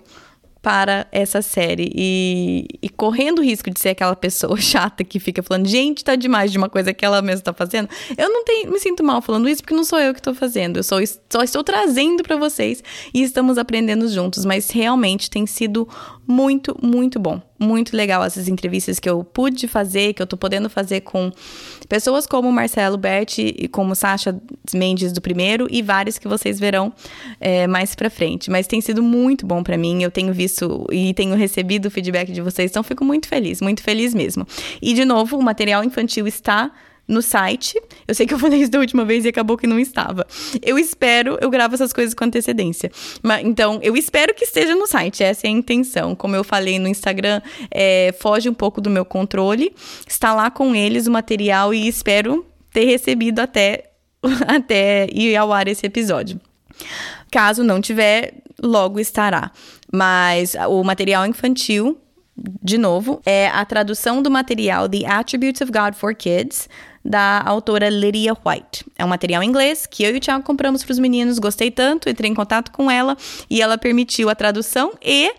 para 0.61 1.07
essa 1.11 1.41
série 1.41 1.91
e, 1.95 2.67
e, 2.81 2.89
correndo 2.89 3.39
o 3.39 3.41
risco 3.43 3.69
de 3.69 3.79
ser 3.79 3.89
aquela 3.89 4.15
pessoa 4.15 4.57
chata 4.59 5.03
que 5.03 5.19
fica 5.19 5.43
falando, 5.43 5.67
gente, 5.67 6.03
tá 6.03 6.15
demais 6.15 6.51
de 6.51 6.57
uma 6.57 6.67
coisa 6.67 6.93
que 6.93 7.05
ela 7.05 7.21
mesma 7.21 7.43
tá 7.43 7.53
fazendo. 7.53 7.87
Eu 8.17 8.29
não 8.29 8.43
tenho, 8.43 8.71
me 8.71 8.79
sinto 8.79 9.03
mal 9.03 9.21
falando 9.21 9.47
isso 9.47 9.61
porque 9.61 9.75
não 9.75 9.83
sou 9.83 9.99
eu 9.99 10.13
que 10.13 10.21
tô 10.21 10.33
fazendo. 10.33 10.77
Eu 10.77 10.83
só, 10.83 10.97
só 11.29 11.43
estou 11.43 11.63
trazendo 11.63 12.23
para 12.23 12.35
vocês 12.35 12.83
e 13.13 13.21
estamos 13.21 13.57
aprendendo 13.57 14.07
juntos, 14.09 14.43
mas 14.43 14.69
realmente 14.69 15.29
tem 15.29 15.45
sido 15.45 15.87
muito, 16.27 16.77
muito 16.81 17.19
bom. 17.19 17.41
Muito 17.59 17.95
legal 17.95 18.23
essas 18.23 18.47
entrevistas 18.47 18.99
que 18.99 19.09
eu 19.09 19.23
pude 19.23 19.67
fazer, 19.67 20.13
que 20.13 20.21
eu 20.21 20.27
tô 20.27 20.37
podendo 20.37 20.69
fazer 20.69 21.01
com 21.01 21.31
pessoas 21.89 22.27
como 22.27 22.51
Marcelo 22.51 22.97
Berti 22.97 23.55
e 23.57 23.67
como 23.67 23.95
Sasha 23.95 24.39
Mendes 24.73 25.11
do 25.11 25.21
primeiro 25.21 25.67
e 25.69 25.81
vários 25.81 26.17
que 26.17 26.27
vocês 26.27 26.59
verão 26.59 26.93
é, 27.39 27.65
mais 27.65 27.95
pra 27.95 28.09
frente. 28.09 28.51
Mas 28.51 28.67
tem 28.67 28.79
sido 28.81 29.01
muito 29.01 29.45
bom 29.45 29.63
para 29.63 29.77
mim, 29.77 30.03
eu 30.03 30.11
tenho 30.11 30.33
visto 30.33 30.85
e 30.91 31.13
tenho 31.13 31.35
recebido 31.35 31.87
o 31.87 31.91
feedback 31.91 32.31
de 32.31 32.41
vocês, 32.41 32.69
então 32.69 32.83
fico 32.83 33.03
muito 33.03 33.27
feliz, 33.27 33.61
muito 33.61 33.81
feliz 33.81 34.13
mesmo. 34.13 34.45
E 34.81 34.93
de 34.93 35.05
novo, 35.05 35.37
o 35.37 35.41
material 35.41 35.83
infantil 35.83 36.27
está 36.27 36.71
no 37.07 37.21
site. 37.21 37.81
Eu 38.07 38.13
sei 38.13 38.25
que 38.25 38.33
eu 38.33 38.39
falei 38.39 38.61
isso 38.61 38.71
da 38.71 38.79
última 38.79 39.05
vez 39.05 39.25
e 39.25 39.29
acabou 39.29 39.57
que 39.57 39.65
não 39.65 39.79
estava. 39.79 40.25
Eu 40.61 40.77
espero, 40.77 41.37
eu 41.41 41.49
gravo 41.49 41.75
essas 41.75 41.93
coisas 41.93 42.13
com 42.13 42.25
antecedência. 42.25 42.91
Mas, 43.23 43.45
então, 43.45 43.79
eu 43.81 43.95
espero 43.95 44.33
que 44.33 44.43
esteja 44.43 44.75
no 44.75 44.87
site, 44.87 45.23
essa 45.23 45.47
é 45.47 45.49
a 45.49 45.53
intenção. 45.53 46.15
Como 46.15 46.35
eu 46.35 46.43
falei 46.43 46.77
no 46.79 46.87
Instagram, 46.87 47.41
é, 47.71 48.13
foge 48.19 48.49
um 48.49 48.53
pouco 48.53 48.81
do 48.81 48.89
meu 48.89 49.05
controle. 49.05 49.73
Está 50.07 50.33
lá 50.33 50.51
com 50.51 50.75
eles 50.75 51.07
o 51.07 51.11
material 51.11 51.73
e 51.73 51.87
espero 51.87 52.45
ter 52.71 52.85
recebido 52.85 53.39
até, 53.39 53.91
até 54.47 55.07
ir 55.11 55.35
ao 55.35 55.53
ar 55.53 55.67
esse 55.67 55.85
episódio. 55.85 56.39
Caso 57.31 57.63
não 57.63 57.81
tiver, 57.81 58.41
logo 58.61 58.99
estará. 58.99 59.51
Mas 59.91 60.55
o 60.67 60.83
material 60.83 61.25
infantil 61.25 61.97
de 62.63 62.77
novo, 62.77 63.21
é 63.25 63.47
a 63.47 63.65
tradução 63.65 64.21
do 64.21 64.29
material 64.29 64.87
The 64.87 65.05
Attributes 65.05 65.61
of 65.61 65.71
God 65.71 65.95
for 65.95 66.13
Kids, 66.13 66.69
da 67.07 67.41
autora 67.45 67.89
Lydia 67.89 68.33
White. 68.45 68.85
É 68.97 69.05
um 69.05 69.07
material 69.07 69.41
em 69.41 69.47
inglês 69.47 69.87
que 69.87 70.03
eu 70.03 70.13
e 70.13 70.17
o 70.17 70.19
Thiago 70.19 70.43
compramos 70.43 70.83
para 70.83 70.91
os 70.91 70.99
meninos, 70.99 71.39
gostei 71.39 71.71
tanto, 71.71 72.09
entrei 72.09 72.29
em 72.29 72.33
contato 72.33 72.69
com 72.71 72.91
ela 72.91 73.15
e 73.49 73.61
ela 73.61 73.77
permitiu 73.77 74.29
a 74.29 74.35
tradução 74.35 74.91
e 75.01 75.31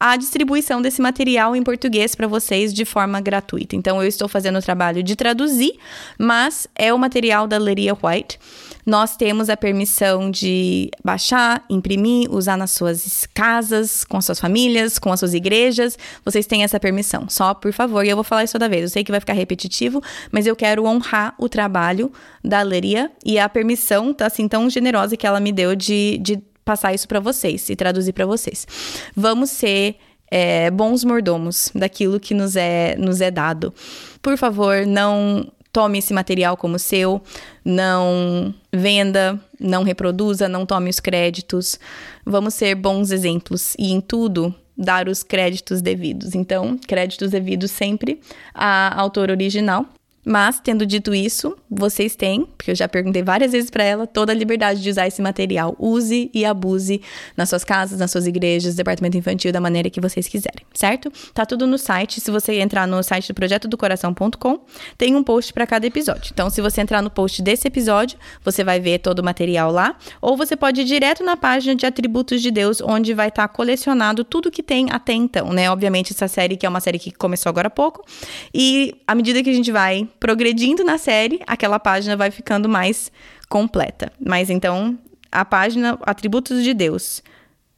a 0.00 0.16
distribuição 0.16 0.82
desse 0.82 1.00
material 1.00 1.54
em 1.54 1.62
português 1.62 2.16
para 2.16 2.26
vocês 2.26 2.74
de 2.74 2.84
forma 2.84 3.20
gratuita. 3.20 3.76
Então 3.76 4.02
eu 4.02 4.08
estou 4.08 4.26
fazendo 4.26 4.58
o 4.58 4.62
trabalho 4.62 5.00
de 5.00 5.14
traduzir, 5.14 5.78
mas 6.18 6.66
é 6.74 6.92
o 6.92 6.98
material 6.98 7.46
da 7.46 7.56
Lydia 7.56 7.96
White. 8.02 8.40
Nós 8.84 9.16
temos 9.16 9.48
a 9.48 9.56
permissão 9.56 10.30
de 10.30 10.90
baixar, 11.04 11.64
imprimir, 11.70 12.32
usar 12.32 12.56
nas 12.56 12.72
suas 12.72 13.26
casas, 13.32 14.04
com 14.04 14.16
as 14.16 14.24
suas 14.24 14.40
famílias, 14.40 14.98
com 14.98 15.12
as 15.12 15.20
suas 15.20 15.34
igrejas. 15.34 15.96
Vocês 16.24 16.46
têm 16.46 16.64
essa 16.64 16.80
permissão. 16.80 17.28
Só, 17.28 17.54
por 17.54 17.72
favor, 17.72 18.04
e 18.04 18.08
eu 18.08 18.16
vou 18.16 18.24
falar 18.24 18.44
isso 18.44 18.54
toda 18.54 18.68
vez. 18.68 18.82
Eu 18.82 18.88
sei 18.88 19.04
que 19.04 19.10
vai 19.10 19.20
ficar 19.20 19.34
repetitivo, 19.34 20.02
mas 20.32 20.46
eu 20.46 20.56
quero 20.56 20.84
honrar 20.84 21.34
o 21.38 21.48
trabalho 21.48 22.12
da 22.44 22.60
Leria 22.62 23.10
e 23.24 23.38
a 23.38 23.48
permissão, 23.48 24.12
tá, 24.12 24.26
assim, 24.26 24.48
tão 24.48 24.68
generosa 24.68 25.16
que 25.16 25.26
ela 25.26 25.38
me 25.38 25.52
deu 25.52 25.76
de, 25.76 26.18
de 26.18 26.42
passar 26.64 26.92
isso 26.92 27.06
para 27.06 27.20
vocês 27.20 27.68
e 27.70 27.76
traduzir 27.76 28.12
para 28.12 28.26
vocês. 28.26 28.66
Vamos 29.14 29.50
ser 29.50 29.96
é, 30.30 30.70
bons 30.70 31.04
mordomos 31.04 31.70
daquilo 31.74 32.18
que 32.18 32.34
nos 32.34 32.56
é, 32.56 32.96
nos 32.96 33.20
é 33.20 33.30
dado. 33.30 33.72
Por 34.20 34.36
favor, 34.38 34.86
não 34.86 35.46
tome 35.72 35.98
esse 35.98 36.12
material 36.12 36.56
como 36.56 36.78
seu, 36.78 37.22
não 37.64 38.54
venda, 38.72 39.40
não 39.58 39.82
reproduza, 39.82 40.48
não 40.48 40.66
tome 40.66 40.90
os 40.90 41.00
créditos. 41.00 41.80
Vamos 42.24 42.54
ser 42.54 42.74
bons 42.74 43.10
exemplos 43.10 43.74
e 43.78 43.90
em 43.90 44.00
tudo 44.00 44.54
dar 44.76 45.08
os 45.08 45.22
créditos 45.22 45.80
devidos. 45.80 46.34
Então, 46.34 46.78
créditos 46.86 47.30
devidos 47.30 47.70
sempre 47.70 48.20
à 48.54 49.00
autora 49.00 49.32
original. 49.32 49.86
Mas, 50.24 50.60
tendo 50.60 50.86
dito 50.86 51.12
isso, 51.14 51.56
vocês 51.74 52.14
têm, 52.14 52.46
porque 52.56 52.70
eu 52.70 52.74
já 52.74 52.86
perguntei 52.86 53.22
várias 53.22 53.52
vezes 53.52 53.70
para 53.70 53.82
ela, 53.82 54.06
toda 54.06 54.32
a 54.32 54.34
liberdade 54.34 54.82
de 54.82 54.90
usar 54.90 55.06
esse 55.06 55.22
material. 55.22 55.74
Use 55.78 56.30
e 56.34 56.44
abuse 56.44 57.00
nas 57.36 57.48
suas 57.48 57.64
casas, 57.64 57.98
nas 57.98 58.10
suas 58.10 58.26
igrejas, 58.26 58.74
departamento 58.74 59.16
infantil, 59.16 59.52
da 59.52 59.60
maneira 59.60 59.88
que 59.88 60.00
vocês 60.00 60.28
quiserem, 60.28 60.64
certo? 60.74 61.10
Tá 61.32 61.46
tudo 61.46 61.66
no 61.66 61.78
site. 61.78 62.20
Se 62.20 62.30
você 62.30 62.60
entrar 62.60 62.86
no 62.86 63.02
site 63.02 63.28
do 63.28 63.34
projetodocoração.com, 63.34 64.60
tem 64.98 65.16
um 65.16 65.22
post 65.22 65.52
para 65.52 65.66
cada 65.66 65.86
episódio. 65.86 66.30
Então, 66.32 66.50
se 66.50 66.60
você 66.60 66.80
entrar 66.80 67.02
no 67.02 67.10
post 67.10 67.42
desse 67.42 67.68
episódio, 67.68 68.18
você 68.44 68.62
vai 68.62 68.80
ver 68.80 68.98
todo 68.98 69.20
o 69.20 69.24
material 69.24 69.70
lá. 69.70 69.96
Ou 70.20 70.36
você 70.36 70.56
pode 70.56 70.82
ir 70.82 70.84
direto 70.84 71.24
na 71.24 71.36
página 71.36 71.74
de 71.74 71.86
atributos 71.86 72.42
de 72.42 72.50
Deus, 72.50 72.80
onde 72.80 73.14
vai 73.14 73.28
estar 73.28 73.48
tá 73.48 73.54
colecionado 73.54 74.24
tudo 74.24 74.50
que 74.50 74.62
tem 74.62 74.88
até 74.90 75.12
então, 75.12 75.52
né? 75.52 75.70
Obviamente, 75.70 76.12
essa 76.12 76.28
série 76.28 76.56
que 76.56 76.66
é 76.66 76.68
uma 76.68 76.80
série 76.80 76.98
que 76.98 77.10
começou 77.10 77.50
agora 77.50 77.68
há 77.68 77.70
pouco. 77.70 78.04
E 78.52 78.94
à 79.06 79.14
medida 79.14 79.42
que 79.42 79.50
a 79.50 79.54
gente 79.54 79.72
vai 79.72 80.08
progredindo 80.20 80.84
na 80.84 80.98
série, 80.98 81.40
aquela 81.62 81.78
página 81.78 82.16
vai 82.16 82.30
ficando 82.30 82.68
mais 82.68 83.12
completa. 83.48 84.12
Mas 84.18 84.50
então, 84.50 84.98
a 85.30 85.44
página 85.44 85.96
Atributos 86.02 86.64
de 86.64 86.74
Deus 86.74 87.22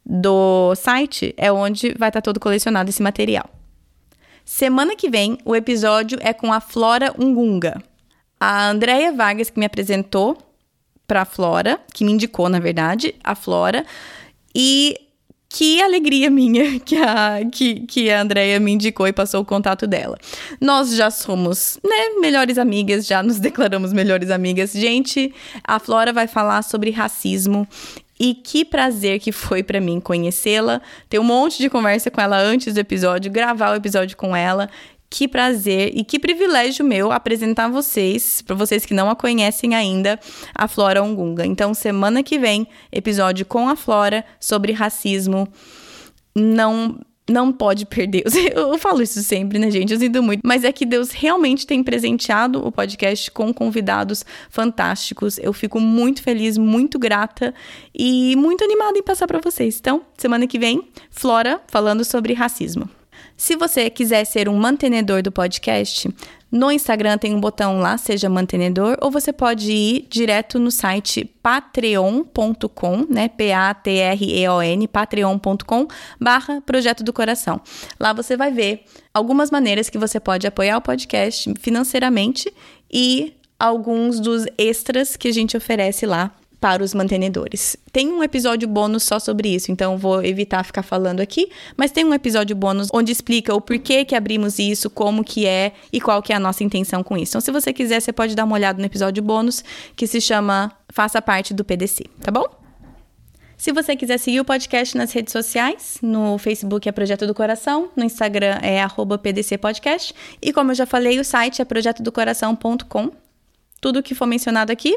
do 0.04 0.74
site 0.74 1.34
é 1.36 1.52
onde 1.52 1.94
vai 1.98 2.08
estar 2.08 2.22
todo 2.22 2.40
colecionado 2.40 2.88
esse 2.88 3.02
material. 3.02 3.48
Semana 4.44 4.96
que 4.96 5.10
vem, 5.10 5.38
o 5.44 5.54
episódio 5.54 6.18
é 6.22 6.32
com 6.32 6.52
a 6.52 6.60
Flora 6.60 7.14
Ungunga. 7.18 7.82
A 8.40 8.68
Andrea 8.68 9.12
Vargas, 9.12 9.50
que 9.50 9.58
me 9.58 9.66
apresentou 9.66 10.36
para 11.06 11.22
a 11.22 11.24
Flora, 11.26 11.80
que 11.92 12.04
me 12.04 12.12
indicou, 12.12 12.48
na 12.48 12.58
verdade, 12.58 13.14
a 13.22 13.34
Flora. 13.34 13.84
E 14.54 14.98
que 15.54 15.80
alegria 15.80 16.28
minha 16.28 16.80
que 16.84 16.96
a, 16.96 17.38
que, 17.50 17.86
que 17.86 18.10
a 18.10 18.20
Andrea 18.20 18.58
me 18.58 18.72
indicou 18.72 19.06
e 19.06 19.12
passou 19.12 19.40
o 19.40 19.44
contato 19.44 19.86
dela. 19.86 20.18
Nós 20.60 20.96
já 20.96 21.12
somos, 21.12 21.78
né, 21.84 22.20
melhores 22.20 22.58
amigas, 22.58 23.06
já 23.06 23.22
nos 23.22 23.38
declaramos 23.38 23.92
melhores 23.92 24.30
amigas. 24.30 24.72
Gente, 24.72 25.32
a 25.62 25.78
Flora 25.78 26.12
vai 26.12 26.26
falar 26.26 26.62
sobre 26.62 26.90
racismo 26.90 27.68
e 28.18 28.34
que 28.34 28.64
prazer 28.64 29.20
que 29.20 29.30
foi 29.30 29.62
para 29.62 29.80
mim 29.80 30.00
conhecê-la, 30.00 30.82
ter 31.08 31.20
um 31.20 31.24
monte 31.24 31.58
de 31.58 31.70
conversa 31.70 32.10
com 32.10 32.20
ela 32.20 32.38
antes 32.38 32.74
do 32.74 32.80
episódio, 32.80 33.30
gravar 33.30 33.70
o 33.70 33.76
episódio 33.76 34.16
com 34.16 34.34
ela 34.34 34.68
que 35.14 35.28
prazer 35.28 35.92
e 35.94 36.02
que 36.02 36.18
privilégio 36.18 36.84
meu 36.84 37.12
apresentar 37.12 37.68
vocês, 37.68 38.42
para 38.42 38.56
vocês 38.56 38.84
que 38.84 38.92
não 38.92 39.08
a 39.08 39.14
conhecem 39.14 39.72
ainda, 39.72 40.18
a 40.52 40.66
Flora 40.66 41.04
Ungunga. 41.04 41.46
Então, 41.46 41.72
semana 41.72 42.20
que 42.20 42.36
vem, 42.36 42.66
episódio 42.90 43.46
com 43.46 43.68
a 43.68 43.76
Flora 43.76 44.24
sobre 44.40 44.72
racismo. 44.72 45.46
Não 46.34 46.98
não 47.30 47.52
pode 47.52 47.86
perder. 47.86 48.24
Eu 48.52 48.76
falo 48.76 49.00
isso 49.00 49.22
sempre, 49.22 49.56
né, 49.56 49.70
gente? 49.70 49.92
Eu 49.92 49.98
sinto 50.00 50.20
muito. 50.20 50.42
Mas 50.44 50.64
é 50.64 50.72
que 50.72 50.84
Deus 50.84 51.12
realmente 51.12 51.64
tem 51.64 51.82
presenteado 51.82 52.66
o 52.66 52.72
podcast 52.72 53.30
com 53.30 53.54
convidados 53.54 54.26
fantásticos. 54.50 55.38
Eu 55.38 55.52
fico 55.52 55.78
muito 55.80 56.22
feliz, 56.22 56.58
muito 56.58 56.98
grata 56.98 57.54
e 57.94 58.34
muito 58.36 58.64
animada 58.64 58.98
em 58.98 59.02
passar 59.02 59.28
para 59.28 59.40
vocês. 59.40 59.78
Então, 59.80 60.02
semana 60.18 60.46
que 60.46 60.58
vem, 60.58 60.88
Flora 61.08 61.62
falando 61.68 62.04
sobre 62.04 62.34
racismo. 62.34 62.90
Se 63.36 63.56
você 63.56 63.90
quiser 63.90 64.24
ser 64.24 64.48
um 64.48 64.56
mantenedor 64.56 65.22
do 65.22 65.32
podcast, 65.32 66.08
no 66.50 66.70
Instagram 66.70 67.18
tem 67.18 67.34
um 67.34 67.40
botão 67.40 67.80
lá, 67.80 67.98
seja 67.98 68.28
mantenedor, 68.28 68.96
ou 69.00 69.10
você 69.10 69.32
pode 69.32 69.72
ir 69.72 70.06
direto 70.08 70.56
no 70.60 70.70
site 70.70 71.24
patreon.com, 71.42 73.06
né, 73.10 73.28
P-A-T-R-E-O-N, 73.28 74.86
patreon.com, 74.86 75.88
barra 76.20 76.60
Projeto 76.60 77.02
do 77.02 77.12
Coração. 77.12 77.60
Lá 77.98 78.12
você 78.12 78.36
vai 78.36 78.52
ver 78.52 78.84
algumas 79.12 79.50
maneiras 79.50 79.90
que 79.90 79.98
você 79.98 80.20
pode 80.20 80.46
apoiar 80.46 80.76
o 80.76 80.82
podcast 80.82 81.52
financeiramente 81.58 82.52
e 82.88 83.34
alguns 83.58 84.20
dos 84.20 84.46
extras 84.56 85.16
que 85.16 85.26
a 85.26 85.32
gente 85.32 85.56
oferece 85.56 86.06
lá 86.06 86.30
para 86.64 86.82
os 86.82 86.94
mantenedores. 86.94 87.76
Tem 87.92 88.10
um 88.10 88.22
episódio 88.22 88.66
bônus 88.66 89.02
só 89.02 89.18
sobre 89.18 89.54
isso, 89.54 89.70
então 89.70 89.98
vou 89.98 90.24
evitar 90.24 90.64
ficar 90.64 90.82
falando 90.82 91.20
aqui, 91.20 91.50
mas 91.76 91.92
tem 91.92 92.06
um 92.06 92.14
episódio 92.14 92.56
bônus 92.56 92.88
onde 92.90 93.12
explica 93.12 93.54
o 93.54 93.60
porquê 93.60 94.02
que 94.02 94.14
abrimos 94.14 94.58
isso, 94.58 94.88
como 94.88 95.22
que 95.22 95.44
é 95.44 95.74
e 95.92 96.00
qual 96.00 96.22
que 96.22 96.32
é 96.32 96.36
a 96.36 96.40
nossa 96.40 96.64
intenção 96.64 97.02
com 97.04 97.18
isso. 97.18 97.32
Então, 97.32 97.40
se 97.42 97.52
você 97.52 97.70
quiser, 97.70 98.00
você 98.00 98.14
pode 98.14 98.34
dar 98.34 98.44
uma 98.44 98.54
olhada 98.54 98.78
no 98.78 98.86
episódio 98.86 99.22
bônus 99.22 99.62
que 99.94 100.06
se 100.06 100.22
chama 100.22 100.72
Faça 100.88 101.20
Parte 101.20 101.52
do 101.52 101.66
PDC, 101.66 102.04
tá 102.22 102.30
bom? 102.30 102.46
Se 103.58 103.70
você 103.70 103.94
quiser 103.94 104.16
seguir 104.16 104.40
o 104.40 104.44
podcast 104.46 104.96
nas 104.96 105.12
redes 105.12 105.32
sociais, 105.32 105.98
no 106.00 106.38
Facebook 106.38 106.88
é 106.88 106.92
Projeto 106.92 107.26
do 107.26 107.34
Coração, 107.34 107.90
no 107.94 108.04
Instagram 108.04 108.58
é 108.62 108.80
arroba 108.80 109.18
PDC 109.18 109.58
Podcast, 109.58 110.14
e 110.40 110.50
como 110.50 110.70
eu 110.70 110.74
já 110.74 110.86
falei, 110.86 111.20
o 111.20 111.24
site 111.26 111.60
é 111.60 111.64
projetodocoração.com. 111.66 113.10
Tudo 113.82 114.02
que 114.02 114.14
for 114.14 114.24
mencionado 114.24 114.72
aqui 114.72 114.96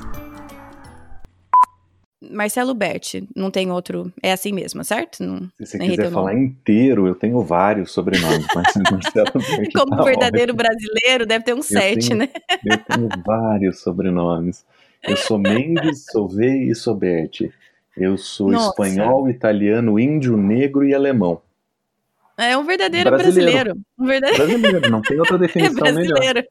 Marcelo 2.31 2.73
Berti, 2.73 3.27
não 3.35 3.51
tem 3.51 3.71
outro. 3.71 4.11
É 4.21 4.31
assim 4.31 4.51
mesmo, 4.51 4.83
certo? 4.83 5.23
Não, 5.23 5.49
Se 5.57 5.65
você 5.65 5.79
quiser 5.79 6.11
falar 6.11 6.33
inteiro, 6.33 7.07
eu 7.07 7.15
tenho 7.15 7.41
vários 7.41 7.91
sobrenomes, 7.91 8.47
mas 8.55 8.67
Marcelo 8.91 9.31
Berti. 9.33 9.73
Como 9.73 9.95
tá 9.95 10.03
verdadeiro 10.03 10.53
óbvio. 10.53 10.67
brasileiro, 10.67 11.25
deve 11.25 11.45
ter 11.45 11.53
uns 11.53 11.71
eu 11.71 11.79
sete, 11.79 12.07
tenho, 12.09 12.19
né? 12.19 12.29
Eu 12.65 12.77
tenho 12.77 13.09
vários 13.25 13.81
sobrenomes. 13.81 14.65
Eu 15.03 15.17
sou 15.17 15.37
Mendes, 15.37 16.05
sou 16.11 16.27
V 16.27 16.47
e 16.47 16.75
sou 16.75 16.95
Berti. 16.95 17.51
Eu 17.97 18.17
sou 18.17 18.51
Nossa. 18.51 18.69
espanhol, 18.69 19.29
italiano, 19.29 19.99
índio, 19.99 20.37
negro 20.37 20.85
e 20.85 20.93
alemão. 20.93 21.41
É 22.37 22.57
um 22.57 22.63
verdadeiro 22.63 23.09
brasileiro. 23.09 23.51
brasileiro. 23.51 23.81
Um 23.99 24.05
verdadeiro... 24.05 24.47
brasileiro, 24.47 24.89
não 24.89 25.01
tem 25.01 25.19
outra 25.19 25.37
definição 25.39 25.85
é 25.85 25.91
melhor. 25.91 26.43